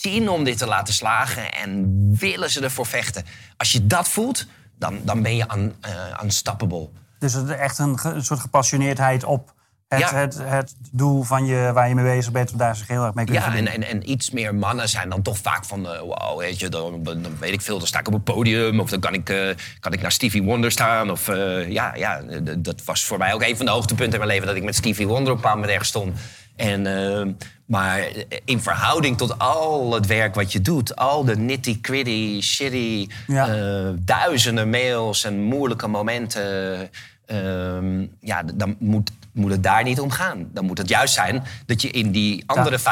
zin 0.00 0.28
om 0.28 0.44
dit 0.44 0.58
te 0.58 0.66
laten 0.66 0.94
slagen 0.94 1.52
en 1.52 1.86
willen 2.18 2.50
ze 2.50 2.60
ervoor 2.60 2.86
vechten. 2.86 3.24
Als 3.56 3.72
je 3.72 3.86
dat 3.86 4.08
voelt, 4.08 4.46
dan, 4.78 5.00
dan 5.04 5.22
ben 5.22 5.36
je 5.36 5.46
un, 5.54 5.74
unstoppable. 6.22 6.88
Dus 7.18 7.32
het 7.32 7.50
echt 7.50 7.78
een 7.78 7.98
soort 8.24 8.40
gepassioneerdheid 8.40 9.24
op 9.24 9.54
het, 9.90 10.00
ja. 10.00 10.14
het, 10.14 10.38
het, 10.42 10.74
doel 10.90 11.22
van 11.22 11.46
je, 11.46 11.70
waar 11.74 11.88
je 11.88 11.94
mee 11.94 12.04
bezig 12.04 12.32
bent, 12.32 12.58
daar 12.58 12.76
zich 12.76 12.88
heel 12.88 13.04
erg 13.04 13.14
mee 13.14 13.24
kunnen 13.24 13.42
Ja, 13.42 13.54
en, 13.54 13.66
en, 13.66 13.82
en, 13.82 14.10
iets 14.10 14.30
meer 14.30 14.54
mannen 14.54 14.88
zijn 14.88 15.08
dan 15.08 15.22
toch 15.22 15.38
vaak 15.38 15.64
van... 15.64 15.80
Uh, 15.80 16.00
wow, 16.00 16.38
weet 16.38 16.58
je, 16.60 16.68
dan, 16.68 17.02
dan, 17.02 17.38
weet 17.40 17.52
ik 17.52 17.60
veel, 17.60 17.78
dan 17.78 17.86
sta 17.86 17.98
ik 17.98 18.06
op 18.06 18.14
een 18.14 18.22
podium... 18.22 18.80
of 18.80 18.90
dan 18.90 19.00
kan 19.00 19.14
ik, 19.14 19.30
uh, 19.30 19.48
kan 19.80 19.92
ik 19.92 20.02
naar 20.02 20.12
Stevie 20.12 20.42
Wonder 20.42 20.70
staan. 20.70 21.10
Of, 21.10 21.28
uh, 21.28 21.70
ja, 21.70 21.94
ja, 21.94 22.20
dat 22.58 22.84
was 22.84 23.04
voor 23.04 23.18
mij 23.18 23.34
ook 23.34 23.42
een 23.42 23.56
van 23.56 23.66
de 23.66 23.72
hoogtepunten 23.72 24.12
in 24.12 24.18
mijn 24.18 24.30
leven... 24.30 24.46
dat 24.46 24.56
ik 24.56 24.62
met 24.62 24.74
Stevie 24.74 25.06
Wonder 25.06 25.32
op 25.32 25.44
een 25.44 25.50
moment 25.50 25.70
ergens 25.70 25.88
stond. 25.88 26.18
En, 26.56 27.36
maar 27.66 28.08
in 28.44 28.60
verhouding 28.60 29.16
tot 29.16 29.38
al 29.38 29.94
het 29.94 30.06
werk 30.06 30.34
wat 30.34 30.52
je 30.52 30.60
doet... 30.60 30.96
al 30.96 31.24
de 31.24 31.36
nitty-gritty, 31.36 32.40
shitty, 32.40 33.08
ja. 33.26 33.94
duizenden 33.98 34.70
mails 34.70 35.24
en 35.24 35.40
moeilijke 35.42 35.86
momenten... 35.86 36.90
Ehm, 37.26 38.06
ja, 38.20 38.42
dan 38.54 38.76
moet 38.78 39.10
moet 39.32 39.50
het 39.50 39.62
daar 39.62 39.82
niet 39.82 40.00
om 40.00 40.10
gaan. 40.10 40.48
Dan 40.52 40.64
moet 40.64 40.78
het 40.78 40.88
juist 40.88 41.14
zijn 41.14 41.44
dat 41.66 41.82
je 41.82 41.90
in 41.90 42.10
die 42.10 42.42
andere 42.46 42.78
95% 42.78 42.82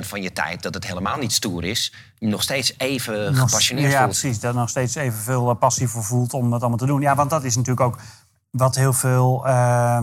van 0.00 0.22
je 0.22 0.32
tijd... 0.32 0.62
dat 0.62 0.74
het 0.74 0.86
helemaal 0.86 1.16
niet 1.16 1.32
stoer 1.32 1.64
is, 1.64 1.94
nog 2.18 2.42
steeds 2.42 2.74
even 2.76 3.34
gepassioneerd 3.34 3.92
ja, 3.92 3.98
voelt. 3.98 4.14
Ja, 4.14 4.20
precies. 4.20 4.40
Dat 4.40 4.54
nog 4.54 4.68
steeds 4.68 4.94
evenveel 4.94 5.50
eh, 5.50 5.58
passie 5.58 5.88
voor 5.88 6.04
voelt 6.04 6.32
om 6.32 6.50
dat 6.50 6.60
allemaal 6.60 6.78
te 6.78 6.86
doen. 6.86 7.00
Ja, 7.00 7.14
want 7.14 7.30
dat 7.30 7.44
is 7.44 7.56
natuurlijk 7.56 7.86
ook 7.86 7.98
wat 8.50 8.74
heel 8.74 8.92
veel... 8.92 9.42
Uh, 9.46 9.98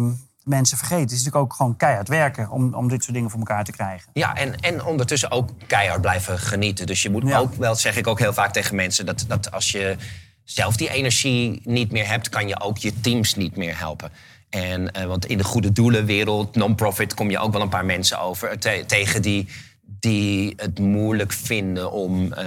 mensen 0.46 0.78
vergeten. 0.78 1.04
Het 1.04 1.12
is 1.12 1.24
natuurlijk 1.24 1.46
ook 1.46 1.54
gewoon 1.54 1.78
keihard 1.78 2.08
werken 2.08 2.50
om, 2.50 2.74
om 2.74 2.88
dit 2.88 3.04
soort 3.04 3.16
dingen 3.16 3.30
voor 3.30 3.40
elkaar 3.40 3.64
te 3.64 3.72
krijgen. 3.72 4.10
Ja, 4.14 4.36
en, 4.36 4.56
en 4.56 4.84
ondertussen 4.84 5.32
ook 5.32 5.50
keihard 5.68 6.02
blijven 6.02 6.40
genieten. 6.40 6.86
Dus 6.86 7.02
je 7.02 7.10
moet 7.10 7.34
ook 7.34 7.56
wel, 7.56 7.76
zeg 7.76 7.98
ik 7.98 8.08
ook 8.08 8.20
heel 8.20 8.34
vaak 8.34 8.54
tegen 8.54 8.76
mensen, 8.76 9.06
dat, 9.06 9.26
dat 9.28 9.52
als 9.52 9.72
je 9.72 9.96
zelf 10.44 10.76
die 10.76 10.90
energie 10.90 11.62
niet 11.64 11.92
meer 11.92 12.08
hebt, 12.08 12.30
kan 12.30 12.48
je 12.48 12.62
ook 12.62 12.78
je 12.78 13.00
teams 13.00 13.36
niet 13.36 13.56
meer 13.56 13.80
helpen. 13.80 14.12
En, 14.50 14.90
uh, 14.98 15.04
want 15.04 15.26
in 15.26 15.38
de 15.38 15.44
goede 15.44 15.72
doelenwereld, 15.72 16.56
non-profit, 16.56 17.14
kom 17.14 17.30
je 17.30 17.40
ook 17.40 17.52
wel 17.54 17.62
een 17.62 17.70
paar 17.70 17.86
mensen 17.86 18.20
over 18.20 18.60
te 18.60 18.84
tegen 18.88 19.22
die, 19.22 19.48
die 19.82 20.54
het 20.58 20.80
moeilijk 20.80 21.34
vinden 21.34 21.92
om 21.92 22.24
uh, 22.24 22.42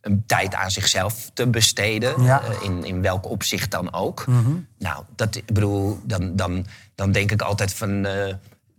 een 0.00 0.22
tijd 0.26 0.54
aan 0.54 0.70
zichzelf 0.70 1.30
te 1.34 1.46
besteden. 1.46 2.22
Ja. 2.22 2.42
Uh, 2.42 2.62
in, 2.62 2.84
in 2.84 3.02
welk 3.02 3.30
opzicht 3.30 3.70
dan 3.70 3.92
ook. 3.92 4.26
Mm 4.26 4.44
-hmm. 4.44 4.66
Nou, 4.78 5.04
dat, 5.16 5.36
ik 5.36 5.52
bedoel, 5.52 6.00
dan, 6.04 6.36
dan, 6.36 6.66
dan 6.94 7.12
denk 7.12 7.30
ik 7.30 7.42
altijd 7.42 7.74
van. 7.74 8.06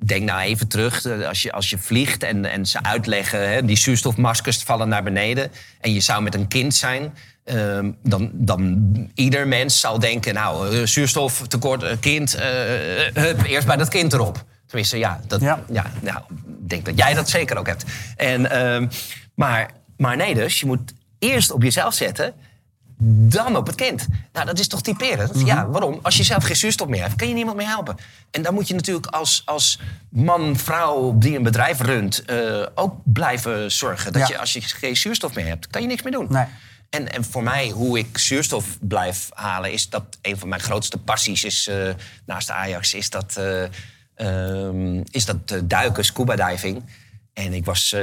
Denk 0.06 0.24
nou 0.24 0.42
even 0.42 0.68
terug, 0.68 1.06
als 1.06 1.42
je, 1.42 1.52
als 1.52 1.70
je 1.70 1.78
vliegt 1.78 2.24
en, 2.24 2.46
en 2.46 2.66
ze 2.66 2.84
uitleggen, 2.84 3.50
hè, 3.50 3.66
die 3.66 3.78
zuurstofmaskers 3.78 4.64
vallen 4.64 4.90
naar 4.90 5.04
beneden 5.04 5.52
en 5.80 5.94
je 5.94 6.00
zou 6.00 6.24
met 6.24 6.36
een 6.36 6.48
kind 6.48 6.76
zijn, 6.76 7.14
Uh, 7.46 7.80
dan, 8.04 8.30
dan 8.34 9.12
ieder 9.14 9.48
mens 9.48 9.80
zal 9.80 10.00
denken, 10.00 10.34
nou, 10.34 10.76
uh, 10.76 10.86
zuurstoftekort, 10.86 11.84
uh, 11.84 11.90
kind, 12.00 12.36
uh, 12.36 12.42
hup, 13.14 13.44
eerst 13.44 13.68
bij 13.68 13.78
dat 13.78 13.88
kind 13.88 14.14
erop. 14.14 14.44
Tenminste, 14.66 14.98
ja, 14.98 15.20
dat, 15.28 15.42
ja. 15.42 15.64
ja 15.72 15.92
nou, 16.02 16.18
ik 16.62 16.70
denk 16.70 16.86
dat 16.86 16.98
jij 16.98 17.14
dat 17.14 17.30
zeker 17.30 17.58
ook 17.58 17.68
hebt. 17.68 17.84
En, 18.16 18.52
ehm, 18.52 18.88
maar, 19.36 19.72
maar 19.98 20.16
nee, 20.16 20.34
dus 20.34 20.60
je 20.60 20.66
moet 20.66 20.94
eerst 21.20 21.52
op 21.52 21.64
jezelf 21.64 21.94
zetten, 21.94 22.34
dan 23.06 23.56
op 23.56 23.68
het 23.68 23.76
kind. 23.76 24.08
Nou, 24.34 24.46
dat 24.46 24.60
is 24.60 24.68
toch 24.68 24.82
typerend? 24.82 25.34
Mm 25.34 25.40
-hmm. 25.40 25.48
Ja, 25.48 25.68
waarom? 25.68 26.00
Als 26.02 26.18
je 26.18 26.24
zelf 26.24 26.44
geen 26.44 26.56
zuurstof 26.56 26.88
meer 26.88 27.02
hebt, 27.02 27.16
kan 27.16 27.28
je 27.28 27.34
niemand 27.34 27.58
meer 27.58 27.68
helpen. 27.68 27.98
En 28.32 28.42
dan 28.42 28.54
moet 28.54 28.68
je 28.68 28.74
natuurlijk 28.74 29.08
als, 29.08 29.42
als 29.46 29.80
man, 30.10 30.58
vrouw 30.58 31.18
die 31.18 31.36
een 31.36 31.44
bedrijf 31.44 31.82
runt... 31.82 32.24
ook 32.76 32.96
blijven 33.04 33.72
zorgen 33.72 34.14
dat 34.14 34.22
ja. 34.22 34.28
je, 34.28 34.40
als 34.40 34.54
je 34.54 34.62
geen 34.62 34.98
zuurstof 34.98 35.36
meer 35.36 35.48
hebt, 35.48 35.68
kan 35.68 35.82
je 35.82 35.88
niks 35.88 36.02
meer 36.02 36.12
doen. 36.12 36.28
Nee. 36.30 36.46
En, 36.94 37.12
en 37.12 37.24
voor 37.24 37.44
mij, 37.44 37.70
hoe 37.70 37.98
ik 37.98 38.18
zuurstof 38.18 38.78
blijf 38.82 39.30
halen, 39.34 39.72
is 39.72 39.90
dat 39.90 40.04
een 40.22 40.38
van 40.38 40.50
mijn 40.50 40.62
grootste 40.62 40.98
passies 40.98 41.44
is, 41.44 41.68
uh, 41.68 41.90
naast 42.26 42.50
Ajax, 42.50 42.94
is 42.94 43.10
dat, 43.10 43.36
uh, 43.40 43.64
um, 44.66 45.04
is 45.12 45.26
dat 45.26 45.52
uh, 45.52 45.60
duiken, 45.64 46.06
scuba 46.06 46.36
diving. 46.36 46.84
En 47.34 47.54
ik 47.54 47.66
was 47.66 47.96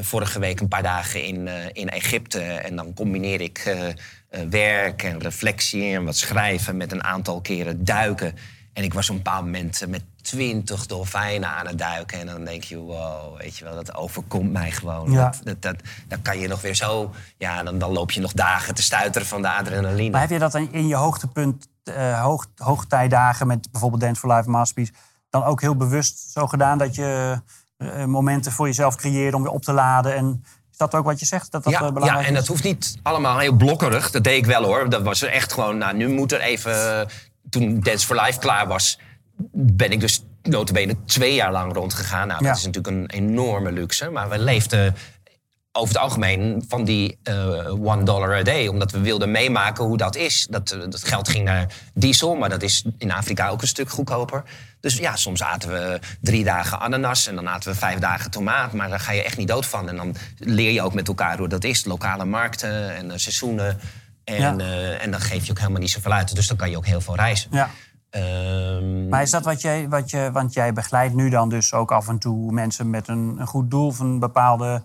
vorige 0.00 0.38
week 0.38 0.60
een 0.60 0.68
paar 0.68 0.82
dagen 0.82 1.24
in, 1.24 1.48
in 1.72 1.88
Egypte. 1.88 2.40
En 2.40 2.76
dan 2.76 2.94
combineer 2.94 3.40
ik 3.40 3.76
werk 4.50 5.02
en 5.02 5.20
reflectie 5.20 5.94
en 5.94 6.04
wat 6.04 6.16
schrijven 6.16 6.76
met 6.76 6.92
een 6.92 7.04
aantal 7.04 7.40
keren 7.40 7.84
duiken. 7.84 8.34
En 8.72 8.84
ik 8.84 8.94
was 8.94 9.10
op 9.10 9.16
een 9.16 9.22
bepaald 9.22 9.44
moment 9.44 9.84
met 9.88 10.02
twintig 10.22 10.86
dolfijnen 10.86 11.48
aan 11.48 11.66
het 11.66 11.78
duiken. 11.78 12.18
En 12.20 12.26
dan 12.26 12.44
denk 12.44 12.64
je, 12.64 12.76
wow, 12.76 13.38
weet 13.38 13.56
je 13.56 13.64
wel, 13.64 13.74
dat 13.74 13.94
overkomt 13.94 14.52
mij 14.52 14.70
gewoon. 14.70 15.10
Ja. 15.10 15.24
Dat, 15.24 15.40
dat, 15.44 15.62
dat, 15.62 15.76
dan 16.08 16.22
kan 16.22 16.38
je 16.38 16.48
nog 16.48 16.60
weer 16.60 16.74
zo... 16.74 17.14
Ja, 17.38 17.62
dan, 17.62 17.78
dan 17.78 17.92
loop 17.92 18.10
je 18.10 18.20
nog 18.20 18.32
dagen 18.32 18.74
te 18.74 18.82
stuiteren 18.82 19.28
van 19.28 19.42
de 19.42 19.50
adrenaline. 19.50 20.10
Maar 20.10 20.20
heb 20.20 20.30
je 20.30 20.38
dat 20.38 20.54
in 20.54 20.86
je 20.86 20.94
hoogtepunt, 20.94 21.68
uh, 21.84 22.22
hoog, 22.22 22.46
hoogtijdagen... 22.56 23.46
met 23.46 23.70
bijvoorbeeld 23.70 24.02
Dance 24.02 24.20
for 24.20 24.34
Life 24.34 24.50
Masterpiece... 24.50 24.92
dan 25.30 25.44
ook 25.44 25.60
heel 25.60 25.76
bewust 25.76 26.30
zo 26.32 26.46
gedaan 26.46 26.78
dat 26.78 26.94
je 26.94 27.40
uh, 27.78 28.04
momenten 28.04 28.52
voor 28.52 28.66
jezelf 28.66 28.96
creëerde... 28.96 29.36
om 29.36 29.42
weer 29.42 29.52
op 29.52 29.62
te 29.62 29.72
laden 29.72 30.16
en... 30.16 30.44
Is 30.70 30.86
dat 30.86 31.00
ook 31.00 31.04
wat 31.04 31.20
je 31.20 31.26
zegt? 31.26 31.50
Dat 31.50 31.64
dat 31.64 31.72
ja, 31.72 31.92
belangrijk 31.92 32.20
ja, 32.20 32.28
en 32.28 32.34
dat 32.34 32.46
hoeft 32.46 32.62
niet 32.62 32.98
allemaal 33.02 33.38
heel 33.38 33.52
blokkerig. 33.52 34.10
Dat 34.10 34.24
deed 34.24 34.36
ik 34.36 34.46
wel 34.46 34.64
hoor. 34.64 34.90
Dat 34.90 35.02
was 35.02 35.22
er 35.22 35.28
echt 35.28 35.52
gewoon, 35.52 35.78
nou, 35.78 35.96
nu 35.96 36.08
moet 36.08 36.32
er 36.32 36.40
even 36.40 37.08
toen 37.50 37.80
Dance 37.80 38.06
for 38.06 38.20
Life 38.20 38.38
klaar 38.38 38.66
was, 38.66 38.98
ben 39.52 39.90
ik 39.90 40.00
dus 40.00 40.24
notabene 40.42 40.96
twee 41.04 41.34
jaar 41.34 41.52
lang 41.52 41.72
rondgegaan. 41.72 42.28
Nou, 42.28 42.44
dat 42.44 42.56
is 42.56 42.64
natuurlijk 42.64 42.96
een 42.96 43.10
enorme 43.10 43.72
luxe. 43.72 44.10
Maar 44.10 44.28
we 44.28 44.38
leefden 44.38 44.94
over 45.72 45.94
het 45.94 46.02
algemeen 46.02 46.64
van 46.68 46.84
die 46.84 47.18
uh, 47.24 47.72
one 47.72 48.02
dollar 48.02 48.34
a 48.34 48.42
day. 48.42 48.66
Omdat 48.66 48.90
we 48.90 49.00
wilden 49.00 49.30
meemaken 49.30 49.84
hoe 49.84 49.96
dat 49.96 50.16
is. 50.16 50.46
Dat, 50.50 50.72
uh, 50.72 50.80
dat 50.80 51.04
geld 51.04 51.28
ging 51.28 51.44
naar 51.44 51.66
diesel, 51.94 52.34
maar 52.34 52.48
dat 52.48 52.62
is 52.62 52.84
in 52.98 53.12
Afrika 53.12 53.48
ook 53.48 53.62
een 53.62 53.68
stuk 53.68 53.90
goedkoper. 53.90 54.42
Dus 54.80 54.96
ja, 54.96 55.16
soms 55.16 55.42
aten 55.42 55.70
we 55.70 55.98
drie 56.20 56.44
dagen 56.44 56.80
ananas 56.80 57.26
en 57.26 57.34
dan 57.34 57.48
aten 57.48 57.72
we 57.72 57.78
vijf 57.78 57.98
dagen 57.98 58.30
tomaat. 58.30 58.72
Maar 58.72 58.88
daar 58.88 59.00
ga 59.00 59.12
je 59.12 59.22
echt 59.22 59.36
niet 59.36 59.48
dood 59.48 59.66
van. 59.66 59.88
En 59.88 59.96
dan 59.96 60.16
leer 60.38 60.70
je 60.70 60.82
ook 60.82 60.94
met 60.94 61.08
elkaar 61.08 61.38
hoe 61.38 61.48
dat 61.48 61.64
is. 61.64 61.84
Lokale 61.84 62.24
markten 62.24 62.96
en 62.96 63.06
uh, 63.06 63.12
seizoenen. 63.16 63.80
En, 64.24 64.60
en 65.00 65.10
dan 65.10 65.20
geef 65.20 65.44
je 65.44 65.50
ook 65.50 65.58
helemaal 65.58 65.80
niet 65.80 65.90
zoveel 65.90 66.12
uit. 66.12 66.34
Dus 66.34 66.46
dan 66.46 66.56
kan 66.56 66.70
je 66.70 66.76
ook 66.76 66.86
heel 66.86 67.00
veel 67.00 67.16
reizen. 67.16 67.48
Ja. 67.52 67.70
Um, 68.10 69.08
maar 69.08 69.22
is 69.22 69.30
dat 69.30 69.44
wat 69.44 69.60
jij, 69.60 69.88
wat 69.88 70.10
je, 70.10 70.30
want 70.32 70.52
jij 70.52 70.72
begeleidt 70.72 71.14
nu 71.14 71.28
dan 71.28 71.48
dus 71.48 71.72
ook 71.72 71.92
af 71.92 72.08
en 72.08 72.18
toe 72.18 72.52
mensen 72.52 72.90
met 72.90 73.08
een, 73.08 73.36
een 73.38 73.46
goed 73.46 73.70
doel 73.70 73.90
van 73.90 74.06
een 74.06 74.18
bepaalde 74.18 74.82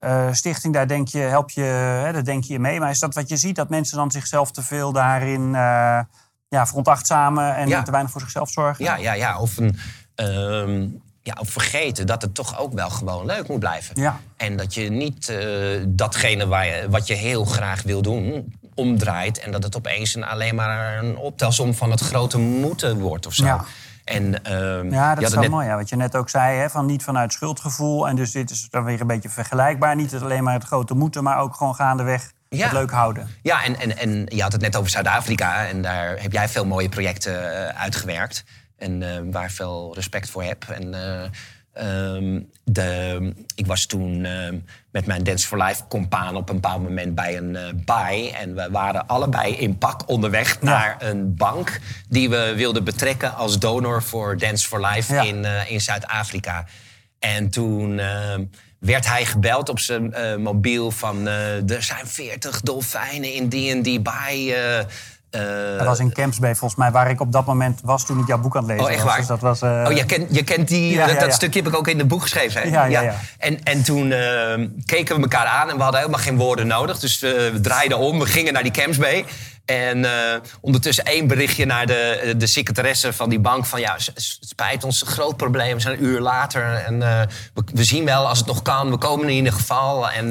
uh, 0.00 0.32
stichting, 0.32 0.74
daar 0.74 0.88
denk 0.88 1.08
je, 1.08 1.18
help 1.18 1.50
je, 1.50 1.62
hè, 1.62 2.12
daar 2.12 2.24
denk 2.24 2.44
je 2.44 2.58
mee. 2.58 2.80
Maar 2.80 2.90
is 2.90 2.98
dat 2.98 3.14
wat 3.14 3.28
je 3.28 3.36
ziet, 3.36 3.56
dat 3.56 3.68
mensen 3.68 3.96
dan 3.96 4.10
zichzelf 4.10 4.50
te 4.50 4.62
veel 4.62 4.92
daarin 4.92 5.40
uh, 5.40 6.00
ja, 6.48 6.66
verontachtzamen 6.66 7.56
en 7.56 7.84
te 7.84 7.90
weinig 7.90 8.12
voor 8.12 8.20
zichzelf 8.20 8.50
zorgen? 8.50 8.84
Ja, 8.84 8.96
ja, 8.96 9.12
ja. 9.12 9.38
Of, 9.38 9.56
een, 9.56 9.76
um, 10.14 11.02
ja, 11.20 11.36
of 11.40 11.50
vergeten 11.50 12.06
dat 12.06 12.22
het 12.22 12.34
toch 12.34 12.58
ook 12.58 12.72
wel 12.72 12.90
gewoon 12.90 13.26
leuk 13.26 13.48
moet 13.48 13.58
blijven. 13.58 14.00
Ja. 14.00 14.20
En 14.36 14.56
dat 14.56 14.74
je 14.74 14.90
niet 14.90 15.28
uh, 15.28 15.84
datgene 15.88 16.46
waar 16.46 16.66
je, 16.66 16.86
wat 16.90 17.06
je 17.06 17.14
heel 17.14 17.44
graag 17.44 17.82
wil 17.82 18.02
doen, 18.02 18.54
omdraait. 18.74 19.38
En 19.38 19.50
dat 19.50 19.62
het 19.62 19.76
opeens 19.76 20.14
een, 20.14 20.24
alleen 20.24 20.54
maar 20.54 20.98
een 20.98 21.16
optelsom 21.16 21.74
van 21.74 21.90
het 21.90 22.00
grote 22.00 22.38
moeten 22.38 22.98
wordt 22.98 23.26
of 23.26 23.34
zo. 23.34 23.44
Ja. 23.44 23.64
En, 24.04 24.24
uh, 24.24 24.90
ja, 24.90 25.14
dat 25.14 25.24
is 25.24 25.30
wel 25.30 25.40
net... 25.40 25.50
mooi. 25.50 25.66
Ja. 25.66 25.76
Wat 25.76 25.88
je 25.88 25.96
net 25.96 26.16
ook 26.16 26.28
zei, 26.28 26.58
hè, 26.58 26.70
van 26.70 26.86
niet 26.86 27.02
vanuit 27.02 27.32
schuldgevoel. 27.32 28.08
En 28.08 28.16
dus 28.16 28.30
dit 28.30 28.50
is 28.50 28.68
dan 28.70 28.84
weer 28.84 29.00
een 29.00 29.06
beetje 29.06 29.28
vergelijkbaar. 29.28 29.96
Niet 29.96 30.14
alleen 30.14 30.44
maar 30.44 30.54
het 30.54 30.64
grote 30.64 30.94
moeten, 30.94 31.22
maar 31.22 31.38
ook 31.38 31.54
gewoon 31.54 31.74
gaandeweg 31.74 32.32
ja. 32.48 32.64
het 32.64 32.72
leuk 32.72 32.90
houden. 32.90 33.28
Ja, 33.42 33.64
en, 33.64 33.80
en, 33.80 33.98
en 33.98 34.26
je 34.28 34.42
had 34.42 34.52
het 34.52 34.60
net 34.60 34.76
over 34.76 34.90
Zuid-Afrika. 34.90 35.66
En 35.66 35.82
daar 35.82 36.16
heb 36.20 36.32
jij 36.32 36.48
veel 36.48 36.66
mooie 36.66 36.88
projecten 36.88 37.32
uh, 37.32 37.68
uitgewerkt. 37.68 38.44
En 38.76 39.00
uh, 39.00 39.08
waar 39.30 39.50
veel 39.50 39.94
respect 39.94 40.30
voor 40.30 40.42
heb. 40.42 40.64
En 40.68 40.92
uh, 40.92 41.22
Um, 41.82 42.50
de, 42.64 43.32
ik 43.54 43.66
was 43.66 43.86
toen 43.86 44.24
uh, 44.24 44.48
met 44.90 45.06
mijn 45.06 45.24
Dance 45.24 45.46
for 45.46 45.62
Life 45.62 45.82
compaan 45.88 46.36
op 46.36 46.48
een 46.48 46.54
bepaald 46.54 46.82
moment 46.82 47.14
bij 47.14 47.36
een 47.36 47.50
uh, 47.50 47.60
baai. 47.84 48.30
En 48.30 48.54
we 48.54 48.68
waren 48.70 49.06
allebei 49.06 49.54
in 49.54 49.78
pak 49.78 50.08
onderweg 50.08 50.52
ja. 50.52 50.58
naar 50.60 50.96
een 50.98 51.36
bank 51.36 51.80
die 52.08 52.30
we 52.30 52.52
wilden 52.56 52.84
betrekken 52.84 53.34
als 53.34 53.58
donor 53.58 54.02
voor 54.02 54.38
Dance 54.38 54.68
for 54.68 54.86
Life 54.86 55.14
ja. 55.14 55.22
in, 55.22 55.44
uh, 55.44 55.70
in 55.70 55.80
Zuid-Afrika. 55.80 56.66
En 57.18 57.50
toen 57.50 57.98
ehm, 57.98 58.44
werd 58.78 59.06
hij 59.06 59.24
gebeld 59.24 59.68
op 59.68 59.78
zijn 59.78 60.14
mobiel 60.42 60.90
van 60.90 61.26
er 61.26 61.82
zijn 61.82 62.06
40 62.06 62.60
dolfijnen 62.60 63.32
in 63.32 63.48
die 63.48 63.70
en 63.70 63.82
die 63.82 64.00
baai 64.00 64.54
uh, 65.34 65.78
dat 65.78 65.86
was 65.86 65.98
in 65.98 66.12
Camps 66.12 66.38
Bay, 66.38 66.54
volgens 66.54 66.80
mij, 66.80 66.90
waar 66.90 67.10
ik 67.10 67.20
op 67.20 67.32
dat 67.32 67.46
moment 67.46 67.80
was 67.84 68.06
toen 68.06 68.18
ik 68.18 68.26
jouw 68.26 68.38
boek 68.38 68.56
aan 68.56 68.62
het 68.62 68.70
lezen 68.70 68.86
oh, 68.86 68.92
echt 68.92 69.02
waar? 69.02 69.16
Dus 69.16 69.26
dat 69.26 69.40
was, 69.40 69.62
uh... 69.62 69.84
Oh, 69.88 69.92
je 69.92 70.04
kent, 70.04 70.34
je 70.34 70.44
kent 70.44 70.68
die, 70.68 70.92
ja, 70.92 71.06
dat, 71.06 71.14
ja, 71.14 71.20
dat 71.20 71.34
stukje 71.34 71.62
heb 71.62 71.72
ik 71.72 71.78
ook 71.78 71.88
in 71.88 71.98
het 71.98 72.08
boek 72.08 72.22
geschreven. 72.22 72.62
Hè? 72.62 72.68
Ja, 72.68 72.84
ja, 72.84 73.00
ja. 73.00 73.14
En, 73.38 73.62
en 73.62 73.82
toen 73.82 74.10
uh, 74.10 74.18
keken 74.84 75.16
we 75.16 75.22
elkaar 75.22 75.46
aan 75.46 75.70
en 75.70 75.76
we 75.76 75.82
hadden 75.82 76.00
helemaal 76.00 76.22
geen 76.22 76.36
woorden 76.36 76.66
nodig. 76.66 76.98
Dus 76.98 77.20
we 77.20 77.58
draaiden 77.62 77.98
om, 77.98 78.18
we 78.18 78.26
gingen 78.26 78.52
naar 78.52 78.62
die 78.62 78.72
Camps 78.72 78.96
Bay. 78.98 79.24
En 79.64 79.98
uh, 79.98 80.10
ondertussen 80.60 81.04
één 81.04 81.26
berichtje 81.26 81.64
naar 81.64 81.86
de, 81.86 82.34
de 82.36 82.46
secretaresse 82.46 83.12
van 83.12 83.28
die 83.28 83.38
bank. 83.38 83.66
Van 83.66 83.80
ja, 83.80 83.96
spijt 84.40 84.84
ons, 84.84 85.02
groot 85.06 85.36
probleem. 85.36 85.74
We 85.74 85.80
zijn 85.80 85.98
een 85.98 86.04
uur 86.04 86.20
later. 86.20 86.74
En 86.74 86.94
uh, 86.94 87.20
we, 87.54 87.62
we, 87.72 87.84
zien 87.84 88.04
wel 88.04 88.28
als 88.28 88.38
het 88.38 88.46
nog 88.46 88.62
kan. 88.62 88.90
We 88.90 88.96
komen 88.96 89.28
in 89.28 89.34
ieder 89.34 89.52
geval. 89.52 90.10
En 90.10 90.26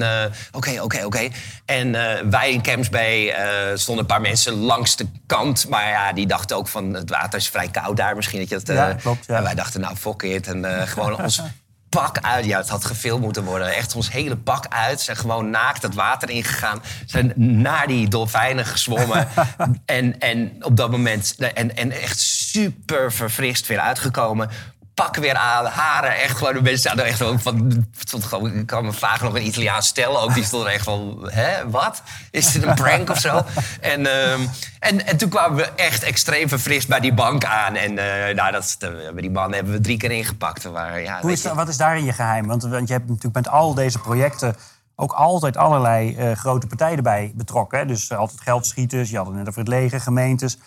oké, 0.52 0.72
uh, 0.72 0.84
oké, 0.84 0.84
oké. 0.84 1.06
Okay. 1.06 1.32
En 1.66 1.92
wij 2.30 2.52
in 2.52 2.62
Camps 2.62 2.90
Bay 2.90 3.36
stonden 3.76 4.04
een 4.04 4.10
paar 4.10 4.22
mensen 4.22 4.54
langs 4.54 4.96
de 4.96 5.08
kant. 5.26 5.68
Maar 5.70 5.90
ja, 5.90 6.14
die 6.14 6.28
dachten 6.28 6.58
ook 6.58 6.68
van 6.68 6.94
het 6.94 7.10
water 7.10 7.40
is 7.40 7.50
vrij 7.50 7.68
koud 7.68 7.98
daar. 7.98 8.16
Misschien 8.16 8.40
dat 8.40 8.50
je 8.50 8.56
het... 8.56 8.68
ja, 8.68 8.94
klopt, 8.94 9.26
ja. 9.26 9.38
En 9.38 9.44
wij 9.44 9.56
dachten 9.56 9.82
nou, 9.82 9.96
fuck 9.96 10.22
it. 10.22 10.48
En 10.48 10.88
gewoon 10.88 11.18
ons 11.24 11.42
pak 11.94 12.20
uit. 12.22 12.46
Ja, 12.46 12.58
het 12.58 12.70
had 12.70 12.86
gefilmd 12.86 13.24
moeten 13.24 13.44
worden. 13.44 13.76
Echt 13.76 13.96
ons 13.96 14.12
hele 14.12 14.38
pak 14.38 14.66
uit. 14.70 15.02
Zijn 15.02 15.18
gewoon 15.18 15.50
naakt 15.50 15.82
het 15.82 15.94
water 15.94 16.30
ingegaan. 16.30 16.82
Zijn 17.06 17.34
naar 17.36 17.88
die 17.88 18.08
dolfijnen 18.08 18.66
gezwommen. 18.66 19.28
en, 19.86 20.20
en 20.20 20.56
op 20.60 20.78
dat 20.78 20.92
moment... 20.92 21.36
En, 21.54 21.76
en 21.76 21.92
echt 21.92 22.20
super 22.20 23.12
verfrist 23.12 23.68
weer 23.68 23.80
uitgekomen 23.80 24.50
pak 24.94 25.16
weer 25.16 25.36
aan, 25.36 25.66
haren. 25.66 26.16
Echt 26.22 26.38
gewoon, 26.38 26.54
de 26.54 26.62
mensen 26.62 26.90
hadden 26.90 27.06
echt 27.08 27.18
van... 27.18 27.88
Stond 28.00 28.24
gewoon, 28.24 28.54
ik 28.54 28.66
kan 28.66 28.86
me 28.86 28.94
vragen 28.94 29.26
nog 29.26 29.36
een 29.36 29.46
Italiaans 29.46 29.88
stel 29.88 30.22
ook. 30.22 30.34
Die 30.34 30.44
stond 30.44 30.66
er 30.66 30.72
echt 30.72 30.84
van, 30.84 31.30
hè, 31.32 31.70
wat? 31.70 32.02
Is 32.32 32.52
dit 32.52 32.64
een 32.64 32.76
prank 32.76 33.10
of 33.10 33.20
zo? 33.20 33.42
En, 33.82 34.00
uh, 34.02 34.34
en, 34.80 35.06
en 35.06 35.18
toen 35.18 35.30
kwamen 35.30 35.58
we 35.58 35.70
echt 35.76 36.04
extreem 36.04 36.50
verfrist 36.50 36.88
bij 36.88 37.00
die 37.00 37.14
bank 37.14 37.46
aan. 37.46 37.76
En 37.76 37.92
uh, 37.92 38.36
nou, 38.36 38.52
dat, 38.52 38.76
de, 38.80 39.12
die 39.16 39.32
man 39.32 39.54
hebben 39.54 39.74
we 39.74 39.82
drie 39.82 39.98
keer 39.98 40.12
ingepakt. 40.12 40.64
Waar, 40.64 41.02
ja, 41.02 41.22
Hoe 41.22 41.32
is, 41.32 41.42
dat, 41.42 41.56
wat 41.56 41.68
is 41.68 41.78
daarin 41.78 42.06
je 42.06 42.14
geheim? 42.14 42.48
Want, 42.48 42.64
want 42.64 42.88
je 42.88 42.94
hebt 42.94 43.08
natuurlijk 43.08 43.36
met 43.36 43.48
al 43.48 43.74
deze 43.74 44.00
projecten 44.00 44.56
ook 44.96 45.12
altijd 45.12 45.58
allerlei 45.58 46.18
uh, 46.18 46.32
grote 46.32 46.68
partijen 46.68 46.98
erbij 46.98 47.32
betrokken. 47.36 47.80
Hè? 47.80 47.86
Dus 47.86 48.12
altijd 48.12 48.42
geldschieters, 48.42 49.10
je 49.10 49.18
had 49.18 49.26
het 49.26 49.36
net 49.36 49.48
over 49.48 49.60
het 49.60 49.70
leger, 49.70 50.02
gemeentes... 50.02 50.58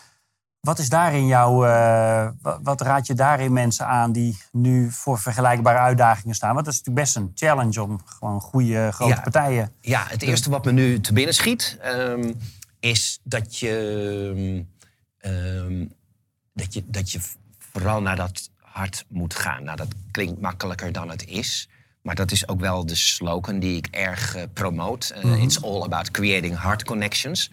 Wat 0.60 0.78
is 0.78 0.88
daarin 0.88 1.26
jouw, 1.26 1.66
uh, 1.66 2.28
wat 2.62 2.80
raad 2.80 3.06
je 3.06 3.14
daarin 3.14 3.52
mensen 3.52 3.86
aan 3.86 4.12
die 4.12 4.38
nu 4.52 4.90
voor 4.90 5.18
vergelijkbare 5.18 5.78
uitdagingen 5.78 6.34
staan? 6.34 6.54
Want 6.54 6.64
dat 6.64 6.74
is 6.74 6.80
natuurlijk 6.80 7.06
best 7.06 7.16
een 7.16 7.32
challenge 7.34 7.82
om 7.82 8.00
gewoon 8.04 8.40
goede 8.40 8.90
grote 8.92 9.14
ja, 9.14 9.20
partijen. 9.20 9.72
Ja, 9.80 10.04
het 10.08 10.22
eerste 10.22 10.50
wat 10.50 10.64
me 10.64 10.72
nu 10.72 11.00
te 11.00 11.12
binnen 11.12 11.34
schiet, 11.34 11.78
um, 11.84 12.38
is 12.80 13.20
dat 13.22 13.58
je, 13.58 14.64
um, 15.20 15.92
dat 16.52 16.74
je, 16.74 16.82
dat 16.86 17.10
je 17.10 17.20
vooral 17.58 18.02
naar 18.02 18.16
dat 18.16 18.50
hart 18.60 19.04
moet 19.08 19.34
gaan. 19.34 19.64
Nou, 19.64 19.76
dat 19.76 19.88
klinkt 20.10 20.40
makkelijker 20.40 20.92
dan 20.92 21.10
het 21.10 21.26
is. 21.26 21.68
Maar 22.02 22.14
dat 22.14 22.30
is 22.30 22.48
ook 22.48 22.60
wel 22.60 22.86
de 22.86 22.94
slogan 22.94 23.58
die 23.58 23.76
ik 23.76 23.86
erg 23.90 24.36
uh, 24.36 24.42
promoot. 24.52 25.12
Uh, 25.16 25.24
mm 25.24 25.32
-hmm. 25.32 25.42
It's 25.42 25.62
all 25.62 25.82
about 25.82 26.10
creating 26.10 26.60
heart 26.60 26.84
connections. 26.84 27.50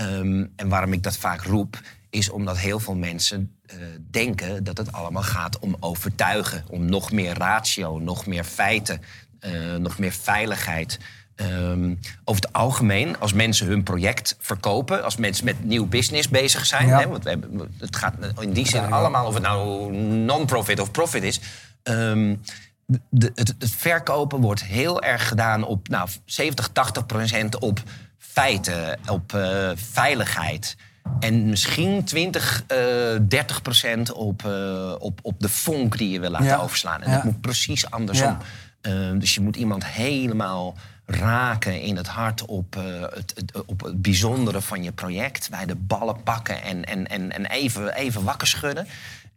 Um, 0.00 0.52
en 0.56 0.68
waarom 0.68 0.92
ik 0.92 1.02
dat 1.02 1.16
vaak 1.16 1.42
roep, 1.42 1.80
is 2.14 2.30
omdat 2.30 2.58
heel 2.58 2.80
veel 2.80 2.94
mensen 2.94 3.56
uh, 3.66 3.76
denken 4.10 4.64
dat 4.64 4.76
het 4.76 4.92
allemaal 4.92 5.22
gaat 5.22 5.58
om 5.58 5.76
overtuigen. 5.80 6.64
Om 6.68 6.84
nog 6.84 7.12
meer 7.12 7.38
ratio, 7.38 7.98
nog 7.98 8.26
meer 8.26 8.44
feiten, 8.44 9.00
uh, 9.40 9.76
nog 9.76 9.98
meer 9.98 10.12
veiligheid. 10.12 10.98
Um, 11.36 11.98
over 12.24 12.42
het 12.42 12.52
algemeen, 12.52 13.18
als 13.18 13.32
mensen 13.32 13.66
hun 13.66 13.82
project 13.82 14.36
verkopen, 14.38 15.04
als 15.04 15.16
mensen 15.16 15.44
met 15.44 15.64
nieuw 15.64 15.86
business 15.86 16.28
bezig 16.28 16.66
zijn, 16.66 16.86
ja. 16.86 16.98
hè, 16.98 17.08
want 17.08 17.24
we 17.24 17.30
hebben, 17.30 17.74
het 17.78 17.96
gaat 17.96 18.14
in 18.38 18.52
die 18.52 18.68
zin 18.68 18.80
ja, 18.80 18.88
ja. 18.88 18.94
allemaal, 18.94 19.26
of 19.26 19.34
het 19.34 19.42
nou 19.42 19.92
non-profit 19.96 20.80
of 20.80 20.90
profit 20.90 21.22
is. 21.22 21.40
Um, 21.82 22.40
de, 22.86 23.32
het, 23.34 23.54
het, 23.58 23.70
verkopen 23.70 24.40
wordt 24.40 24.64
heel 24.64 25.02
erg 25.02 25.28
gedaan 25.28 25.64
op 25.64 25.88
nou, 25.88 26.08
70, 26.24 26.68
80 26.68 27.06
procent 27.06 27.58
op 27.58 27.82
feiten, 28.18 28.98
op 29.08 29.32
uh, 29.32 29.70
veiligheid. 29.74 30.76
En 31.20 31.48
misschien 31.48 32.04
20, 32.04 32.64
uh, 32.72 33.18
30 33.28 33.62
procent 33.62 34.12
op, 34.12 34.42
uh, 34.46 34.94
op, 34.98 35.18
op 35.22 35.40
de 35.40 35.48
vonk 35.48 35.98
die 35.98 36.10
je 36.10 36.20
wil 36.20 36.30
laten 36.30 36.46
ja. 36.46 36.56
overslaan. 36.56 37.02
En 37.02 37.10
ja. 37.10 37.16
dat 37.16 37.24
moet 37.24 37.40
precies 37.40 37.90
andersom. 37.90 38.38
Ja. 38.82 39.10
Uh, 39.12 39.20
dus 39.20 39.34
je 39.34 39.40
moet 39.40 39.56
iemand 39.56 39.86
helemaal 39.86 40.74
raken 41.06 41.80
in 41.80 41.96
het 41.96 42.06
hart 42.06 42.44
op, 42.44 42.76
uh, 42.76 43.00
het, 43.00 43.32
het, 43.36 43.64
op 43.66 43.80
het 43.82 44.02
bijzondere 44.02 44.60
van 44.60 44.82
je 44.82 44.92
project. 44.92 45.50
Bij 45.50 45.66
de 45.66 45.74
ballen 45.74 46.22
pakken 46.22 46.62
en, 46.62 46.84
en, 46.84 47.06
en, 47.06 47.32
en 47.32 47.46
even, 47.46 47.94
even 47.94 48.24
wakker 48.24 48.46
schudden. 48.46 48.86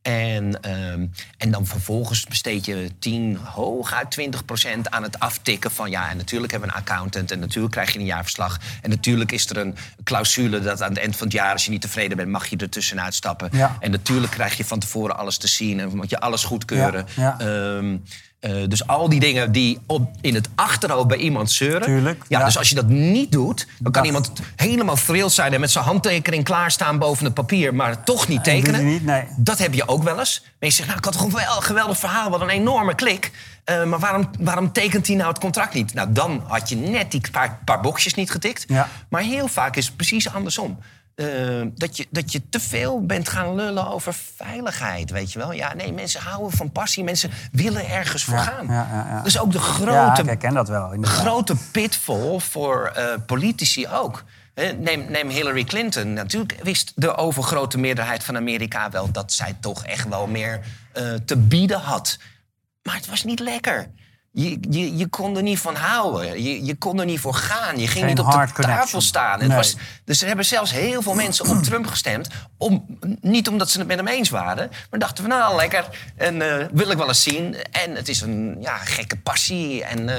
En, 0.02 0.72
um, 0.72 1.12
en 1.38 1.52
dan 1.52 1.66
vervolgens 1.66 2.26
besteed 2.26 2.66
je 2.66 2.90
10, 3.00 3.36
hooguit 3.36 4.12
20 4.12 4.46
procent 4.46 4.90
aan 4.90 5.04
het 5.04 5.20
aftikken 5.20 5.72
van... 5.72 5.90
ja, 5.90 6.10
en 6.10 6.18
natuurlijk 6.18 6.52
hebben 6.52 6.70
we 6.70 6.76
een 6.76 6.82
accountant 6.82 7.32
en 7.32 7.40
natuurlijk 7.40 7.74
krijg 7.74 7.94
je 7.94 8.00
een 8.00 8.06
jaarverslag. 8.06 8.60
En 8.82 8.90
natuurlijk 8.90 9.32
is 9.32 9.50
er 9.50 9.58
een 9.58 9.76
clausule 10.04 10.60
dat 10.60 10.82
aan 10.82 10.90
het 10.90 11.00
eind 11.00 11.16
van 11.16 11.28
het 11.28 11.36
jaar... 11.36 11.52
als 11.52 11.66
je 11.66 11.72
niet 11.72 11.82
tevreden 11.82 12.18
bent, 12.18 12.30
mag 12.30 12.48
je 12.48 12.58
er 12.58 12.70
tussenuit 12.70 13.14
stappen. 13.14 13.50
Ja. 13.52 13.78
En 13.80 13.92
natuurlijk 13.92 14.32
krijg 14.32 14.58
je 14.58 14.66
van 14.66 14.80
tevoren 14.80 15.18
alles 15.18 15.38
te 15.38 15.48
zien 15.48 15.80
en 15.80 15.96
moet 15.96 16.10
je 16.10 16.20
alles 16.20 16.44
goedkeuren. 16.44 17.06
Ja, 17.16 17.36
ja. 17.40 17.46
Um, 17.46 18.04
uh, 18.42 18.68
dus 18.68 18.88
al 18.88 19.10
die 19.10 19.20
dingen 19.20 19.52
die 19.52 19.80
op, 19.86 20.10
in 20.22 20.36
het 20.36 20.50
achterhoofd 20.56 21.08
bij 21.08 21.18
iemand 21.18 21.52
zeuren. 21.52 21.82
Tuurlijk, 21.82 22.24
ja, 22.28 22.40
ja. 22.40 22.46
Dus 22.46 22.58
als 22.58 22.70
je 22.70 22.76
dat 22.76 22.88
niet 22.88 23.32
doet, 23.32 23.68
dan 23.80 23.92
kan 23.92 24.04
dat... 24.04 24.06
iemand 24.06 24.32
helemaal 24.56 24.96
thrilled 24.96 25.32
zijn 25.32 25.54
en 25.54 25.60
met 25.60 25.72
zijn 25.72 25.84
handtekening 25.84 26.44
klaarstaan 26.44 27.00
boven 27.00 27.26
het 27.26 27.34
papier, 27.34 27.76
maar 27.76 28.04
toch 28.04 28.28
niet 28.28 28.44
tekenen. 28.44 28.86
Niet, 28.86 29.06
nee. 29.06 29.24
Dat 29.38 29.58
heb 29.58 29.74
je 29.74 29.88
ook 29.88 30.04
wel 30.04 30.20
eens. 30.20 30.44
En 30.60 30.68
je 30.68 30.74
zegt, 30.74 30.88
nou, 30.88 31.00
ik 31.00 31.06
had 31.06 31.14
toch 31.14 31.24
een 31.24 31.64
geweldig 31.64 31.98
verhaal, 31.98 32.30
wat 32.30 32.42
een 32.42 32.50
enorme 32.50 32.96
klik. 32.96 33.32
Uh, 33.70 33.84
maar 33.84 34.00
waarom, 34.00 34.30
waarom 34.40 34.72
tekent 34.72 35.08
hij 35.08 35.16
nou 35.16 35.30
het 35.30 35.40
contract 35.40 35.74
niet? 35.74 35.94
Nou, 35.94 36.12
dan 36.12 36.44
had 36.48 36.70
je 36.70 36.76
net 36.76 37.12
die 37.12 37.22
paar, 37.32 37.60
paar 37.66 37.82
boxjes 37.82 38.14
niet 38.14 38.32
getikt. 38.32 38.64
Ja. 38.68 38.90
Maar 39.10 39.22
heel 39.22 39.48
vaak 39.48 39.76
is 39.76 39.86
het 39.86 39.96
precies 39.96 40.34
andersom. 40.34 40.80
Eh, 41.18 41.62
dat, 41.74 41.98
je, 41.98 42.08
dat 42.10 42.32
je 42.32 42.50
te 42.50 42.60
veel 42.60 43.06
bent 43.06 43.30
gaan 43.30 43.56
lullen 43.56 43.88
over 43.88 44.14
veiligheid, 44.36 45.10
weet 45.10 45.32
je 45.32 45.40
wel. 45.40 45.52
Ja, 45.52 45.74
nee, 45.74 45.94
mensen 45.94 46.22
houden 46.22 46.58
van 46.58 46.72
passie. 46.72 47.04
Mensen 47.04 47.32
willen 47.52 47.90
ergens 47.90 48.24
voor 48.24 48.38
gaan. 48.38 48.68
Ja, 48.68 48.88
ja, 48.92 49.22
dus 49.24 49.40
ook 49.40 49.52
de 49.52 49.60
grote, 49.60 50.24
ja, 50.24 50.32
ik 50.32 50.40
ken 50.40 50.54
dat 50.54 50.68
wel, 50.68 50.98
grote 51.02 51.56
pitfall 51.72 52.40
voor 52.40 52.94
uh, 52.98 53.04
politici 53.26 53.88
ook. 53.88 54.24
Neem, 54.80 55.12
neem, 55.12 55.30
Hillary 55.30 55.64
Clinton. 55.64 56.14
Natuurlijk 56.14 56.60
wist 56.64 56.92
de 56.96 57.16
overgrote 57.16 57.78
meerderheid 57.78 58.24
van 58.24 58.36
Amerika 58.36 58.90
wel... 58.90 59.12
dat 59.12 59.34
zij 59.34 59.58
toch 59.60 59.86
echt 59.86 60.08
wel 60.08 60.28
meer 60.28 60.60
uh, 60.98 61.14
te 61.26 61.38
bieden 61.38 61.80
had. 61.80 62.18
Maar 62.84 62.96
het 62.96 63.08
was 63.08 63.24
niet 63.24 63.40
lekker. 63.40 63.88
Je, 64.40 64.58
je, 64.70 64.98
je 64.98 65.08
kon 65.08 65.38
er 65.38 65.44
niet 65.44 65.60
van 65.60 65.76
houden. 65.76 66.44
Je, 66.44 66.66
je 66.66 66.76
kon 66.76 67.00
er 67.00 67.06
niet 67.06 67.20
voor 67.20 67.34
gaan. 67.34 67.80
Je 67.80 67.88
ging 67.88 68.06
niet 68.06 68.20
op 68.20 68.32
de 68.32 68.62
tafel 68.62 69.02
staan. 69.02 69.42
Het 69.42 69.54
was, 69.54 69.76
dus 70.06 70.22
er 70.22 70.28
hebben 70.28 70.46
zelfs 70.46 70.72
heel 70.72 71.02
veel 71.02 71.14
mensen 71.14 71.48
op 71.50 71.64
Trump 71.64 71.88
gestemd. 71.88 72.28
Om, 72.58 72.86
niet 73.22 73.48
omdat 73.48 73.70
ze 73.70 73.78
het 73.78 73.88
met 73.88 73.98
hem 73.98 74.08
eens 74.08 74.30
waren. 74.30 74.70
Maar 74.90 75.00
dachten 75.00 75.24
van 75.24 75.38
nou 75.38 75.56
lekker. 75.56 75.86
En 76.16 76.36
uh, 76.36 76.66
wil 76.72 76.92
ik 76.92 76.98
wel 76.98 77.08
eens 77.08 77.24
zien. 77.24 77.56
En 77.72 77.96
het 77.96 78.10
is 78.10 78.22
een 78.22 78.58
ja, 78.60 78.78
gekke 78.78 79.18
passie. 79.18 79.84
En... 79.84 80.08
Uh, 80.08 80.16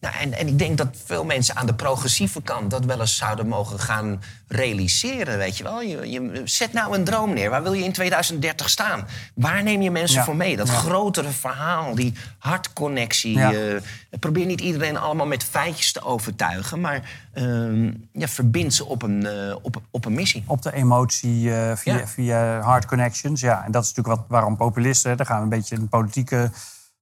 nou, 0.00 0.14
en, 0.14 0.32
en 0.32 0.46
ik 0.46 0.58
denk 0.58 0.78
dat 0.78 0.88
veel 1.04 1.24
mensen 1.24 1.56
aan 1.56 1.66
de 1.66 1.74
progressieve 1.74 2.42
kant 2.42 2.70
dat 2.70 2.84
wel 2.84 3.00
eens 3.00 3.16
zouden 3.16 3.46
mogen 3.46 3.80
gaan 3.80 4.22
realiseren. 4.48 5.38
Weet 5.38 5.56
je 5.56 5.64
wel? 5.64 5.82
Je, 5.82 6.10
je 6.10 6.42
zet 6.44 6.72
nou 6.72 6.94
een 6.94 7.04
droom 7.04 7.34
neer. 7.34 7.50
Waar 7.50 7.62
wil 7.62 7.72
je 7.72 7.84
in 7.84 7.92
2030 7.92 8.70
staan? 8.70 9.06
Waar 9.34 9.62
neem 9.62 9.82
je 9.82 9.90
mensen 9.90 10.24
voor 10.24 10.36
mee? 10.36 10.56
Dat 10.56 10.68
grotere 10.68 11.30
verhaal, 11.30 11.94
die 11.94 12.14
hartconnectie. 12.38 13.38
Ja. 13.38 13.52
Uh, 13.52 13.80
probeer 14.18 14.46
niet 14.46 14.60
iedereen 14.60 14.96
allemaal 14.96 15.26
met 15.26 15.44
feitjes 15.44 15.92
te 15.92 16.02
overtuigen, 16.02 16.80
maar 16.80 17.10
uh, 17.34 17.92
ja, 18.12 18.28
verbind 18.28 18.74
ze 18.74 18.84
op 18.84 19.02
een, 19.02 19.24
uh, 19.24 19.56
op, 19.62 19.82
op 19.90 20.04
een 20.04 20.14
missie. 20.14 20.44
Op 20.46 20.62
de 20.62 20.72
emotie 20.72 21.54
eh, 21.54 21.76
via, 21.76 22.06
via 22.06 22.60
hard 22.60 22.86
connections. 22.86 23.40
Ja, 23.40 23.64
en 23.64 23.72
dat 23.72 23.82
is 23.82 23.88
natuurlijk 23.88 24.16
wat, 24.20 24.26
waarom 24.28 24.56
populisten, 24.56 25.16
daar 25.16 25.26
gaan 25.26 25.36
we 25.36 25.42
een 25.42 25.48
beetje 25.48 25.76
in 25.76 25.88
politieke 25.88 26.50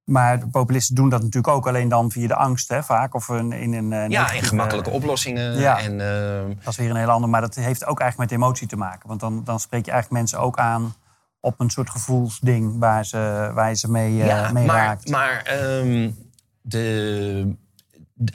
maar 0.09 0.41
de 0.41 0.47
populisten 0.47 0.95
doen 0.95 1.09
dat 1.09 1.23
natuurlijk 1.23 1.55
ook 1.55 1.67
alleen 1.67 1.89
dan 1.89 2.11
via 2.11 2.27
de 2.27 2.35
angst, 2.35 2.69
hè, 2.69 2.83
vaak. 2.83 3.15
Of 3.15 3.29
een, 3.29 3.53
in 3.53 3.73
een, 3.73 3.93
eh, 3.93 4.09
ja, 4.09 4.33
in 4.33 4.43
gemakkelijke 4.43 4.91
oplossingen. 4.91 5.59
Ja, 5.59 5.81
en, 5.81 5.93
uh... 5.93 6.57
Dat 6.63 6.73
is 6.73 6.77
weer 6.77 6.91
een 6.91 6.97
heel 6.97 7.11
ander. 7.11 7.31
Maar 7.31 7.41
dat 7.41 7.55
heeft 7.55 7.85
ook 7.85 8.01
eigenlijk 8.01 8.31
met 8.31 8.41
emotie 8.41 8.67
te 8.67 8.77
maken. 8.77 9.09
Want 9.09 9.21
dan, 9.21 9.45
dan 9.45 9.61
spreek 9.61 9.85
je 9.85 9.91
eigenlijk 9.91 10.23
mensen 10.23 10.41
ook 10.41 10.59
aan 10.59 10.95
op 11.41 11.61
een 11.61 11.71
soort 11.71 11.91
gevoelsding 11.91 12.79
waar 12.79 13.05
ze, 13.05 13.51
waar 13.55 13.75
ze 13.75 13.91
mee, 13.91 14.13
uh, 14.13 14.27
ja, 14.27 14.53
mee 14.53 14.67
maar, 14.67 14.77
raakt. 14.77 15.09
Maar 15.09 15.61
um, 15.63 16.17
de, 16.61 17.57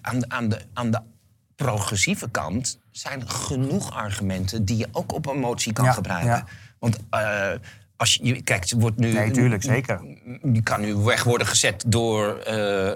aan, 0.01 0.31
aan, 0.31 0.49
de, 0.49 0.59
aan 0.73 0.91
de 0.91 1.01
progressieve 1.55 2.29
kant 2.29 2.79
zijn 2.91 3.29
genoeg 3.29 3.93
argumenten 3.93 4.65
die 4.65 4.77
je 4.77 4.87
ook 4.91 5.13
op 5.13 5.27
emotie 5.27 5.73
kan 5.73 5.93
gebruiken. 5.93 6.45
Want 6.79 6.99
als 8.03 8.19
je, 8.21 8.41
kijk, 8.41 8.61
het 8.61 8.73
wordt 8.77 8.97
nu. 8.97 9.13
Nee, 9.13 9.31
tuurlijk, 9.31 9.63
zeker. 9.63 10.01
Je 10.53 10.61
kan 10.61 10.81
nu 10.81 10.95
weg 10.95 11.23
worden 11.23 11.47
gezet 11.47 11.83
door 11.87 12.37
uh, 12.47 12.53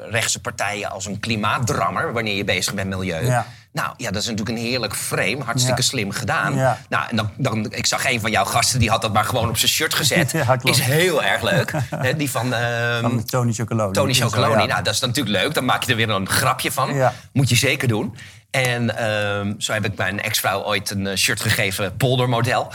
rechtse 0.09 0.41
partijen 0.41 0.89
als 0.89 1.05
een 1.05 1.19
klimaatdrammer 1.19 2.13
wanneer 2.13 2.35
je 2.35 2.43
bezig 2.43 2.73
bent 2.73 2.89
met 2.89 2.97
milieu. 2.97 3.25
Ja. 3.25 3.45
Nou 3.71 3.93
ja, 3.97 4.11
dat 4.11 4.21
is 4.21 4.27
natuurlijk 4.27 4.57
een 4.57 4.63
heerlijk 4.63 4.95
frame. 4.95 5.43
Hartstikke 5.43 5.81
slim 5.81 6.11
gedaan. 6.11 6.55
Ja. 6.55 6.77
Nou, 6.89 7.03
en 7.09 7.15
dan, 7.15 7.29
dan, 7.37 7.71
ik 7.71 7.85
zag 7.85 8.05
een 8.05 8.19
van 8.19 8.31
jouw 8.31 8.45
gasten, 8.45 8.79
die 8.79 8.89
had 8.89 9.01
dat 9.01 9.13
maar 9.13 9.23
gewoon 9.23 9.49
op 9.49 9.57
zijn 9.57 9.71
shirt 9.71 9.93
gezet. 9.93 10.33
is 10.63 10.79
heel 10.79 11.23
erg 11.23 11.41
leuk. 11.41 11.73
die 12.17 12.31
van, 12.31 12.53
uh, 12.53 12.99
van 12.99 13.23
Tony 13.23 13.53
Chocoloni. 13.53 13.91
Tony 13.91 14.13
Chocoloni. 14.13 14.65
Nou, 14.65 14.83
dat 14.83 14.93
is 14.93 14.99
natuurlijk 14.99 15.37
leuk. 15.37 15.53
Dan 15.53 15.65
maak 15.65 15.83
je 15.83 15.91
er 15.91 15.97
weer 15.97 16.09
een 16.09 16.29
grapje 16.29 16.71
van. 16.71 17.11
Moet 17.33 17.49
je 17.49 17.55
zeker 17.55 17.87
doen. 17.87 18.15
En 18.49 18.83
uh, 18.83 19.53
zo 19.57 19.73
heb 19.73 19.85
ik 19.85 19.97
mijn 19.97 20.21
ex-vrouw 20.21 20.63
ooit 20.63 20.89
een 20.89 21.07
eh, 21.07 21.15
shirt 21.15 21.41
gegeven, 21.41 21.97
poldermodel. 21.97 22.71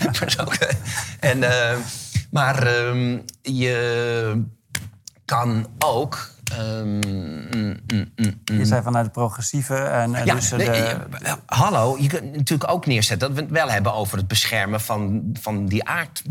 en, 1.20 1.38
uh, 1.38 1.72
maar 2.30 2.66
uh, 2.66 3.18
je 3.42 4.44
kan 5.24 5.66
ook. 5.78 6.30
Um, 6.58 6.98
mm, 6.98 7.80
mm, 7.86 8.12
mm, 8.16 8.40
je 8.44 8.64
zei 8.64 8.82
vanuit 8.82 9.04
de 9.04 9.10
progressieve. 9.10 9.74
En, 9.76 10.10
ja, 10.24 10.34
dus 10.34 10.48
de... 10.48 10.96
hallo, 11.46 11.96
je 11.98 12.08
kunt 12.08 12.36
natuurlijk 12.36 12.70
ook 12.70 12.86
neerzetten 12.86 13.28
dat 13.28 13.36
we 13.36 13.42
het 13.42 13.52
wel 13.52 13.70
hebben 13.70 13.94
over 13.94 14.18
het 14.18 14.28
beschermen 14.28 14.80
van, 14.80 15.30
van 15.40 15.66
die 15.66 15.84
aard 15.84 16.22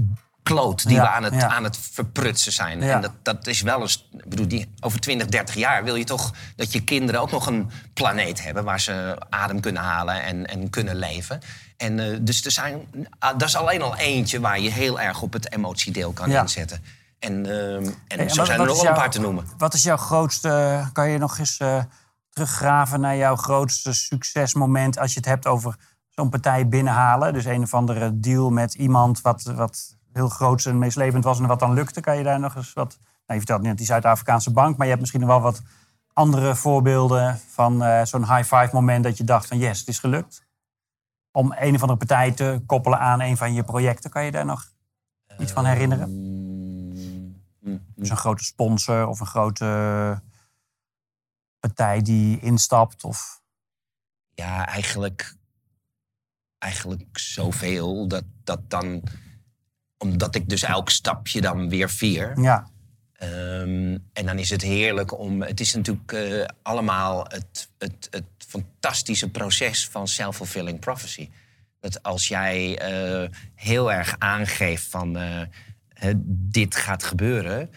kloot 0.54 0.88
die 0.88 1.00
we 1.00 1.08
aan 1.08 1.24
het, 1.24 1.44
aan 1.44 1.64
het 1.64 1.78
verprutsen 1.92 2.52
zijn. 2.52 2.82
En 2.82 3.02
dat, 3.02 3.12
dat 3.24 3.48
is 3.48 3.62
wel 3.62 3.82
eens. 3.82 4.08
Ik 4.12 4.30
bedoel, 4.30 4.48
die, 4.48 4.72
over 4.80 5.00
20, 5.00 5.28
30 5.28 5.56
jaar 5.56 5.84
wil 5.84 5.96
je 5.96 6.04
toch 6.04 6.34
dat 6.56 6.72
je 6.72 6.84
kinderen 6.84 7.22
ook 7.22 7.32
nog 7.32 7.48
een 7.48 7.70
planeet 7.94 8.44
hebben 8.44 8.64
waar 8.64 8.80
ze 8.80 9.18
adem 9.30 9.60
kunnen 9.60 9.82
halen 9.82 10.24
en, 10.24 10.46
en 10.46 10.70
kunnen 10.70 10.96
leven. 10.96 11.40
En 11.78 11.98
uh, 11.98 12.18
dus 12.22 12.46
er 12.46 12.52
zijn, 12.52 12.88
uh, 12.94 13.06
dat 13.20 13.44
is 13.48 13.56
alleen 13.56 13.82
al 13.82 13.96
eentje 13.96 14.40
waar 14.40 14.60
je 14.60 14.72
heel 14.72 15.00
erg 15.00 15.22
op 15.22 15.34
het 15.34 15.54
emotiedeel 15.54 16.12
kan 16.12 16.32
inzetten. 16.32 16.84
En, 17.20 17.48
uh, 17.48 17.76
en, 17.76 17.96
en 18.08 18.30
zo 18.30 18.46
zijn 18.46 18.60
er 18.60 18.66
nog 18.66 18.82
wel 18.82 18.90
een 18.90 18.98
paar 18.98 19.12
te 19.12 19.20
noemen. 19.20 19.46
Wat 19.58 19.74
is 19.74 19.84
jouw 19.84 19.98
grootste. 19.98 20.84
Kan 20.94 21.10
je 21.10 21.18
nog 21.18 21.38
eens 21.38 21.60
uh, 21.60 21.84
teruggraven 22.30 23.00
naar 23.00 23.16
jouw 23.16 23.36
grootste 23.36 23.94
succesmoment 23.94 25.00
als 25.00 25.14
je 25.14 25.18
het 25.18 25.28
hebt 25.28 25.48
over 25.48 25.76
zo'n 26.10 26.30
partij 26.30 26.68
binnenhalen? 26.68 27.34
Dus 27.34 27.46
een 27.46 27.62
of 27.62 27.74
andere 27.74 28.20
deal 28.20 28.50
met 28.50 28.74
iemand 28.74 29.22
wat, 29.22 29.44
wat 29.44 29.98
heel 30.20 30.30
groot 30.30 30.66
en 30.66 30.80
meestlevend 30.80 31.24
was 31.24 31.40
en 31.40 31.48
wat 31.48 31.60
dan 31.60 31.74
lukte. 31.74 32.02
Kan 32.02 32.18
je 32.18 32.24
daar 32.24 32.40
nog 32.40 32.56
eens 32.56 32.74
wat... 32.74 32.98
Nou, 33.02 33.40
je 33.40 33.48
vertelt 33.48 33.62
net 33.62 33.78
die 33.78 33.86
Zuid-Afrikaanse 33.86 34.52
bank, 34.52 34.72
maar 34.78 34.86
je 34.86 34.90
hebt 34.90 35.00
misschien 35.00 35.22
nog 35.22 35.30
wel 35.30 35.42
wat 35.42 35.62
andere 36.14 36.56
voorbeelden 36.56 37.40
van 37.48 37.84
uh, 37.84 38.04
zo'n 38.04 38.36
high-five 38.36 38.70
moment 38.72 39.04
dat 39.04 39.18
je 39.18 39.24
dacht 39.24 39.48
van 39.48 39.58
yes, 39.58 39.80
het 39.80 39.88
is 39.88 40.00
gelukt. 40.00 40.48
Om 41.32 41.54
een 41.58 41.76
of 41.76 41.82
andere 41.82 41.98
partij 41.98 42.32
te 42.32 42.64
koppelen 42.66 43.00
aan 43.00 43.22
een 43.22 43.38
van 43.38 43.54
je 43.54 43.64
projecten. 43.64 44.10
Kan 44.10 44.26
je 44.26 44.32
daar 44.32 44.46
nog 44.46 44.72
iets 45.40 45.52
van 45.52 45.66
herinneren? 45.66 46.10
Um, 47.64 47.94
dus 47.96 48.10
een 48.10 48.18
grote 48.18 48.44
sponsor 48.44 49.08
of 49.08 49.20
een 49.20 49.26
grote 49.26 50.22
partij 51.60 52.02
die 52.02 52.40
instapt? 52.40 53.04
Of... 53.04 53.42
Ja, 54.34 54.66
eigenlijk, 54.66 55.36
eigenlijk 56.58 57.18
zoveel 57.18 58.08
dat, 58.08 58.24
dat 58.44 58.70
dan 58.70 59.04
omdat 60.00 60.36
ik 60.36 60.50
dus 60.50 60.64
elk 60.64 60.90
stapje 60.90 61.42
dan 61.42 61.70
weer 61.70 61.90
vier. 61.90 62.42
Ja. 62.42 62.68
Um, 63.24 64.10
en 64.14 64.26
dan 64.26 64.40
is 64.40 64.50
het 64.50 64.62
heerlijk 64.62 65.20
om. 65.20 65.42
Het 65.42 65.60
is 65.60 65.74
natuurlijk 65.74 66.12
uh, 66.12 66.46
allemaal 66.62 67.26
het, 67.28 67.70
het, 67.78 68.08
het 68.12 68.26
fantastische 68.48 69.30
proces 69.30 69.88
van 69.88 70.08
self-fulfilling 70.08 70.80
prophecy. 70.80 71.30
Dat 71.80 72.04
als 72.04 72.28
jij 72.28 72.92
uh, 72.92 73.30
heel 73.56 73.92
erg 73.92 74.16
aangeeft 74.18 74.84
van 74.84 75.18
uh, 75.18 76.14
dit 76.26 76.76
gaat 76.76 77.04
gebeuren. 77.04 77.70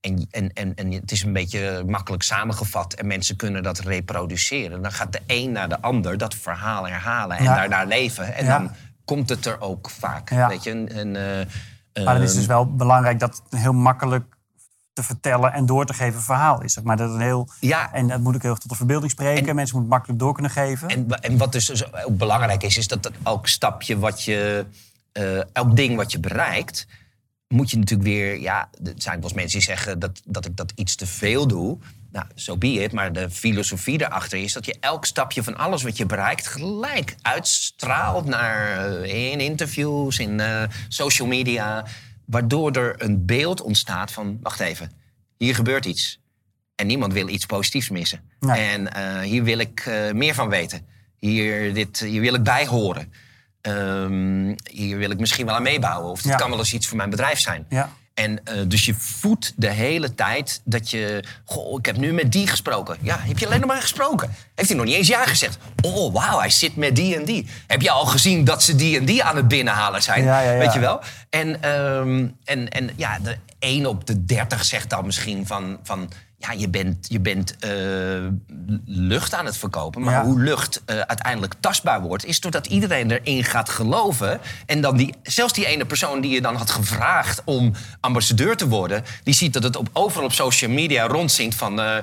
En, 0.00 0.26
en, 0.30 0.52
en, 0.52 0.74
en 0.74 0.92
het 0.92 1.12
is 1.12 1.22
een 1.22 1.32
beetje 1.32 1.84
makkelijk 1.86 2.22
samengevat 2.22 2.94
en 2.94 3.06
mensen 3.06 3.36
kunnen 3.36 3.62
dat 3.62 3.78
reproduceren. 3.78 4.82
Dan 4.82 4.92
gaat 4.92 5.12
de 5.12 5.20
een 5.26 5.52
naar 5.52 5.68
de 5.68 5.80
ander 5.80 6.18
dat 6.18 6.34
verhaal 6.34 6.88
herhalen 6.88 7.36
en 7.36 7.44
ja. 7.44 7.54
daarnaar 7.54 7.86
leven. 7.86 8.34
En 8.34 8.44
ja. 8.44 8.58
dan 8.58 8.70
komt 9.04 9.28
het 9.28 9.46
er 9.46 9.60
ook 9.60 9.90
vaak. 9.90 10.30
Weet 10.30 10.62
je? 10.62 10.70
En, 10.70 11.08
uh, 11.08 12.04
maar 12.04 12.14
dan 12.14 12.22
is 12.22 12.28
het 12.28 12.38
dus 12.38 12.46
wel 12.46 12.74
belangrijk 12.74 13.18
dat 13.18 13.42
het 13.50 13.60
heel 13.60 13.72
makkelijk 13.72 14.36
te 14.92 15.02
vertellen 15.02 15.52
en 15.52 15.66
door 15.66 15.86
te 15.86 15.94
geven 15.94 16.22
verhaal 16.22 16.62
is. 16.62 16.72
Zeg 16.72 16.84
maar 16.84 16.96
dat 16.96 17.10
een 17.10 17.20
heel, 17.20 17.48
ja. 17.60 17.92
En 17.92 18.08
dat 18.08 18.20
moet 18.20 18.34
ik 18.34 18.42
heel 18.42 18.56
tot 18.56 18.70
de 18.70 18.76
verbeelding 18.76 19.10
spreken. 19.10 19.54
Mensen 19.54 19.76
moeten 19.76 19.80
het 19.80 19.88
makkelijk 19.88 20.18
door 20.18 20.32
kunnen 20.32 20.52
geven. 20.52 20.88
En, 20.88 21.08
en 21.20 21.36
wat 21.36 21.52
dus 21.52 21.92
ook 22.04 22.16
belangrijk 22.16 22.62
is, 22.62 22.76
is 22.76 22.88
dat 22.88 23.10
elk 23.22 23.46
stapje 23.46 23.98
wat 23.98 24.24
je, 24.24 24.66
uh, 25.12 25.42
elk 25.52 25.76
ding 25.76 25.96
wat 25.96 26.12
je 26.12 26.18
bereikt, 26.18 26.86
moet 27.52 27.70
je 27.70 27.78
natuurlijk 27.78 28.08
weer, 28.08 28.40
ja, 28.40 28.68
er 28.84 28.92
zijn 28.96 29.20
wel 29.20 29.30
mensen 29.34 29.58
die 29.58 29.68
zeggen 29.68 29.98
dat, 29.98 30.22
dat 30.24 30.44
ik 30.44 30.56
dat 30.56 30.72
iets 30.74 30.94
te 30.94 31.06
veel 31.06 31.46
doe. 31.46 31.78
Nou, 32.12 32.26
zo 32.34 32.52
so 32.52 32.56
be 32.56 32.72
it. 32.72 32.92
Maar 32.92 33.12
de 33.12 33.30
filosofie 33.30 33.98
daarachter 33.98 34.38
is 34.38 34.52
dat 34.52 34.64
je 34.64 34.76
elk 34.80 35.04
stapje 35.04 35.42
van 35.42 35.56
alles 35.56 35.82
wat 35.82 35.96
je 35.96 36.06
bereikt 36.06 36.46
gelijk 36.46 37.14
uitstraalt 37.22 38.24
naar 38.24 38.78
uh, 39.00 39.30
in 39.32 39.40
interviews, 39.40 40.18
in 40.18 40.38
uh, 40.38 40.62
social 40.88 41.28
media. 41.28 41.86
Waardoor 42.24 42.72
er 42.72 43.02
een 43.02 43.26
beeld 43.26 43.60
ontstaat 43.60 44.12
van, 44.12 44.38
wacht 44.42 44.60
even, 44.60 44.92
hier 45.36 45.54
gebeurt 45.54 45.84
iets. 45.84 46.20
En 46.74 46.86
niemand 46.86 47.12
wil 47.12 47.28
iets 47.28 47.46
positiefs 47.46 47.88
missen. 47.88 48.20
En 48.40 48.80
uh, 48.96 49.20
hier 49.20 49.42
wil 49.42 49.58
ik 49.58 49.90
meer 50.12 50.34
van 50.34 50.48
weten. 50.48 50.86
Hier, 51.18 51.74
dit, 51.74 52.00
hier 52.00 52.20
wil 52.20 52.34
ik 52.34 52.42
bij 52.42 52.66
horen. 52.66 53.12
Um, 53.68 54.56
hier 54.70 54.98
wil 54.98 55.10
ik 55.10 55.18
misschien 55.18 55.46
wel 55.46 55.54
aan 55.54 55.62
meebouwen. 55.62 56.10
Of 56.10 56.22
dit 56.22 56.32
ja. 56.32 56.36
kan 56.36 56.50
wel 56.50 56.58
eens 56.58 56.72
iets 56.72 56.86
voor 56.86 56.96
mijn 56.96 57.10
bedrijf 57.10 57.38
zijn. 57.38 57.66
Ja. 57.68 57.90
En 58.14 58.30
uh, 58.30 58.60
dus 58.66 58.84
je 58.84 58.94
voedt 58.94 59.52
de 59.56 59.70
hele 59.70 60.14
tijd 60.14 60.60
dat 60.64 60.90
je... 60.90 61.24
Goh, 61.44 61.78
ik 61.78 61.86
heb 61.86 61.96
nu 61.96 62.12
met 62.12 62.32
die 62.32 62.46
gesproken. 62.46 62.96
Ja, 63.00 63.18
heb 63.20 63.38
je 63.38 63.46
alleen 63.46 63.60
nog 63.60 63.68
maar 63.68 63.80
gesproken? 63.80 64.34
Heeft 64.54 64.68
hij 64.68 64.76
nog 64.76 64.86
niet 64.86 64.94
eens 64.94 65.08
ja 65.08 65.24
gezegd? 65.24 65.58
Oh, 65.80 66.12
wauw, 66.12 66.38
hij 66.38 66.50
zit 66.50 66.76
met 66.76 66.96
die 66.96 67.16
en 67.16 67.24
die. 67.24 67.46
Heb 67.66 67.82
je 67.82 67.90
al 67.90 68.06
gezien 68.06 68.44
dat 68.44 68.62
ze 68.62 68.74
die 68.74 68.98
en 68.98 69.04
die 69.04 69.24
aan 69.24 69.36
het 69.36 69.48
binnenhalen 69.48 70.02
zijn? 70.02 70.24
Ja, 70.24 70.40
ja, 70.40 70.58
Weet 70.58 70.72
je 70.72 70.78
wel? 70.78 71.00
En, 71.30 71.68
um, 71.68 72.36
en, 72.44 72.68
en 72.68 72.90
ja, 72.96 73.18
de, 73.18 73.36
één 73.58 73.86
op 73.86 74.06
de 74.06 74.24
dertig 74.24 74.64
zegt 74.64 74.90
dan 74.90 75.06
misschien 75.06 75.46
van... 75.46 75.78
van 75.82 76.10
ja, 76.42 76.52
je 76.52 76.68
bent, 76.68 77.06
je 77.08 77.20
bent 77.20 77.56
eh, 77.58 77.70
lucht 78.84 79.34
aan 79.34 79.46
het 79.46 79.56
verkopen. 79.56 80.02
Maar 80.02 80.24
hoe 80.24 80.40
lucht 80.40 80.82
uh, 80.86 81.00
uiteindelijk 81.00 81.54
tastbaar 81.60 82.00
wordt... 82.00 82.24
is 82.24 82.40
doordat 82.40 82.66
iedereen 82.66 83.10
erin 83.10 83.44
gaat 83.44 83.68
geloven. 83.68 84.40
En 84.66 84.80
dan 84.80 84.96
die, 84.96 85.14
zelfs 85.22 85.52
die 85.52 85.66
ene 85.66 85.84
persoon 85.84 86.20
die 86.20 86.30
je 86.30 86.40
dan 86.40 86.56
had 86.56 86.70
gevraagd... 86.70 87.42
om 87.44 87.72
ambassadeur 88.00 88.56
te 88.56 88.68
worden... 88.68 89.04
die 89.22 89.34
ziet 89.34 89.52
dat 89.52 89.62
het 89.62 89.76
op, 89.76 89.88
overal 89.92 90.24
op 90.24 90.32
social 90.32 90.70
media 90.70 91.06
rondzinkt. 91.06 91.54
Van, 91.54 91.80
uh, 91.80 91.96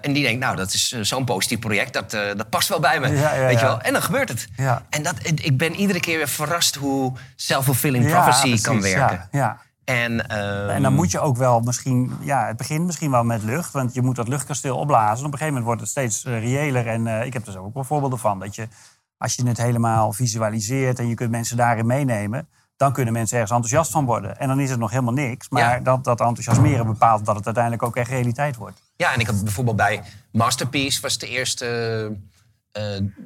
en 0.00 0.12
die 0.12 0.22
denkt, 0.22 0.40
nou, 0.40 0.56
dat 0.56 0.72
is 0.72 0.88
zo'n 1.00 1.24
positief 1.24 1.58
project. 1.58 1.92
Dat, 1.92 2.10
dat 2.10 2.48
past 2.48 2.68
wel 2.68 2.80
bij 2.80 3.00
me. 3.00 3.08
weet 3.46 3.58
je 3.60 3.66
wel? 3.66 3.80
En 3.80 3.92
dan 3.92 4.02
gebeurt 4.02 4.28
het. 4.28 4.48
En 4.90 5.02
dat, 5.02 5.14
ik 5.22 5.56
ben 5.56 5.74
iedere 5.74 6.00
keer 6.00 6.16
weer 6.16 6.28
verrast... 6.28 6.74
hoe 6.74 7.12
self-fulfilling 7.36 8.06
prophecy 8.06 8.62
kan 8.62 8.80
werken. 8.80 9.28
ja. 9.30 9.60
En, 9.84 10.28
en, 10.28 10.82
dan 10.82 10.84
ehm, 10.84 10.94
moet 10.94 11.10
je 11.10 11.20
ook 11.20 11.36
wel 11.36 11.60
misschien, 11.60 12.12
ja, 12.20 12.46
het 12.46 12.56
begint 12.56 12.86
misschien 12.86 13.10
wel 13.10 13.24
met 13.24 13.42
lucht, 13.42 13.72
want 13.72 13.94
je 13.94 14.02
moet 14.02 14.16
dat 14.16 14.28
luchtkasteel 14.28 14.76
opblazen. 14.76 15.26
op 15.26 15.32
een 15.32 15.38
gegeven 15.38 15.46
moment 15.46 15.64
wordt 15.64 15.80
het 15.80 15.90
steeds 15.90 16.24
uh, 16.24 16.40
reëler. 16.40 16.86
En 16.86 17.06
uh, 17.06 17.24
ik 17.24 17.32
heb 17.32 17.46
er 17.46 17.52
zo 17.52 17.64
ook 17.64 17.74
wel 17.74 17.84
voorbeelden 17.84 18.18
van. 18.18 18.38
Dat 18.38 18.54
je, 18.54 18.68
als 19.16 19.34
je 19.34 19.46
het 19.46 19.58
helemaal 19.58 20.12
visualiseert 20.12 20.98
en 20.98 21.08
je 21.08 21.14
kunt 21.14 21.30
mensen 21.30 21.56
daarin 21.56 21.86
meenemen, 21.86 22.48
dan 22.76 22.92
kunnen 22.92 23.12
mensen 23.12 23.38
ergens 23.38 23.56
enthousiast 23.56 23.90
van 23.90 24.04
worden. 24.04 24.38
En 24.38 24.48
dan 24.48 24.60
is 24.60 24.70
het 24.70 24.78
nog 24.78 24.90
helemaal 24.90 25.12
niks. 25.12 25.48
Maar 25.48 25.82
dat, 25.82 26.04
dat 26.04 26.20
enthousiasmeren 26.20 26.86
bepaalt 26.86 27.24
dat 27.24 27.36
het 27.36 27.44
uiteindelijk 27.44 27.82
ook 27.82 27.96
echt 27.96 28.10
realiteit 28.10 28.56
wordt. 28.56 28.82
Ja, 28.96 29.12
en 29.12 29.20
ik 29.20 29.26
heb 29.26 29.36
bijvoorbeeld 29.42 29.76
bij 29.76 30.02
Masterpiece 30.32 31.00
was 31.00 31.18
de 31.18 31.28
eerste 31.28 32.16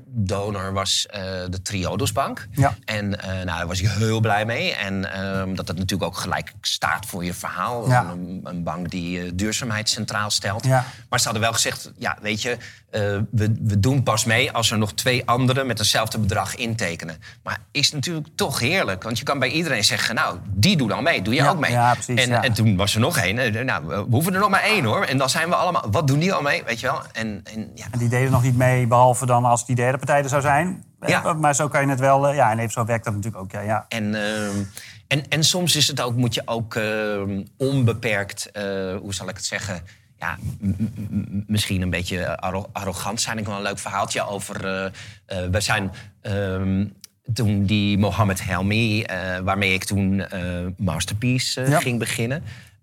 donor 0.06 0.72
was 0.72 1.06
uh, 1.10 1.20
de 1.50 1.62
Triodosbank. 1.62 2.48
Ja. 2.50 2.76
En 2.84 3.04
uh, 3.04 3.26
nou, 3.26 3.44
daar 3.44 3.66
was 3.66 3.80
ik 3.80 3.88
heel 3.88 4.20
blij 4.20 4.44
mee. 4.44 4.74
En 4.74 5.12
ehm, 5.12 5.54
dat 5.54 5.66
dat 5.66 5.76
natuurlijk 5.76 6.10
ook 6.10 6.16
gelijk 6.16 6.52
staat 6.60 7.06
voor 7.06 7.24
je 7.24 7.34
verhaal. 7.34 7.88
Ja. 7.88 8.10
Een, 8.10 8.40
een, 8.44 8.62
bank 8.62 8.90
die 8.90 9.34
duurzaamheid 9.34 9.88
centraal 9.88 10.30
stelt. 10.30 10.64
Ja. 10.64 10.84
Maar 11.08 11.18
ze 11.18 11.24
hadden 11.24 11.42
wel 11.42 11.52
gezegd, 11.52 11.90
ja, 11.98 12.18
weet 12.20 12.42
je, 12.42 12.56
we, 13.30 13.54
we 13.60 13.80
doen 13.80 14.02
pas 14.02 14.24
mee 14.24 14.52
als 14.52 14.70
er 14.70 14.78
nog 14.78 14.92
twee 14.92 15.26
anderen 15.26 15.66
met 15.66 15.78
hetzelfde 15.78 16.18
bedrag 16.18 16.54
intekenen. 16.54 17.16
Maar 17.42 17.58
is 17.70 17.92
natuurlijk 17.92 18.26
toch 18.34 18.60
heerlijk. 18.60 19.02
Want 19.02 19.18
je 19.18 19.24
kan 19.24 19.38
bij 19.38 19.48
iedereen 19.48 19.84
zeggen, 19.84 20.14
nou, 20.14 20.38
die 20.46 20.76
doet 20.76 20.92
al 20.92 21.02
mee. 21.02 21.22
Doe 21.22 21.34
je 21.34 21.48
ook 21.48 21.58
mee? 21.58 21.70
Ja, 21.70 21.92
precies, 21.92 22.26
en, 22.26 22.42
en 22.42 22.52
toen 22.52 22.76
was 22.76 22.94
er 22.94 23.00
nog 23.00 23.18
één. 23.18 23.66
Nou, 23.66 23.86
we 23.86 24.04
hoeven 24.10 24.34
er 24.34 24.40
nog 24.40 24.50
maar 24.50 24.62
één 24.62 24.84
hoor. 24.84 25.04
En 25.04 25.18
dan 25.18 25.30
zijn 25.30 25.48
we 25.48 25.54
allemaal, 25.54 25.84
wat 25.90 26.06
doen 26.06 26.18
die 26.18 26.32
al 26.32 26.42
mee? 26.42 26.62
Weet 26.64 26.80
je 26.80 26.86
wel? 26.86 27.00
En, 27.12 27.40
en, 27.44 27.70
ja. 27.74 27.86
en 27.90 27.98
die 27.98 28.08
deden 28.08 28.30
nog 28.30 28.42
niet 28.42 28.56
mee, 28.56 28.86
behalve 28.86 29.26
dan 29.26 29.44
als 29.44 29.66
die 29.66 29.76
derde 29.76 29.98
partij 29.98 30.22
er 30.22 30.28
zou 30.28 30.42
zijn. 30.42 30.84
Ja. 31.06 31.32
Maar 31.32 31.54
zo 31.54 31.68
kan 31.68 31.82
je 31.82 31.88
het 31.88 32.00
wel. 32.00 32.28
Eh, 32.28 32.36
ja, 32.36 32.50
en 32.50 32.58
even 32.58 32.72
zo 32.72 32.84
werkt 32.84 33.04
dat 33.04 33.14
natuurlijk 33.14 33.42
ook. 33.42 33.50
Ja, 33.50 33.60
ja. 33.60 33.86
En, 33.88 34.14
ehm, 34.14 34.56
en, 35.06 35.28
en 35.28 35.44
soms 35.44 35.76
is 35.76 35.88
het 35.88 36.00
ook, 36.00 36.14
moet 36.14 36.34
je 36.34 36.42
ook 36.44 36.74
ehm, 36.74 37.42
onbeperkt, 37.56 38.50
eh, 38.50 38.62
hoe 39.00 39.14
zal 39.14 39.28
ik 39.28 39.36
het 39.36 39.44
zeggen? 39.44 39.82
Ja, 40.18 40.38
misschien 41.46 41.82
een 41.82 41.90
beetje 41.90 42.38
arrogant 42.72 43.20
zijn. 43.20 43.38
Ik 43.38 43.46
wel 43.46 43.56
een 43.56 43.62
leuk 43.62 43.78
verhaaltje 43.78 44.26
over. 44.26 44.64
Uh, 44.64 45.50
we 45.50 45.60
zijn. 45.60 45.90
Ehm, 46.20 46.84
toen 47.32 47.64
die 47.64 47.98
Mohammed 47.98 48.44
Helmi, 48.44 49.04
waarmee 49.42 49.72
ik 49.72 49.84
toen 49.84 50.24
Masterpiece 50.76 51.66
ging 51.80 51.98
beginnen 51.98 52.42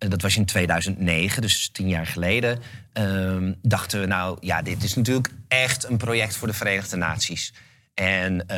dat 0.09 0.21
was 0.21 0.37
in 0.37 0.45
2009, 0.45 1.41
dus 1.41 1.69
tien 1.71 1.87
jaar 1.87 2.05
geleden, 2.05 2.59
um, 2.93 3.55
dachten 3.61 3.99
we 3.99 4.05
nou, 4.05 4.37
ja, 4.41 4.61
dit 4.61 4.83
is 4.83 4.95
natuurlijk 4.95 5.29
echt 5.47 5.89
een 5.89 5.97
project 5.97 6.35
voor 6.35 6.47
de 6.47 6.53
Verenigde 6.53 6.95
Naties. 6.95 7.53
En 7.93 8.33
uh, 8.33 8.57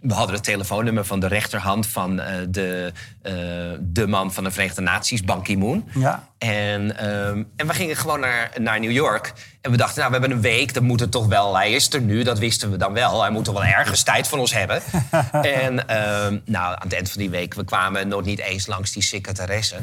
we 0.00 0.14
hadden 0.14 0.34
het 0.34 0.44
telefoonnummer 0.44 1.04
van 1.04 1.20
de 1.20 1.26
rechterhand 1.26 1.86
van 1.86 2.20
uh, 2.20 2.26
de, 2.48 2.92
uh, 3.22 3.32
de 3.80 4.06
man 4.06 4.32
van 4.32 4.44
de 4.44 4.50
Verenigde 4.50 4.80
Naties, 4.80 5.22
Ban 5.22 5.42
Ki-moon. 5.42 5.88
Ja. 5.94 6.28
En, 6.38 7.10
um, 7.10 7.50
en 7.56 7.66
we 7.66 7.74
gingen 7.74 7.96
gewoon 7.96 8.20
naar, 8.20 8.50
naar 8.60 8.80
New 8.80 8.90
York. 8.90 9.32
En 9.60 9.70
we 9.70 9.76
dachten, 9.76 9.98
nou, 9.98 10.12
we 10.12 10.18
hebben 10.18 10.36
een 10.36 10.42
week, 10.42 10.74
dat 10.74 10.82
moet 10.82 11.00
het 11.00 11.10
toch 11.10 11.26
wel. 11.26 11.56
Hij 11.56 11.72
is 11.72 11.92
er 11.92 12.00
nu, 12.00 12.22
dat 12.22 12.38
wisten 12.38 12.70
we 12.70 12.76
dan 12.76 12.92
wel. 12.92 13.20
Hij 13.20 13.30
moet 13.30 13.44
toch 13.44 13.54
wel 13.54 13.64
ergens 13.64 14.02
tijd 14.02 14.28
van 14.28 14.38
ons 14.38 14.52
hebben. 14.52 14.82
en 15.32 15.72
um, 15.72 16.42
nou, 16.44 16.74
aan 16.74 16.82
het 16.82 16.92
eind 16.92 17.10
van 17.10 17.20
die 17.20 17.30
week, 17.30 17.54
we 17.54 17.64
kwamen 17.64 18.08
nog 18.08 18.24
niet 18.24 18.40
eens 18.40 18.66
langs 18.66 18.92
die 18.92 19.02
secretaresse. 19.02 19.76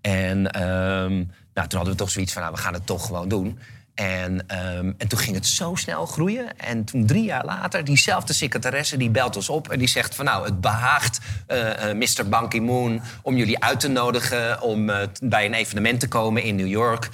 En 0.00 0.62
um, 0.62 1.30
nou, 1.54 1.68
toen 1.68 1.78
hadden 1.78 1.90
we 1.90 1.94
toch 1.94 2.10
zoiets 2.10 2.32
van, 2.32 2.42
nou, 2.42 2.54
we 2.54 2.60
gaan 2.60 2.74
het 2.74 2.86
toch 2.86 3.06
gewoon 3.06 3.28
doen. 3.28 3.58
En, 3.94 4.32
um, 4.32 4.94
en 4.98 5.08
toen 5.08 5.18
ging 5.18 5.36
het 5.36 5.46
zo 5.46 5.74
snel 5.74 6.06
groeien. 6.06 6.58
En 6.58 6.84
toen 6.84 7.06
drie 7.06 7.24
jaar 7.24 7.44
later, 7.44 7.84
diezelfde 7.84 8.32
secretaresse 8.32 8.96
die 8.96 9.10
belt 9.10 9.36
ons 9.36 9.48
op... 9.48 9.68
en 9.68 9.78
die 9.78 9.88
zegt 9.88 10.14
van 10.14 10.24
nou, 10.24 10.44
het 10.44 10.60
behaagt 10.60 11.20
uh, 11.48 11.58
uh, 11.58 11.94
Mr. 11.94 12.28
Ban 12.28 12.48
Ki-moon... 12.48 13.02
om 13.22 13.36
jullie 13.36 13.62
uit 13.62 13.80
te 13.80 13.88
nodigen 13.88 14.60
om 14.60 14.88
uh, 14.88 14.96
bij 15.22 15.44
een 15.44 15.54
evenement 15.54 16.00
te 16.00 16.08
komen 16.08 16.42
in 16.42 16.56
New 16.56 16.66
York... 16.66 17.08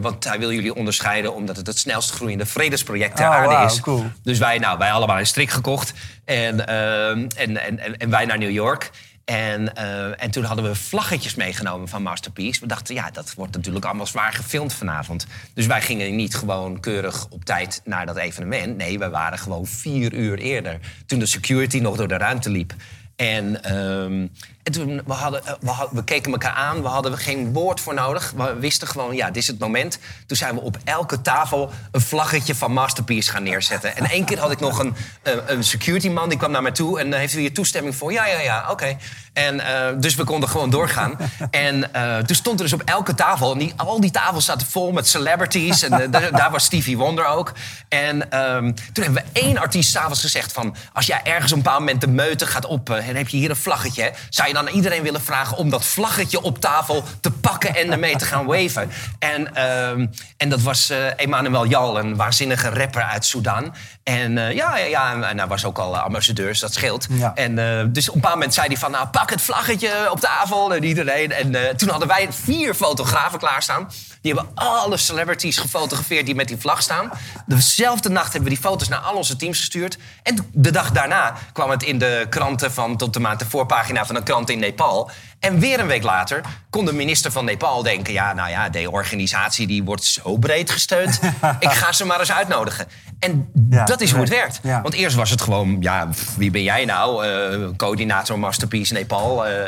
want 0.00 0.24
hij 0.24 0.38
wil 0.38 0.52
jullie 0.52 0.74
onderscheiden 0.74 1.34
omdat 1.34 1.56
het 1.56 1.66
het 1.66 1.78
snelst 1.78 2.10
groeiende 2.10 2.46
vredesproject 2.46 3.16
ter 3.16 3.26
oh, 3.26 3.34
aarde 3.34 3.54
wow, 3.54 3.70
is. 3.70 3.80
Cool. 3.80 4.04
Dus 4.22 4.38
wij, 4.38 4.58
nou, 4.58 4.78
wij 4.78 4.92
allemaal 4.92 5.18
een 5.18 5.26
strik 5.26 5.50
gekocht 5.50 5.92
en, 6.24 6.66
en, 6.66 7.28
en, 7.36 7.98
en 7.98 8.10
wij 8.10 8.24
naar 8.24 8.38
New 8.38 8.50
York. 8.50 8.90
En, 9.24 9.72
uh, 9.78 10.22
en 10.22 10.30
toen 10.30 10.44
hadden 10.44 10.64
we 10.64 10.74
vlaggetjes 10.74 11.34
meegenomen 11.34 11.88
van 11.88 12.02
Masterpiece. 12.02 12.60
We 12.60 12.66
dachten, 12.66 12.94
ja, 12.94 13.10
dat 13.10 13.34
wordt 13.34 13.54
natuurlijk 13.54 13.84
allemaal 13.84 14.06
zwaar 14.06 14.32
gefilmd 14.32 14.72
vanavond. 14.72 15.26
Dus 15.54 15.66
wij 15.66 15.80
gingen 15.82 16.16
niet 16.16 16.34
gewoon 16.34 16.80
keurig 16.80 17.26
op 17.30 17.44
tijd 17.44 17.80
naar 17.84 18.06
dat 18.06 18.16
evenement. 18.16 18.76
Nee, 18.76 18.98
we 18.98 19.08
waren 19.08 19.38
gewoon 19.38 19.66
vier 19.66 20.12
uur 20.12 20.38
eerder. 20.38 20.80
Toen 21.06 21.18
de 21.18 21.26
security 21.26 21.78
nog 21.78 21.96
door 21.96 22.08
de 22.08 22.16
ruimte 22.16 22.50
liep. 22.50 22.74
En, 23.16 23.76
um, 23.76 24.30
en 24.64 24.72
toen 24.72 25.02
we 25.06 25.12
hadden, 25.12 25.46
eh, 25.46 25.80
we, 25.90 26.04
keken 26.04 26.32
elkaar 26.32 26.52
aan, 26.52 26.82
we 26.82 26.88
hadden 26.88 27.18
geen 27.18 27.52
woord 27.52 27.80
voor 27.80 27.94
nodig. 27.94 28.32
We 28.36 28.56
wisten 28.58 28.88
gewoon, 28.88 29.14
ja, 29.14 29.26
dit 29.26 29.36
is 29.36 29.46
het 29.46 29.58
moment. 29.58 29.98
Toen 30.26 30.36
zijn 30.36 30.54
we 30.54 30.60
op 30.60 30.76
elke 30.84 31.20
tafel 31.20 31.70
een 31.90 32.00
vlaggetje 32.00 32.54
van 32.54 32.72
Masterpiece 32.72 33.30
gaan 33.30 33.42
neerzetten. 33.42 33.96
En 33.96 34.04
één 34.04 34.24
keer 34.24 34.38
had 34.38 34.50
ik 34.50 34.60
nog 34.60 34.78
een, 34.78 34.94
eh, 35.22 35.32
een 35.46 35.64
security 35.64 36.08
man 36.08 36.28
die 36.28 36.38
kwam 36.38 36.50
naar 36.50 36.62
mij 36.62 36.72
toe 36.72 37.00
en 37.00 37.12
heeft 37.12 37.34
u 37.34 37.40
hier 37.40 37.54
toestemming 37.54 37.96
voor? 37.96 38.12
Ja, 38.12 38.26
ja, 38.26 38.40
ja, 38.40 38.70
oké. 38.70 38.96
En 39.32 39.62
dus 40.00 40.14
we 40.14 40.24
konden 40.24 40.48
gewoon 40.48 40.70
doorgaan. 40.70 41.16
En 41.50 41.90
toen 42.26 42.36
stond 42.36 42.58
er 42.58 42.64
dus 42.64 42.74
op 42.74 42.82
elke 42.84 43.14
tafel, 43.14 43.56
en 43.56 43.72
al 43.76 44.00
die 44.00 44.10
tafels 44.10 44.44
zaten 44.44 44.66
vol 44.66 44.92
met 44.92 45.08
celebrities. 45.08 45.82
En 45.82 46.10
daar, 46.10 46.50
was 46.50 46.64
Stevie 46.64 46.96
Wonder 46.96 47.26
ook. 47.26 47.52
En 47.88 48.40
um, 48.40 48.74
toen 48.92 49.04
hebben 49.04 49.22
we 49.22 49.40
één 49.40 49.58
artiest 49.58 49.90
s'avonds 49.90 50.20
gezegd 50.20 50.52
van... 50.52 50.76
als 50.92 51.06
jij 51.06 51.20
ergens 51.24 51.52
op 51.52 51.56
een 51.56 51.62
bepaald 51.62 51.80
moment 51.80 52.00
de 52.00 52.06
meute 52.06 52.46
gaat 52.46 52.66
op... 52.66 52.90
en 52.90 53.16
heb 53.16 53.28
je 53.28 53.36
hier 53.36 53.50
een 53.50 53.56
vlaggetje, 53.56 54.12
dan 54.54 54.68
iedereen 54.68 55.02
willen 55.02 55.22
vragen 55.22 55.56
om 55.56 55.70
dat 55.70 55.84
vlaggetje 55.84 56.42
op 56.42 56.60
tafel 56.60 57.04
te 57.20 57.30
pakken 57.30 57.74
en 57.74 57.92
ermee 57.92 58.16
te 58.16 58.24
gaan 58.24 58.46
waven. 58.46 58.90
En, 59.18 59.48
uh, 59.54 59.88
en 60.36 60.48
dat 60.48 60.60
was 60.60 60.90
uh, 60.90 61.20
Emmanuel 61.20 61.66
Jal, 61.66 61.98
een 61.98 62.16
waanzinnige 62.16 62.68
rapper 62.68 63.02
uit 63.02 63.24
Sudan. 63.24 63.74
En 64.02 64.36
uh, 64.36 64.52
ja, 64.52 64.76
ja, 64.76 64.86
ja, 64.86 65.22
en 65.22 65.38
hij 65.38 65.46
was 65.46 65.64
ook 65.64 65.78
al 65.78 65.98
ambassadeur, 65.98 66.46
dus 66.46 66.60
dat 66.60 66.74
scheelt. 66.74 67.06
Ja. 67.10 67.34
En 67.34 67.54
dus 67.92 68.08
op 68.08 68.14
een 68.14 68.20
bepaald 68.20 68.34
moment 68.34 68.54
zei 68.54 68.66
hij 68.66 68.76
van, 68.76 68.90
nou, 68.90 69.06
pak 69.06 69.30
het 69.30 69.42
vlaggetje 69.42 70.10
op 70.10 70.20
tafel. 70.20 70.74
En 70.74 70.84
iedereen. 70.84 71.32
En 71.32 71.76
toen 71.76 71.88
hadden 71.88 72.08
wij 72.08 72.28
vier 72.30 72.74
fotografen 72.74 73.38
klaarstaan. 73.38 73.88
Die 74.24 74.34
hebben 74.34 74.52
alle 74.54 74.96
celebrities 74.96 75.56
gefotografeerd 75.56 76.26
die 76.26 76.34
met 76.34 76.48
die 76.48 76.56
vlag 76.56 76.82
staan. 76.82 77.10
Dezelfde 77.46 78.08
nacht 78.08 78.32
hebben 78.32 78.50
we 78.50 78.54
die 78.54 78.64
foto's 78.64 78.88
naar 78.88 78.98
al 78.98 79.16
onze 79.16 79.36
teams 79.36 79.58
gestuurd. 79.58 79.98
En 80.22 80.48
de 80.52 80.70
dag 80.70 80.90
daarna 80.90 81.34
kwam 81.52 81.70
het 81.70 81.82
in 81.82 81.98
de 81.98 82.26
kranten 82.30 82.72
van 82.72 82.96
tot 82.96 83.12
de 83.12 83.20
maand 83.20 83.38
de 83.38 83.46
voorpagina 83.46 84.06
van 84.06 84.16
een 84.16 84.22
krant 84.22 84.50
in 84.50 84.58
Nepal. 84.58 85.10
En 85.44 85.58
weer 85.58 85.80
een 85.80 85.86
week 85.86 86.02
later 86.02 86.40
kon 86.70 86.84
de 86.84 86.92
minister 86.92 87.32
van 87.32 87.44
Nepal 87.44 87.82
denken... 87.82 88.12
ja, 88.12 88.32
nou 88.32 88.50
ja, 88.50 88.68
de 88.68 88.90
organisatie 88.90 89.66
die 89.66 89.84
wordt 89.84 90.04
zo 90.04 90.36
breed 90.36 90.70
gesteund. 90.70 91.20
ik 91.58 91.70
ga 91.70 91.92
ze 91.92 92.04
maar 92.04 92.18
eens 92.18 92.32
uitnodigen. 92.32 92.86
En 93.18 93.48
dat 93.84 94.00
is 94.00 94.10
hoe 94.10 94.20
het 94.20 94.28
werkt. 94.28 94.60
Want 94.62 94.94
eerst 94.94 95.16
was 95.16 95.30
het 95.30 95.40
gewoon, 95.40 95.76
ja, 95.80 96.08
wie 96.36 96.50
ben 96.50 96.62
jij 96.62 96.84
nou? 96.84 97.26
Uh, 97.26 97.68
coördinator 97.76 98.38
Masterpiece 98.38 98.92
Nepal. 98.92 99.46
Uh, 99.46 99.52
uh, 99.52 99.66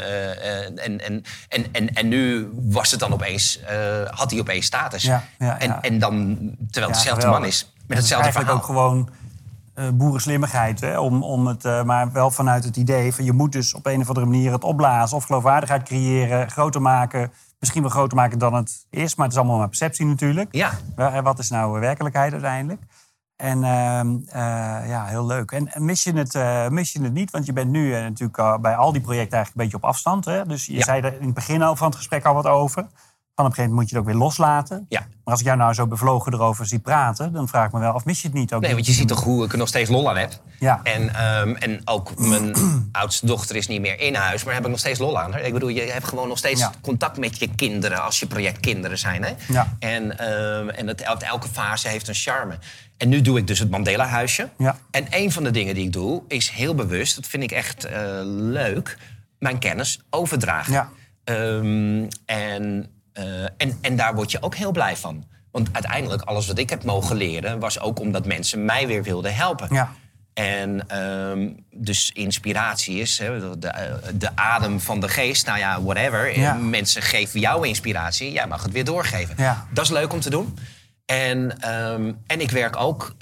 en, 0.66 1.00
en, 1.04 1.24
en, 1.48 1.66
en, 1.72 1.94
en 1.94 2.08
nu 2.08 2.50
was 2.54 2.90
het 2.90 3.00
dan 3.00 3.12
opeens, 3.12 3.60
had 4.10 4.30
hij 4.30 4.40
opeens 4.40 4.66
status. 4.66 5.08
En, 5.38 5.82
en 5.82 5.98
dan, 5.98 6.36
terwijl 6.70 6.92
het 6.92 7.02
dezelfde 7.02 7.26
man 7.26 7.44
is, 7.44 7.72
met 7.86 7.98
hetzelfde 7.98 8.32
verhaal. 8.32 8.54
ook 8.54 8.64
gewoon 8.64 9.10
uh, 9.78 9.88
boerenslimmigheid. 9.94 10.80
Hè? 10.80 10.98
Om, 10.98 11.22
om 11.22 11.46
het, 11.46 11.64
uh, 11.64 11.82
maar 11.82 12.12
wel 12.12 12.30
vanuit 12.30 12.64
het 12.64 12.76
idee 12.76 13.14
van 13.14 13.24
je 13.24 13.32
moet 13.32 13.52
dus 13.52 13.74
op 13.74 13.86
een 13.86 14.00
of 14.00 14.08
andere 14.08 14.26
manier 14.26 14.52
het 14.52 14.64
opblazen 14.64 15.16
of 15.16 15.24
geloofwaardigheid 15.24 15.82
creëren, 15.82 16.50
groter 16.50 16.82
maken. 16.82 17.32
Misschien 17.58 17.82
wel 17.82 17.90
groter 17.90 18.16
maken 18.16 18.38
dan 18.38 18.54
het 18.54 18.86
is, 18.90 19.14
maar 19.14 19.26
het 19.26 19.34
is 19.34 19.40
allemaal 19.40 19.58
maar 19.58 19.68
perceptie 19.68 20.06
natuurlijk. 20.06 20.48
Ja. 20.50 20.70
wat 21.22 21.38
is 21.38 21.50
nou 21.50 21.80
werkelijkheid 21.80 22.32
uiteindelijk? 22.32 22.82
En 23.36 23.64
ehm, 23.64 24.12
uh, 24.12 24.88
ja, 24.88 25.04
heel 25.04 25.26
leuk. 25.26 25.50
En 25.50 25.84
mis 25.84 26.02
je, 26.02 26.12
het, 26.12 26.70
mis 26.70 26.92
je 26.92 27.02
het 27.02 27.12
niet? 27.12 27.30
Want 27.30 27.46
je 27.46 27.52
bent 27.52 27.70
nu 27.70 27.90
natuurlijk 27.90 28.60
bij 28.60 28.76
al 28.76 28.92
die 28.92 29.00
projecten 29.00 29.36
eigenlijk 29.36 29.56
een 29.56 29.62
beetje 29.62 29.76
op 29.76 29.94
afstand. 29.94 30.24
Hè? 30.24 30.46
Dus 30.46 30.66
je 30.66 30.82
zei 30.82 31.02
er 31.02 31.14
in 31.14 31.24
het 31.24 31.34
begin 31.34 31.62
al 31.62 31.76
van 31.76 31.86
het 31.86 31.96
gesprek 31.96 32.24
al 32.24 32.34
wat 32.34 32.46
over. 32.46 32.86
Op 33.44 33.50
een 33.50 33.54
gegeven 33.56 33.74
moment 33.74 33.80
moet 33.80 33.90
je 33.90 33.96
het 33.96 34.04
ook 34.04 34.12
weer 34.12 34.26
loslaten. 34.26 34.86
Ja. 34.88 35.00
Maar 35.00 35.34
als 35.34 35.40
ik 35.40 35.46
jou 35.46 35.58
nou 35.58 35.74
zo 35.74 35.86
bevlogen 35.86 36.32
erover 36.32 36.66
zie 36.66 36.78
praten, 36.78 37.32
dan 37.32 37.48
vraag 37.48 37.66
ik 37.66 37.72
me 37.72 37.80
wel 37.80 37.94
of 37.94 38.04
mis 38.04 38.22
je 38.22 38.28
het 38.28 38.36
niet 38.36 38.52
ook. 38.52 38.60
Nee, 38.62 38.74
want 38.74 38.86
je 38.86 38.92
ziet 38.92 39.08
toch 39.08 39.22
hoe 39.24 39.44
ik 39.44 39.52
er 39.52 39.58
nog 39.58 39.68
steeds 39.68 39.90
lol 39.90 40.08
aan 40.10 40.16
heb. 40.16 40.40
Ja. 40.58 40.80
En, 40.82 41.14
ehm, 41.14 41.54
en 41.54 41.80
ook 41.84 42.18
mijn 42.18 42.54
oudste 42.92 43.26
dochter 43.26 43.56
is 43.56 43.66
niet 43.66 43.80
meer 43.80 44.00
in 44.00 44.14
huis, 44.14 44.44
maar 44.44 44.54
heb 44.54 44.64
ik 44.64 44.70
nog 44.70 44.78
steeds 44.78 44.98
lol 44.98 45.20
aan. 45.20 45.36
Ik 45.38 45.52
bedoel, 45.52 45.68
je 45.68 45.80
hebt 45.80 46.08
gewoon 46.08 46.28
nog 46.28 46.38
steeds 46.38 46.60
Ja. 46.60 46.72
contact 46.80 47.18
met 47.18 47.38
je 47.38 47.54
kinderen 47.54 48.02
als 48.02 48.20
je 48.20 48.26
project 48.26 48.60
kinderen 48.60 48.98
zijn. 48.98 49.22
Hè? 49.24 49.30
Ja. 49.48 49.76
En, 49.78 50.18
ehm, 50.18 50.68
en 50.68 50.86
het, 50.86 51.00
elke 51.22 51.48
fase 51.48 51.88
heeft 51.88 52.08
een 52.08 52.14
charme. 52.14 52.58
En 52.96 53.08
nu 53.08 53.20
doe 53.20 53.38
ik 53.38 53.46
dus 53.46 53.58
het 53.58 53.70
Mandela-huisje. 53.70 54.48
Ja. 54.58 54.76
En 54.90 55.06
een 55.10 55.32
van 55.32 55.44
de 55.44 55.50
dingen 55.50 55.74
die 55.74 55.84
ik 55.84 55.92
doe, 55.92 56.22
is 56.28 56.50
heel 56.50 56.74
bewust, 56.74 57.14
dat 57.14 57.26
vind 57.26 57.42
ik 57.42 57.50
echt 57.52 57.84
eh, 57.84 58.00
leuk, 58.24 58.98
mijn 59.38 59.58
kennis 59.58 60.00
overdragen. 60.10 60.72
Ja. 60.72 60.88
Ehm, 61.24 62.08
en, 62.24 62.90
eh, 63.16 63.42
en, 63.56 63.78
en 63.80 63.96
daar 63.96 64.14
word 64.14 64.30
je 64.30 64.42
ook 64.42 64.54
heel 64.54 64.72
blij 64.72 64.96
van. 64.96 65.24
Want 65.50 65.68
uiteindelijk, 65.72 66.22
alles 66.22 66.46
wat 66.46 66.58
ik 66.58 66.70
heb 66.70 66.84
mogen 66.84 67.16
leren... 67.16 67.58
was 67.58 67.80
ook 67.80 68.00
omdat 68.00 68.26
mensen 68.26 68.64
mij 68.64 68.86
weer 68.86 69.02
wilden 69.02 69.34
helpen. 69.34 69.68
Ja. 69.70 69.92
En 70.34 70.88
ehm, 70.88 71.50
dus 71.70 72.10
inspiratie 72.12 73.00
is 73.00 73.18
hè, 73.18 73.58
de, 73.58 73.68
eh, 73.68 73.94
de 74.14 74.36
adem 74.36 74.80
van 74.80 75.00
de 75.00 75.08
geest. 75.08 75.46
Nou 75.46 75.58
ja, 75.58 75.82
whatever. 75.82 76.38
Ja. 76.38 76.54
Eh, 76.54 76.60
Mensen 76.60 77.02
geven 77.02 77.40
jou 77.40 77.66
inspiratie. 77.66 78.32
Jij 78.32 78.46
mag 78.46 78.62
het 78.62 78.72
weer 78.72 78.84
doorgeven. 78.84 79.34
Ja. 79.38 79.66
Dat 79.70 79.84
is 79.84 79.90
leuk 79.90 80.12
om 80.12 80.20
te 80.20 80.30
doen. 80.30 80.58
En, 81.06 81.60
ehm, 81.60 82.12
en 82.26 82.40
ik 82.40 82.50
werk 82.50 82.76
ook 82.76 83.16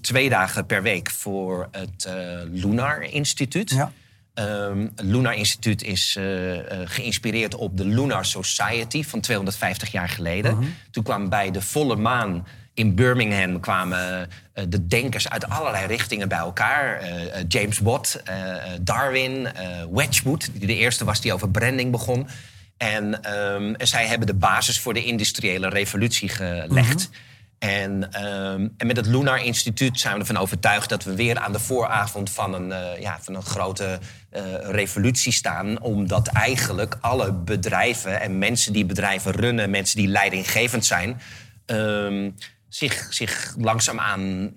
twee 0.00 0.28
dagen 0.28 0.66
per 0.66 0.82
week 0.82 1.10
voor 1.10 1.68
het 1.70 2.08
Lunar 2.50 3.02
Instituut. 3.02 3.70
Ja. 3.70 3.92
Ehm, 4.36 4.80
het 4.80 5.04
Lunar 5.04 5.34
Instituut 5.34 5.82
is 5.82 6.14
eh, 6.18 6.58
eh, 6.58 6.78
geïnspireerd 6.84 7.54
op 7.54 7.76
de 7.76 7.84
Lunar 7.84 8.24
Society 8.24 9.04
van 9.04 9.20
250 9.20 9.92
jaar 9.92 10.08
geleden. 10.08 10.56
Mhm. 10.56 10.66
Toen 10.90 11.02
kwam 11.02 11.28
bij 11.28 11.50
de 11.50 11.60
volle 11.60 11.96
maan 11.96 12.46
in 12.74 12.94
Birmingham 12.94 13.60
kwamen 13.60 14.28
eh, 14.52 14.64
de 14.68 14.86
denkers 14.86 15.28
uit 15.28 15.48
allerlei 15.48 15.86
richtingen 15.86 16.28
bij 16.28 16.38
elkaar. 16.38 17.02
James 17.48 17.78
Watt, 17.78 18.22
Darwin, 18.80 19.48
Wedgwood, 19.90 20.50
die 20.52 20.66
de 20.66 20.76
eerste 20.76 21.04
was 21.04 21.20
die 21.20 21.32
over 21.32 21.50
branding 21.50 21.90
begon. 21.90 22.28
En 22.76 23.22
ehm, 23.22 23.74
zij 23.78 24.06
hebben 24.06 24.26
de 24.26 24.34
basis 24.34 24.80
voor 24.80 24.94
de 24.94 25.04
industriële 25.04 25.68
revolutie 25.68 26.28
gelegd. 26.28 27.10
En, 27.58 28.12
ehm, 28.12 28.68
en 28.76 28.86
met 28.86 28.96
het 28.96 29.06
Lunar 29.06 29.44
Instituut 29.44 30.00
zijn 30.00 30.14
we 30.14 30.20
ervan 30.20 30.36
overtuigd 30.36 30.88
dat 30.88 31.04
we 31.04 31.14
weer 31.14 31.38
aan 31.38 31.52
de 31.52 31.58
vooravond 31.58 32.30
van 32.30 32.54
een, 32.54 32.72
eh, 32.72 33.00
ja, 33.00 33.18
van 33.20 33.34
een 33.34 33.42
grote 33.42 33.98
eh, 34.30 34.42
revolutie 34.60 35.32
staan. 35.32 35.80
Omdat 35.80 36.26
eigenlijk 36.26 36.96
alle 37.00 37.32
bedrijven 37.32 38.20
en 38.20 38.38
mensen 38.38 38.72
die 38.72 38.84
bedrijven 38.84 39.32
runnen, 39.32 39.70
mensen 39.70 39.96
die 39.96 40.08
leidinggevend 40.08 40.84
zijn, 40.84 41.20
ehm, 41.66 42.30
zich, 42.68 43.06
zich 43.10 43.54
langzaamaan 43.58 44.52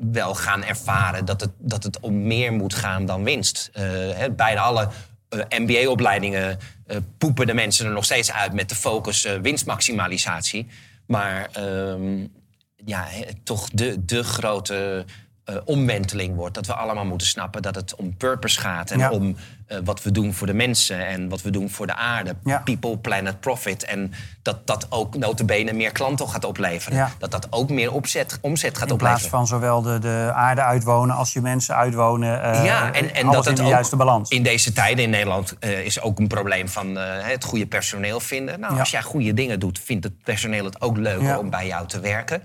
wel 0.00 0.34
gaan 0.34 0.64
ervaren 0.64 1.24
dat 1.24 1.40
het, 1.40 1.50
dat 1.58 1.82
het 1.82 2.00
om 2.00 2.26
meer 2.26 2.52
moet 2.52 2.74
gaan 2.74 3.06
dan 3.06 3.24
winst. 3.24 3.70
Eh, 3.72 3.82
hè, 4.14 4.30
bij 4.30 4.58
alle 4.58 4.88
MBA-opleidingen 5.48 6.58
poepen 7.18 7.46
de 7.46 7.54
mensen 7.54 7.86
er 7.86 7.92
nog 7.92 8.04
steeds 8.04 8.32
uit 8.32 8.52
met 8.52 8.68
de 8.68 8.74
focus 8.74 9.28
winstmaximalisatie. 9.42 10.68
Maar 11.06 11.50
ehm, 11.52 12.26
ja, 12.76 13.08
toch 13.44 13.68
de, 13.68 14.04
de 14.04 14.24
grote 14.24 15.04
eh, 15.44 15.56
omwenteling 15.64 16.34
wordt. 16.36 16.54
Dat 16.54 16.66
we 16.66 16.74
allemaal 16.74 17.04
moeten 17.04 17.26
snappen 17.26 17.62
dat 17.62 17.74
het 17.74 17.94
om 17.94 18.16
purpose 18.16 18.60
gaat. 18.60 18.90
En 18.90 18.98
Ja. 18.98 19.10
om 19.10 19.36
eh, 19.66 19.78
wat 19.84 20.02
we 20.02 20.10
doen 20.10 20.34
voor 20.34 20.46
de 20.46 20.54
mensen 20.54 21.06
en 21.06 21.28
wat 21.28 21.42
we 21.42 21.50
doen 21.50 21.70
voor 21.70 21.86
de 21.86 21.94
aarde. 21.94 22.34
Ja. 22.44 22.58
People, 22.58 22.98
planet, 22.98 23.40
profit. 23.40 23.84
En 23.84 24.12
dat 24.42 24.66
dat 24.66 24.86
ook 24.88 25.16
notabene 25.16 25.72
meer 25.72 25.92
klanten 25.92 26.28
gaat 26.28 26.44
opleveren. 26.44 26.98
Ja. 26.98 27.10
Dat 27.18 27.30
dat 27.30 27.46
ook 27.50 27.70
meer 27.70 27.92
opzet, 27.92 28.38
omzet 28.40 28.78
gaat 28.78 28.88
In 28.88 28.94
opleveren. 28.94 29.28
plaats 29.28 29.48
van 29.48 29.58
zowel 29.58 29.82
de, 29.82 29.98
de 29.98 30.30
aarde 30.34 30.62
uitwonen 30.62 31.16
als 31.16 31.32
je 31.32 31.40
mensen 31.40 31.74
uitwonen. 31.76 32.42
eh, 32.42 32.64
ja, 32.64 32.92
en, 32.92 33.14
en 33.14 33.26
dat 33.30 33.44
in 33.46 33.52
het 33.52 33.60
de 33.62 33.68
juiste 33.68 33.96
balans. 33.96 34.30
in 34.30 34.42
deze 34.42 34.72
tijden 34.72 35.04
in 35.04 35.10
Nederland 35.10 35.56
is 35.60 36.00
ook 36.00 36.18
een 36.18 36.28
probleem 36.28 36.68
van 36.68 36.96
het 36.96 37.44
goede 37.44 37.66
personeel 37.66 38.20
vinden. 38.20 38.60
Nou, 38.60 38.78
als 38.78 38.90
jij 38.90 39.02
goede 39.02 39.34
dingen 39.34 39.60
doet, 39.60 39.78
vindt 39.84 40.04
het 40.04 40.22
personeel 40.22 40.64
het 40.64 40.80
ook 40.80 40.96
leuker 40.96 41.38
om 41.38 41.50
bij 41.50 41.66
jou 41.66 41.86
te 41.86 42.00
werken. 42.00 42.42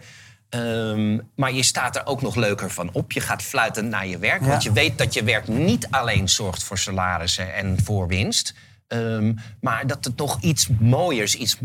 Ehm, 0.49 1.17
maar 1.35 1.53
je 1.53 1.63
staat 1.63 1.95
er 1.95 2.05
ook 2.05 2.21
nog 2.21 2.35
leuker 2.35 2.69
van 2.69 2.89
op. 2.93 3.11
Je 3.11 3.19
gaat 3.19 3.41
fluitend 3.41 3.89
naar 3.89 4.07
je 4.07 4.17
werk. 4.17 4.41
Ja. 4.41 4.47
Want 4.47 4.63
je 4.63 4.71
weet 4.71 4.97
dat 4.97 5.13
je 5.13 5.23
werk 5.23 5.47
niet 5.47 5.87
alleen 5.89 6.29
zorgt 6.29 6.63
voor 6.63 6.77
salarissen 6.77 7.53
en 7.53 7.77
voor 7.83 8.07
winst. 8.07 8.53
Ehm, 8.87 9.33
maar 9.61 9.87
dat 9.87 10.05
het 10.05 10.17
nog 10.17 10.41
iets 10.41 10.67
mooiers, 10.79 11.35
iets 11.35 11.59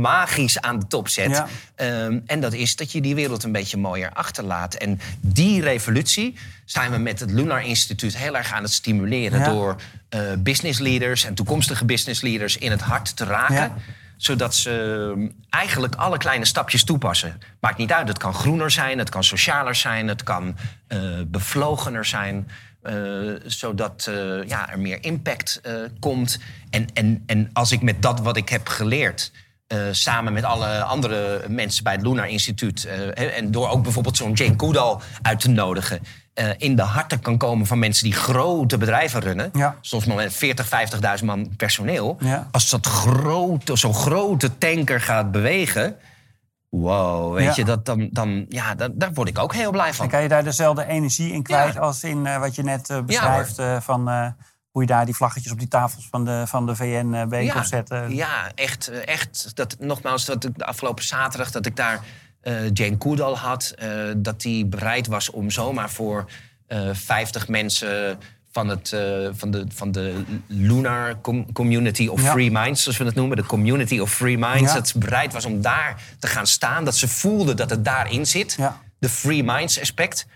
magisch 0.00 0.60
aan 0.60 0.78
de 0.78 0.86
top 0.86 1.08
zet. 1.08 1.30
Ja. 1.30 1.46
Ehm, 1.74 2.18
en 2.26 2.40
dat 2.40 2.52
is 2.52 2.76
dat 2.76 2.92
je 2.92 3.00
die 3.00 3.14
wereld 3.14 3.42
een 3.42 3.52
beetje 3.52 3.76
mooier 3.76 4.10
achterlaat. 4.12 4.74
En 4.74 5.00
die 5.20 5.60
revolutie 5.60 6.34
zijn 6.64 6.90
we 6.90 6.98
met 6.98 7.20
het 7.20 7.30
Lunar 7.30 7.64
Instituut 7.64 8.16
heel 8.16 8.36
erg 8.36 8.52
aan 8.52 8.62
het 8.62 8.72
stimuleren. 8.72 9.38
Ja. 9.38 9.48
Door 9.48 9.76
eh, 10.08 10.20
business 10.38 10.78
leaders 10.78 11.24
en 11.24 11.34
toekomstige 11.34 11.84
business 11.84 12.20
leaders 12.20 12.56
in 12.56 12.70
het 12.70 12.80
hart 12.80 13.16
te 13.16 13.24
raken. 13.24 13.72
Zodat 14.16 14.54
ze 14.54 15.12
ehm, 15.16 15.28
eigenlijk 15.50 15.94
alle 15.94 16.18
kleine 16.18 16.44
stapjes 16.44 16.84
toepassen. 16.84 17.38
Maakt 17.60 17.78
niet 17.78 17.92
uit, 17.92 18.08
het 18.08 18.18
kan 18.18 18.34
groener 18.34 18.70
zijn, 18.70 18.98
het 18.98 19.08
kan 19.08 19.24
socialer 19.24 19.74
zijn, 19.74 20.08
het 20.08 20.22
kan 20.22 20.56
eh, 20.88 20.98
bevlogener 21.26 22.04
zijn. 22.04 22.48
eh, 22.82 22.94
zodat 23.44 24.06
eh, 24.08 24.48
ja, 24.48 24.70
er 24.70 24.78
meer 24.78 25.04
impact 25.04 25.60
komt. 26.00 26.38
En, 26.70 26.86
en, 26.92 27.22
en 27.26 27.50
als 27.52 27.72
ik 27.72 27.82
met 27.82 28.02
dat 28.02 28.20
wat 28.20 28.36
ik 28.36 28.48
heb 28.48 28.68
geleerd. 28.68 29.32
samen 29.90 30.32
met 30.32 30.44
alle 30.44 30.82
andere 30.82 31.44
mensen 31.48 31.84
bij 31.84 31.92
het 31.92 32.02
Lunar 32.02 32.28
Instituut. 32.28 32.84
en 33.14 33.50
door 33.50 33.68
ook 33.68 33.82
bijvoorbeeld 33.82 34.16
zo'n 34.16 34.32
Jane 34.32 34.54
Goodall 34.56 34.96
uit 35.22 35.40
te 35.40 35.48
nodigen. 35.48 36.00
Eh, 36.36 36.48
in 36.56 36.76
de 36.76 36.82
harten 36.82 37.20
kan 37.20 37.36
komen 37.38 37.66
van 37.66 37.78
mensen 37.78 38.04
die 38.04 38.12
grote 38.12 38.78
bedrijven 38.78 39.20
runnen. 39.20 39.50
Ja. 39.52 39.76
Soms 39.80 40.04
maar 40.04 40.16
met 40.16 40.32
40, 40.34 40.68
50.000 41.18 41.24
man 41.24 41.56
personeel. 41.56 42.16
Ja. 42.20 42.48
Als 42.50 42.70
dat 42.70 42.86
grote, 42.86 43.76
zo'n 43.76 43.94
grote 43.94 44.58
tanker 44.58 45.00
gaat 45.00 45.30
bewegen. 45.30 45.96
Wow, 46.68 47.34
weet 47.34 47.44
Ja. 47.44 47.52
je, 47.56 47.64
dat, 47.64 47.84
dan, 47.84 48.08
dan, 48.12 48.46
ja, 48.48 48.74
daar, 48.74 48.88
daar 48.92 49.12
word 49.12 49.28
ik 49.28 49.38
ook 49.38 49.54
heel 49.54 49.70
blij 49.70 49.88
En 49.88 49.94
van. 49.94 50.08
kan 50.08 50.22
je 50.22 50.28
daar 50.28 50.44
dezelfde 50.44 50.86
energie 50.86 51.32
in 51.32 51.42
kwijt 51.42 51.78
als 51.78 52.04
in 52.04 52.26
eh, 52.26 52.38
wat 52.38 52.54
je 52.54 52.62
net 52.62 52.90
eh, 52.90 53.00
beschrijft? 53.02 53.62
van 53.84 54.34
hoe 54.70 54.82
je 54.84 54.90
daar 54.90 55.04
die 55.04 55.14
vlaggetjes 55.16 55.52
op 55.52 55.58
die 55.58 55.68
tafels 55.68 56.08
van 56.10 56.24
de, 56.24 56.42
van 56.46 56.66
de 56.66 56.76
VN-bijeenkomst 56.76 57.70
ja, 57.70 57.82
zet. 57.86 58.12
ja, 58.12 58.50
echt. 58.54 58.88
echt 58.88 59.50
dat, 59.56 59.76
nogmaals, 59.78 60.24
dat 60.24 60.44
ik 60.44 60.58
de 60.58 60.64
afgelopen 60.66 61.04
zaterdag 61.04 61.50
dat 61.50 61.66
ik 61.66 61.76
daar 61.76 62.00
Jane 62.72 62.96
Goodall 62.98 63.34
had. 63.34 63.72
eh, 63.78 63.88
dat 64.16 64.40
die 64.40 64.66
bereid 64.66 65.06
was 65.06 65.30
om 65.30 65.50
zomaar 65.50 65.90
voor 65.90 66.30
eh 66.66 66.88
50 66.92 67.48
mensen 67.48 68.18
van, 68.52 68.68
het, 68.68 68.92
eh, 68.92 69.28
van, 69.32 69.50
de, 69.50 69.64
van 69.68 69.92
de 69.92 70.22
Lunar 70.46 71.20
com- 71.20 71.52
Community 71.52 72.06
of 72.06 72.22
Ja. 72.22 72.30
Free 72.30 72.50
Minds, 72.50 72.82
zoals 72.82 72.98
we 72.98 73.04
het 73.04 73.14
noemen. 73.14 73.36
De 73.36 73.44
Community 73.44 73.98
of 73.98 74.12
Free 74.12 74.38
Minds. 74.38 74.60
Ja. 74.72 74.74
Dat 74.74 74.88
ze 74.88 74.98
bereid 74.98 75.32
was 75.32 75.44
om 75.44 75.60
daar 75.60 76.00
te 76.18 76.26
gaan 76.26 76.46
staan. 76.46 76.84
Dat 76.84 76.96
ze 76.96 77.08
voelde 77.08 77.54
dat 77.54 77.70
het 77.70 77.84
daarin 77.84 78.26
zit. 78.26 78.54
Ja. 78.58 78.80
De 78.98 79.08
Free 79.08 79.42
Minds 79.44 79.80
aspect. 79.80 80.26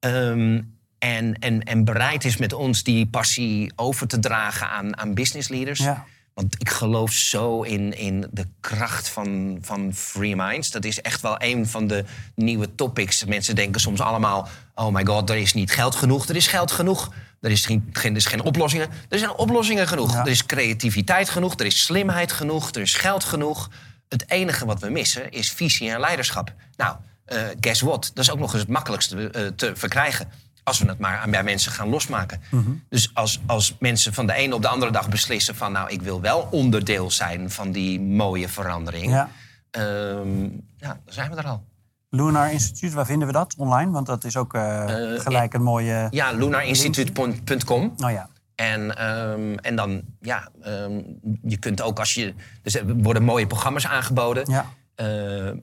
Ehm, 0.00 0.60
en, 0.98 1.34
en, 1.38 1.62
en 1.62 1.84
bereid 1.84 2.24
is 2.24 2.36
met 2.36 2.52
ons 2.52 2.82
die 2.82 3.06
passie 3.06 3.72
over 3.76 4.06
te 4.06 4.18
dragen 4.18 4.68
aan, 4.68 4.98
aan 4.98 5.14
business 5.14 5.48
leaders. 5.48 5.78
Ja. 5.78 6.04
Want 6.34 6.54
ik 6.58 6.70
geloof 6.70 7.12
zo 7.12 7.62
in, 7.62 7.98
in 7.98 8.28
de 8.30 8.46
kracht 8.60 9.08
van, 9.08 9.58
van 9.60 9.94
Free 9.94 10.36
Minds. 10.36 10.70
Dat 10.70 10.84
is 10.84 11.00
echt 11.00 11.20
wel 11.20 11.34
een 11.38 11.66
van 11.66 11.86
de 11.86 12.04
nieuwe 12.34 12.74
topics. 12.74 13.24
Mensen 13.24 13.54
denken 13.54 13.80
soms 13.80 14.00
allemaal... 14.00 14.48
oh 14.74 14.94
my 14.94 15.04
god, 15.04 15.30
er 15.30 15.36
is 15.36 15.54
niet 15.54 15.70
geld 15.70 15.94
genoeg. 15.94 16.28
Er 16.28 16.36
is 16.36 16.46
geld 16.46 16.70
genoeg. 16.70 17.12
Er 17.40 17.50
is 17.50 17.66
geen, 17.66 17.90
er 17.92 18.16
is 18.16 18.26
geen 18.26 18.42
oplossingen. 18.42 18.88
Er 19.08 19.18
zijn 19.18 19.34
oplossingen 19.34 19.88
genoeg. 19.88 20.12
Ja. 20.12 20.20
Er 20.20 20.30
is 20.30 20.46
creativiteit 20.46 21.28
genoeg. 21.28 21.54
Er 21.54 21.66
is 21.66 21.82
slimheid 21.82 22.32
genoeg. 22.32 22.70
Er 22.70 22.80
is 22.80 22.94
geld 22.94 23.24
genoeg. 23.24 23.70
Het 24.08 24.30
enige 24.30 24.66
wat 24.66 24.80
we 24.80 24.90
missen 24.90 25.30
is 25.30 25.52
visie 25.52 25.90
en 25.90 26.00
leiderschap. 26.00 26.52
Nou, 26.76 26.96
eh, 27.24 27.42
guess 27.60 27.80
what? 27.80 28.10
Dat 28.14 28.24
is 28.24 28.30
ook 28.30 28.38
nog 28.38 28.52
eens 28.52 28.62
het 28.62 28.70
makkelijkste 28.70 29.30
eh, 29.30 29.46
te 29.46 29.72
verkrijgen. 29.76 30.28
Als 30.64 30.78
we 30.78 30.88
het 30.88 30.98
maar 30.98 31.18
aan 31.18 31.30
bij 31.30 31.42
mensen 31.42 31.72
gaan 31.72 31.88
losmaken. 31.88 32.40
Mhm. 32.50 32.70
Dus 32.88 33.10
als, 33.14 33.40
als 33.46 33.76
mensen 33.78 34.14
van 34.14 34.26
de 34.26 34.32
ene 34.32 34.54
op 34.54 34.62
de 34.62 34.68
andere 34.68 34.92
dag 34.92 35.08
beslissen 35.08 35.54
van... 35.54 35.72
nou, 35.72 35.90
ik 35.90 36.02
wil 36.02 36.20
wel 36.20 36.48
onderdeel 36.50 37.10
zijn 37.10 37.50
van 37.50 37.72
die 37.72 38.00
mooie 38.00 38.48
verandering. 38.48 39.12
Ja. 39.12 39.28
ehm, 39.70 40.42
ja, 40.76 41.00
dan 41.04 41.14
zijn 41.14 41.30
we 41.30 41.36
er 41.36 41.46
al. 41.46 41.64
Lunar 42.10 42.52
Instituut, 42.52 42.92
waar 42.92 43.06
vinden 43.06 43.26
we 43.26 43.32
dat 43.32 43.54
online? 43.56 43.90
Want 43.90 44.06
dat 44.06 44.24
is 44.24 44.36
ook 44.36 44.54
eh, 44.54 44.84
gelijk 45.16 45.54
een 45.54 45.62
mooie... 45.62 46.06
Ja, 46.10 46.32
lunarinstituut.com. 46.32 47.94
Oh 48.04 48.10
ja. 48.10 48.28
En, 48.54 48.96
ehm, 48.96 49.54
en 49.54 49.76
dan, 49.76 50.02
ja, 50.20 50.48
ehm, 50.62 51.02
je 51.42 51.56
kunt 51.56 51.82
ook 51.82 51.98
als 51.98 52.14
je... 52.14 52.34
Dus 52.62 52.74
er 52.74 52.96
worden 52.96 53.22
mooie 53.22 53.46
programma's 53.46 53.86
aangeboden. 53.86 54.50
Ja. 54.50 54.66
Eh, 54.94 55.06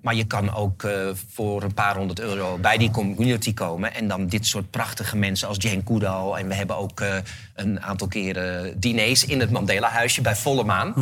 maar 0.01 0.15
je 0.15 0.23
kan 0.23 0.53
ook 0.55 0.83
eh, 0.83 1.09
voor 1.31 1.63
een 1.63 1.73
paar 1.73 1.95
honderd 1.95 2.19
euro 2.19 2.57
bij 2.57 2.77
die 2.77 2.91
community 2.91 3.53
komen. 3.53 3.93
En 3.93 4.07
dan 4.07 4.27
dit 4.27 4.45
soort 4.45 4.69
prachtige 4.69 5.17
mensen 5.17 5.47
als 5.47 5.57
Jane 5.59 5.81
Goodall. 5.85 6.39
En 6.39 6.47
we 6.47 6.53
hebben 6.53 6.77
ook 6.77 6.99
eh, 6.99 7.15
een 7.55 7.81
aantal 7.81 8.07
keren 8.07 8.79
diners 8.79 9.25
in 9.25 9.39
het 9.39 9.51
Mandela-huisje 9.51 10.21
bij 10.21 10.35
volle 10.35 10.63
maan. 10.63 10.93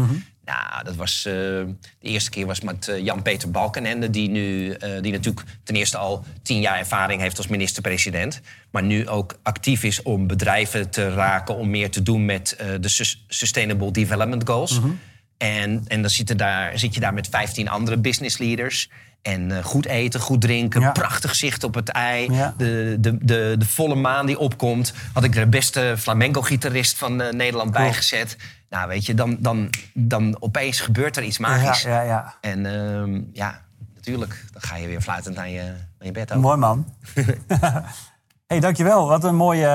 Nou, 0.45 0.83
dat 0.83 0.95
was, 0.95 1.21
de 1.23 1.75
eerste 2.01 2.29
keer 2.29 2.45
was 2.45 2.61
met 2.61 2.91
Jan-Peter 3.01 3.51
Balkenende... 3.51 4.09
Die, 4.09 4.29
nu, 4.29 4.77
die 5.01 5.11
natuurlijk 5.11 5.45
ten 5.63 5.75
eerste 5.75 5.97
al 5.97 6.23
tien 6.41 6.61
jaar 6.61 6.77
ervaring 6.77 7.21
heeft 7.21 7.37
als 7.37 7.47
minister-president... 7.47 8.41
maar 8.71 8.83
nu 8.83 9.07
ook 9.07 9.39
actief 9.43 9.83
is 9.83 10.01
om 10.01 10.27
bedrijven 10.27 10.89
te 10.89 11.13
raken... 11.13 11.55
om 11.55 11.69
meer 11.69 11.91
te 11.91 12.03
doen 12.03 12.25
met 12.25 12.55
de 12.79 13.15
Sustainable 13.27 13.91
Development 13.91 14.47
Goals. 14.47 14.79
Mm 14.79 14.83
-hmm. 14.83 14.99
En, 15.39 15.83
en 15.87 16.01
dan 16.01 16.09
zit, 16.09 16.37
daar, 16.37 16.79
zit 16.79 16.93
je 16.93 16.99
daar 16.99 17.13
met 17.13 17.27
15 17.27 17.69
andere 17.69 17.97
business 17.97 18.37
leaders... 18.37 18.89
En 19.21 19.49
uh, 19.49 19.63
goed 19.63 19.85
eten, 19.85 20.19
goed 20.19 20.41
drinken, 20.41 20.81
ja. 20.81 20.91
prachtig 20.91 21.35
zicht 21.35 21.63
op 21.63 21.75
het 21.75 21.89
ei. 21.89 22.31
Ja. 22.31 22.53
De, 22.57 22.97
de, 22.99 23.17
de, 23.25 23.55
de, 23.57 23.65
volle 23.65 23.95
maan 23.95 24.25
die 24.25 24.39
opkomt. 24.39 24.93
Had 25.13 25.23
ik 25.23 25.33
de 25.33 25.47
beste 25.47 25.95
flamenco-gitarist 25.97 26.97
van 26.97 27.21
uh, 27.21 27.29
Nederland 27.29 27.71
cool. 27.71 27.83
bijgezet. 27.83 28.37
Nou, 28.69 28.87
weet 28.87 29.05
je, 29.05 29.13
dan, 29.13 29.37
dan, 29.39 29.69
dan 29.93 30.37
opeens 30.39 30.79
gebeurt 30.79 31.17
er 31.17 31.23
iets 31.23 31.37
magisch. 31.37 31.81
Ja, 31.81 32.01
ja, 32.01 32.01
ja. 32.01 32.35
En 32.41 32.65
uh, 32.65 33.21
ja, 33.33 33.61
natuurlijk, 33.95 34.45
dan 34.51 34.61
ga 34.61 34.75
je 34.75 34.87
weer 34.87 35.01
fluitend 35.01 35.35
naar 35.35 35.49
je, 35.49 35.63
naar 35.63 36.07
je 36.07 36.11
bed. 36.11 36.31
Ook. 36.33 36.41
Mooi 36.41 36.57
man. 36.57 36.93
hey, 38.49 38.59
dankjewel. 38.59 39.07
Wat 39.07 39.23
een 39.23 39.35
mooi 39.35 39.67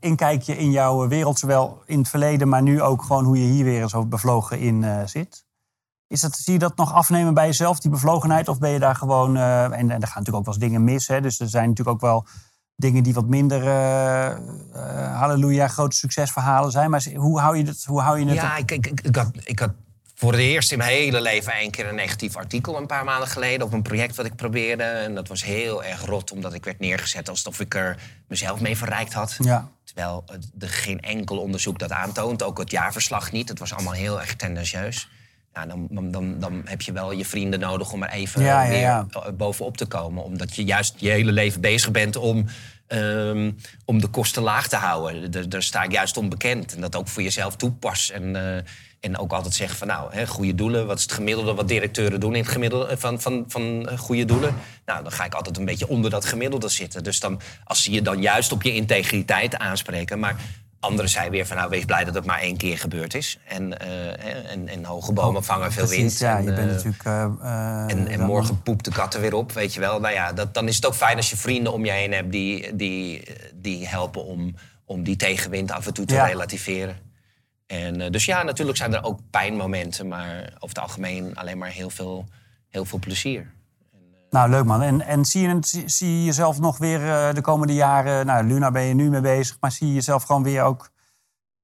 inkijkje 0.00 0.56
in 0.56 0.70
jouw 0.70 1.08
wereld. 1.08 1.38
Zowel 1.38 1.82
in 1.86 1.98
het 1.98 2.08
verleden, 2.08 2.48
maar 2.48 2.62
nu 2.62 2.82
ook 2.82 3.02
gewoon 3.02 3.24
hoe 3.24 3.38
je 3.38 3.52
hier 3.52 3.64
weer 3.64 3.88
zo 3.88 4.06
bevlogen 4.06 4.58
in 4.58 5.08
zit. 5.08 5.44
Is 6.06 6.20
dat, 6.20 6.36
zie 6.36 6.52
je 6.52 6.58
dat 6.58 6.76
nog 6.76 6.92
afnemen 6.92 7.34
bij 7.34 7.46
jezelf, 7.46 7.80
die 7.80 7.90
bevlogenheid? 7.90 8.48
Of 8.48 8.58
ben 8.58 8.70
je 8.70 8.78
daar 8.78 8.94
gewoon... 8.94 9.36
Uh, 9.36 9.64
en, 9.64 9.72
en 9.72 9.88
er 9.88 9.88
gaan 9.88 9.98
natuurlijk 9.98 10.36
ook 10.36 10.44
wel 10.44 10.54
eens 10.54 10.62
dingen 10.62 10.84
mis. 10.84 11.08
Hè? 11.08 11.20
Dus 11.20 11.40
er 11.40 11.48
zijn 11.48 11.68
natuurlijk 11.68 11.96
ook 11.96 12.02
wel 12.02 12.26
dingen 12.76 13.02
die 13.02 13.14
wat 13.14 13.26
minder 13.26 13.62
halleluja 15.12 15.68
grote 15.68 15.96
succesverhalen 15.96 16.70
zijn. 16.70 16.90
Maar 16.90 17.06
hoe 17.14 17.40
hou 17.40 17.56
je 17.56 17.64
het, 17.64 17.84
hoe 17.84 18.00
hou 18.00 18.18
je 18.18 18.26
het 18.26 18.34
Ja, 18.34 18.56
ik, 18.56 18.70
ik, 18.70 18.86
ik, 18.86 19.16
had, 19.16 19.30
ik 19.44 19.58
had 19.58 19.72
voor 20.18 20.32
het 20.32 20.40
eerst 20.40 20.72
in 20.72 20.78
mijn 20.78 20.90
hele 20.90 21.20
leven 21.20 21.52
één 21.52 21.70
keer 21.70 21.88
een 21.88 21.94
negatief 21.94 22.36
artikel... 22.36 22.76
een 22.76 22.86
paar 22.86 23.04
maanden 23.04 23.28
geleden 23.28 23.66
op 23.66 23.72
een 23.72 23.82
project 23.82 24.16
wat 24.16 24.26
ik 24.26 24.36
probeerde. 24.36 24.82
En 24.82 25.14
dat 25.14 25.28
was 25.28 25.44
heel 25.44 25.84
erg 25.84 26.04
rot, 26.04 26.32
omdat 26.32 26.54
ik 26.54 26.64
werd 26.64 26.78
neergezet... 26.78 27.28
alsof 27.28 27.60
ik 27.60 27.74
er 27.74 27.96
mezelf 28.28 28.60
mee 28.60 28.76
verrijkt 28.76 29.12
had. 29.12 29.36
Ja. 29.38 29.68
Terwijl 29.84 30.24
er 30.58 30.68
geen 30.68 31.00
enkel 31.00 31.38
onderzoek 31.38 31.78
dat 31.78 31.92
aantoont. 31.92 32.42
Ook 32.42 32.58
het 32.58 32.70
jaarverslag 32.70 33.32
niet. 33.32 33.48
Het 33.48 33.58
was 33.58 33.72
allemaal 33.72 33.92
heel 33.92 34.20
erg 34.20 34.36
tendentieus 34.36 35.08
ja, 35.56 35.66
dan, 35.66 36.10
dan, 36.10 36.38
dan 36.38 36.62
heb 36.64 36.82
je 36.82 36.92
wel 36.92 37.12
je 37.12 37.24
vrienden 37.24 37.60
nodig 37.60 37.92
om 37.92 38.02
er 38.02 38.10
even 38.10 38.68
weer 38.68 39.06
bovenop 39.36 39.76
te 39.76 39.86
komen. 39.86 40.24
Omdat 40.24 40.56
je 40.56 40.64
juist 40.64 40.94
je 40.96 41.10
hele 41.10 41.32
leven 41.32 41.60
bezig 41.60 41.90
bent 41.90 42.16
om, 42.16 42.46
um, 42.88 43.56
om 43.84 44.00
de 44.00 44.08
kosten 44.08 44.42
laag 44.42 44.68
te 44.68 44.76
houden. 44.76 45.48
Daar, 45.48 45.62
sta 45.62 45.82
ik 45.82 45.92
juist 45.92 46.16
onbekend. 46.16 46.74
En 46.74 46.80
dat 46.80 46.96
ook 46.96 47.08
voor 47.08 47.22
jezelf 47.22 47.56
toepas. 47.56 48.10
En, 48.10 48.34
uh, 48.34 48.56
en 49.00 49.18
ook 49.18 49.32
altijd 49.32 49.54
zeggen 49.54 49.78
van 49.78 49.86
nou, 49.86 50.14
hè, 50.14 50.26
goede 50.26 50.54
doelen. 50.54 50.86
Wat 50.86 50.96
is 50.96 51.02
het 51.02 51.12
gemiddelde 51.12 51.54
wat 51.54 51.68
directeuren 51.68 52.20
doen 52.20 52.34
in 52.34 52.42
het 52.42 52.52
gemiddelde 52.52 52.86
eh, 52.86 52.96
van, 52.96 53.20
van, 53.20 53.44
van 53.48 53.88
eh, 53.88 53.98
goede 53.98 54.24
doelen? 54.24 54.54
Nou, 54.84 55.02
dan 55.02 55.12
ga 55.12 55.24
ik 55.24 55.34
altijd 55.34 55.56
een 55.56 55.64
beetje 55.64 55.88
onder 55.88 56.10
dat 56.10 56.24
gemiddelde 56.24 56.68
zitten. 56.68 57.04
Dus 57.04 57.20
dan, 57.20 57.40
als 57.64 57.82
ze 57.82 57.90
je 57.90 58.02
dan 58.02 58.20
juist 58.20 58.52
op 58.52 58.62
je 58.62 58.74
integriteit 58.74 59.56
aanspreken. 59.56 60.18
Maar 60.18 60.36
Anderen 60.80 61.10
zei 61.10 61.30
weer 61.30 61.46
van 61.46 61.56
nou, 61.56 61.70
wees 61.70 61.84
blij 61.84 62.04
dat 62.04 62.14
het 62.14 62.24
maar 62.24 62.40
één 62.40 62.56
keer 62.56 62.78
gebeurd 62.78 63.14
is. 63.14 63.38
En, 63.44 63.74
uh, 63.82 64.50
en, 64.50 64.68
en 64.68 64.84
hoge 64.84 65.12
bomen 65.12 65.40
oh, 65.40 65.46
vangen 65.46 65.72
veel 65.72 65.86
wind. 65.86 66.18
Ja, 66.18 66.38
je 66.38 66.48
en, 66.48 66.54
bent 66.54 66.70
natuurlijk. 66.70 67.04
Uh, 67.04 67.22
en, 67.86 68.08
en 68.08 68.20
morgen 68.20 68.62
poept 68.62 68.84
de 68.84 68.90
kat 68.90 69.14
er 69.14 69.20
weer 69.20 69.34
op, 69.34 69.52
weet 69.52 69.74
je 69.74 69.80
wel. 69.80 70.00
Nou 70.00 70.14
ja, 70.14 70.32
dat, 70.32 70.54
dan 70.54 70.68
is 70.68 70.76
het 70.76 70.86
ook 70.86 70.94
fijn 70.94 71.16
als 71.16 71.30
je 71.30 71.36
vrienden 71.36 71.72
om 71.72 71.84
je 71.84 71.90
heen 71.90 72.12
hebt 72.12 72.32
die, 72.32 72.76
die, 72.76 73.22
die 73.54 73.88
helpen 73.88 74.24
om, 74.24 74.54
om 74.84 75.02
die 75.02 75.16
tegenwind 75.16 75.70
af 75.70 75.86
en 75.86 75.94
toe 75.94 76.04
te 76.04 76.14
ja. 76.14 76.26
relativeren. 76.26 76.96
En, 77.66 78.12
dus 78.12 78.24
ja, 78.24 78.42
natuurlijk 78.42 78.78
zijn 78.78 78.94
er 78.94 79.04
ook 79.04 79.20
pijnmomenten, 79.30 80.08
maar 80.08 80.38
over 80.54 80.68
het 80.68 80.78
algemeen 80.78 81.36
alleen 81.36 81.58
maar 81.58 81.70
heel 81.70 81.90
veel, 81.90 82.28
heel 82.68 82.84
veel 82.84 82.98
plezier. 82.98 83.54
Nou, 84.30 84.50
leuk 84.50 84.64
man. 84.64 84.82
En, 84.82 85.00
en 85.00 85.24
zie, 85.24 85.48
je, 85.48 85.58
zie 85.86 86.18
je 86.18 86.24
jezelf 86.24 86.60
nog 86.60 86.78
weer 86.78 87.00
uh, 87.00 87.32
de 87.32 87.40
komende 87.40 87.74
jaren... 87.74 88.26
Nou, 88.26 88.46
Luna 88.46 88.70
ben 88.70 88.82
je 88.82 88.94
nu 88.94 89.10
mee 89.10 89.20
bezig, 89.20 89.56
maar 89.60 89.72
zie 89.72 89.86
je 89.86 89.94
jezelf 89.94 90.22
gewoon 90.22 90.42
weer 90.42 90.62
ook... 90.62 90.90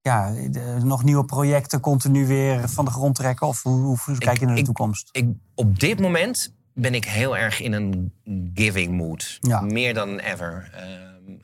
Ja, 0.01 0.35
nog 0.83 1.05
nieuwe 1.05 1.25
projecten 1.25 1.81
continu 1.81 2.27
weer 2.27 2.69
van 2.69 2.85
de 2.85 2.91
grond 2.91 3.15
trekken? 3.15 3.47
Of 3.47 3.63
hoe, 3.63 3.99
hoe 4.05 4.19
kijk 4.19 4.39
je 4.39 4.45
naar 4.45 4.55
de 4.55 4.61
ik, 4.61 4.67
toekomst? 4.67 5.09
Ik, 5.13 5.29
op 5.55 5.79
dit 5.81 6.01
moment 6.01 6.55
ben 6.75 6.95
ik 6.95 7.05
heel 7.05 7.37
erg 7.37 7.61
in 7.61 7.73
een 7.73 8.13
giving 8.55 8.97
mood. 8.97 9.39
Ja. 9.41 9.61
Meer 9.61 9.95
dan 9.95 10.19
ever. 10.19 10.71
Uh, 10.75 10.81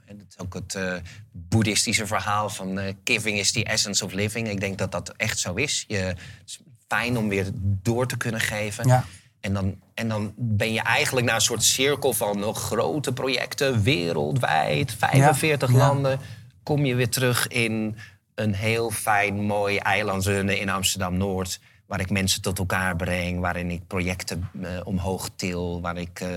en 0.07 0.19
het 0.19 0.27
is 0.29 0.39
ook 0.39 0.55
het 0.55 0.75
uh, 0.75 0.95
boeddhistische 1.33 2.07
verhaal 2.07 2.49
van 2.49 2.79
uh, 2.79 2.85
giving 3.05 3.39
is 3.39 3.53
the 3.53 3.65
essence 3.65 4.05
of 4.05 4.13
living. 4.13 4.49
Ik 4.49 4.61
denk 4.61 4.79
dat 4.79 4.93
dat 4.93 5.09
echt 5.17 5.39
zo 5.39 5.55
is. 5.55 5.85
Je, 5.89 5.97
het 5.97 6.19
is 6.45 6.61
fijn 6.87 7.19
om 7.19 7.29
weer 7.29 7.51
door 7.83 8.07
te 8.07 8.17
kunnen 8.17 8.41
geven. 8.41 8.87
Ja. 8.87 9.05
En 9.49 9.55
dan, 9.55 9.75
en 9.95 10.09
dan 10.09 10.33
ben 10.37 10.73
je 10.73 10.81
eigenlijk 10.81 11.27
naar 11.27 11.35
een 11.35 11.41
soort 11.41 11.63
cirkel 11.63 12.13
van 12.13 12.39
nog 12.39 12.63
grote 12.63 13.13
projecten 13.13 13.83
wereldwijd, 13.83 14.95
45 14.99 15.73
landen. 15.73 16.21
Kom 16.63 16.85
je 16.85 16.95
weer 16.95 17.09
terug 17.09 17.47
in 17.47 17.97
een 18.35 18.55
heel 18.55 18.91
fijn, 18.91 19.41
mooi 19.41 19.77
eilandzone 19.77 20.59
in 20.59 20.69
Amsterdam 20.69 21.17
Noord. 21.17 21.61
Waar 21.87 22.01
ik 22.01 22.11
mensen 22.11 22.43
tot 22.43 22.59
elkaar 22.59 22.97
breng, 22.97 23.41
waarin 23.41 23.71
ik 23.71 23.87
projecten 23.87 24.51
uh, 24.61 24.69
omhoog 24.85 25.29
til, 25.37 25.81
waar 25.81 25.97
ik 25.97 26.21
uh, 26.21 26.29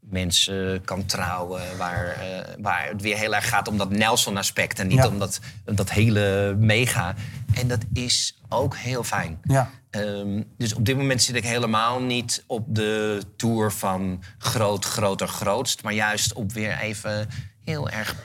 mensen 0.00 0.84
kan 0.84 1.06
trouwen. 1.06 1.62
Waar, 1.78 2.16
uh, 2.22 2.54
waar 2.58 2.88
het 2.88 3.02
weer 3.02 3.16
heel 3.16 3.34
erg 3.34 3.48
gaat 3.48 3.68
om 3.68 3.78
dat 3.78 3.90
Nelson-aspect 3.90 4.78
en 4.78 4.86
niet 4.86 4.98
ja. 4.98 5.08
om 5.08 5.18
dat, 5.18 5.40
dat 5.64 5.90
hele 5.90 6.54
mega. 6.58 7.14
En 7.54 7.68
dat 7.68 7.80
is 7.92 8.41
ook 8.52 8.76
heel 8.76 9.04
fijn. 9.04 9.40
Ja. 9.42 9.70
Um, 9.90 10.52
dus 10.56 10.74
op 10.74 10.84
dit 10.84 10.96
moment 10.96 11.22
zit 11.22 11.36
ik 11.36 11.44
helemaal 11.44 12.00
niet 12.00 12.44
op 12.46 12.74
de 12.74 13.22
tour 13.36 13.72
van 13.72 14.22
groot, 14.38 14.84
groter, 14.84 15.28
grootst. 15.28 15.82
Maar 15.82 15.92
juist 15.92 16.32
op 16.32 16.52
weer 16.52 16.78
even 16.78 17.28
heel 17.64 17.88
erg 17.88 18.16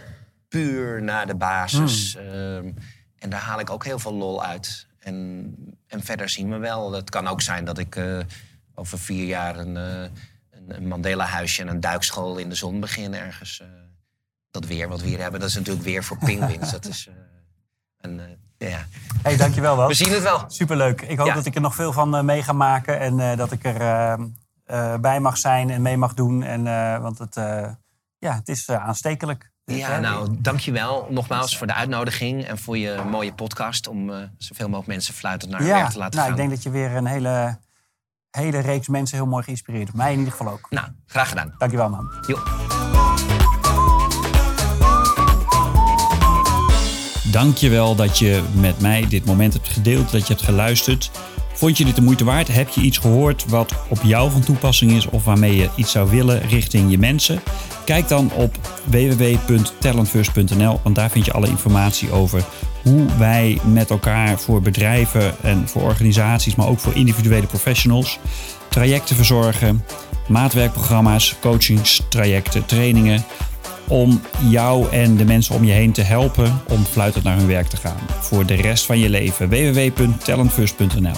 puur 0.48 1.04
naar 1.04 1.28
de 1.28 1.36
basis. 1.36 2.16
Mm. 2.16 2.34
Um, 2.34 2.74
en 3.18 3.30
daar 3.30 3.40
haal 3.40 3.60
ik 3.60 3.70
ook 3.70 3.86
heel 3.86 4.00
veel 4.00 4.14
lol 4.14 4.44
uit. 4.44 4.88
En, 5.00 5.56
en 5.88 6.04
verder 6.04 6.30
zien 6.30 6.50
we 6.50 6.58
wel. 6.58 6.92
Het 6.92 7.10
kan 7.10 7.28
ook 7.28 7.42
zijn 7.42 7.66
dat 7.66 7.78
ik 7.78 7.96
uh, 7.96 8.20
over 8.76 9.00
vier 9.00 9.26
jaar 9.26 9.58
een, 9.58 9.76
uh, 9.76 10.10
een 10.68 10.88
Mandela-huisje 10.88 11.62
en 11.62 11.68
een 11.68 11.80
duikschool 11.80 12.38
in 12.38 12.50
de 12.50 12.56
zon 12.56 12.80
begin 12.80 13.14
ergens. 13.14 13.60
Uh, 13.62 13.68
dat 14.52 14.66
weer 14.66 14.88
wat 14.88 15.02
we 15.02 15.08
hier 15.08 15.22
hebben, 15.22 15.40
dat 15.40 15.50
is 15.50 15.56
natuurlijk 15.56 15.86
weer 15.86 16.04
voor 16.04 16.18
pinguïns. 16.26 16.72
dat 16.72 16.86
is 16.86 17.10
een 17.98 18.38
ja. 18.58 18.86
Hey, 19.22 19.38
dankjewel 19.38 19.78
wel. 19.78 19.88
We 19.88 19.94
zien 19.94 20.12
het 20.12 20.24
wel. 20.24 20.44
Superleuk. 20.48 21.02
Ik 21.02 21.18
hoop 21.18 21.28
ja. 21.28 21.34
dat 21.34 21.46
ik 21.46 21.56
er 21.56 21.62
nog 21.62 21.76
veel 21.76 21.94
van 21.94 22.16
uh, 22.16 22.22
mee 22.22 22.44
ga 22.44 22.54
maken. 22.54 23.00
En 23.00 23.20
uh, 23.20 23.36
dat 23.36 23.52
ik 23.52 23.64
er 23.64 23.82
uh, 24.72 24.96
bij 24.96 25.20
mag 25.20 25.38
zijn 25.38 25.70
en 25.70 25.82
mee 25.82 25.98
mag 25.98 26.14
doen. 26.14 26.44
En, 26.44 26.64
want 27.02 27.18
het, 27.18 27.36
ja, 28.18 28.34
het 28.34 28.48
is 28.48 28.70
aanstekelijk. 28.70 29.52
Ja, 29.64 30.00
nou, 30.00 30.36
dankjewel 30.40 31.08
nogmaals 31.10 31.58
voor 31.58 31.68
de 31.68 31.74
uitnodiging. 31.74 32.46
En 32.46 32.58
voor 32.58 32.78
je 32.78 33.04
mooie 33.10 33.34
podcast. 33.34 33.88
Om 33.88 34.12
zoveel 34.38 34.68
mogelijk 34.68 34.88
mensen 34.88 35.14
fluitend 35.14 35.52
naar 35.52 35.64
ja, 35.64 35.76
werk 35.76 35.90
te 35.90 35.98
laten 35.98 36.20
nou, 36.20 36.22
gaan. 36.22 36.32
Ik 36.32 36.38
denk 36.38 36.50
dat 36.50 36.64
je 36.64 36.70
weer 36.70 36.96
een 36.96 37.06
hele, 37.06 37.60
hele 38.32 38.60
reeks 38.60 38.88
mensen 38.88 39.18
heel 39.18 39.28
mooi 39.28 39.44
geïnspireerd 39.44 39.86
hebt. 39.86 39.98
Mij 39.98 40.12
in 40.12 40.18
ieder 40.18 40.34
geval 40.34 40.54
ook. 40.54 40.68
Nou, 40.70 40.88
graag 41.06 41.30
gedaan. 41.30 41.56
Dankjewel 41.58 41.90
man. 41.90 42.12
Jo. 42.28 42.38
Dankjewel 47.32 47.96
dat 47.96 48.20
je 48.20 48.42
met 48.54 48.80
mij 48.82 49.06
dit 49.10 49.26
moment 49.26 49.54
hebt 49.54 49.68
gedeeld, 49.68 50.12
dat 50.12 50.22
je 50.22 50.34
hebt 50.34 50.46
geluisterd. 50.46 51.12
Vond 51.54 51.78
je 51.78 51.86
dit 51.86 51.96
de 51.96 52.02
moeite 52.02 52.24
waard? 52.24 52.48
Heb 52.48 52.70
je 52.70 52.82
iets 52.82 52.98
gehoord 52.98 53.46
wat 53.48 53.74
op 53.88 54.00
jou 54.04 54.32
van 54.32 54.42
toepassing 54.42 54.92
is 54.92 55.06
of 55.06 55.24
waarmee 55.24 55.56
je 55.56 55.70
iets 55.76 55.92
zou 55.92 56.10
willen 56.10 56.48
richting 56.48 56.92
je 56.92 56.98
mensen? 56.98 57.42
Kijk 57.86 58.08
dan 58.08 58.32
op 58.34 58.58
www.talentfirst.nl, 58.84 60.80
want 60.84 60.96
daar 60.96 61.10
vind 61.10 61.26
je 61.26 61.32
alle 61.32 61.48
informatie 61.48 62.12
over 62.12 62.44
hoe 62.82 63.06
wij 63.18 63.60
met 63.64 63.90
elkaar 63.90 64.40
voor 64.40 64.62
bedrijven 64.62 65.36
en 65.42 65.68
voor 65.68 65.82
organisaties, 65.82 66.56
maar 66.56 66.68
ook 66.68 66.80
voor 66.80 66.96
individuele 66.96 67.48
professionals, 67.48 68.20
trajecten 68.70 69.16
verzorgen, 69.16 69.84
maatwerkprogramma's, 70.28 71.36
coachingstrajecten, 71.42 72.66
trainingen 72.66 73.26
om 73.88 74.22
jou 74.50 74.92
en 74.92 75.16
de 75.16 75.26
mensen 75.26 75.56
om 75.56 75.64
je 75.64 75.72
heen 75.72 75.92
te 75.92 76.02
helpen 76.02 76.62
om 76.70 76.84
fluitend 76.84 77.24
naar 77.24 77.38
hun 77.38 77.48
werk 77.48 77.68
te 77.68 77.78
gaan. 77.78 77.98
Voor 78.20 78.46
de 78.46 78.54
rest 78.54 78.86
van 78.86 79.00
je 79.00 79.10
leven. 79.10 79.50
www.talentfirst.nl 79.50 81.16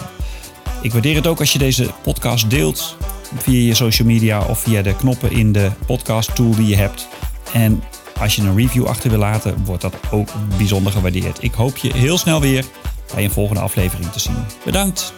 Ik 0.81 0.91
waardeer 0.91 1.15
het 1.15 1.27
ook 1.27 1.39
als 1.39 1.53
je 1.53 1.59
deze 1.59 1.89
podcast 2.03 2.49
deelt 2.49 2.97
via 3.37 3.67
je 3.67 3.73
social 3.73 4.07
media 4.07 4.45
of 4.45 4.59
via 4.59 4.81
de 4.81 4.95
knoppen 4.95 5.31
in 5.31 5.51
de 5.51 5.71
podcast 5.85 6.35
tool 6.35 6.55
die 6.55 6.67
je 6.67 6.75
hebt. 6.75 7.07
En 7.53 7.83
als 8.19 8.35
je 8.35 8.41
een 8.41 8.55
review 8.55 8.85
achter 8.85 9.09
wil 9.09 9.19
laten, 9.19 9.65
wordt 9.65 9.81
dat 9.81 9.95
ook 10.11 10.29
bijzonder 10.57 10.91
gewaardeerd. 10.91 11.43
Ik 11.43 11.53
hoop 11.53 11.77
je 11.77 11.93
heel 11.93 12.17
snel 12.17 12.41
weer 12.41 12.65
bij 13.13 13.23
een 13.23 13.31
volgende 13.31 13.61
aflevering 13.61 14.11
te 14.11 14.19
zien. 14.19 14.45
Bedankt! 14.65 15.13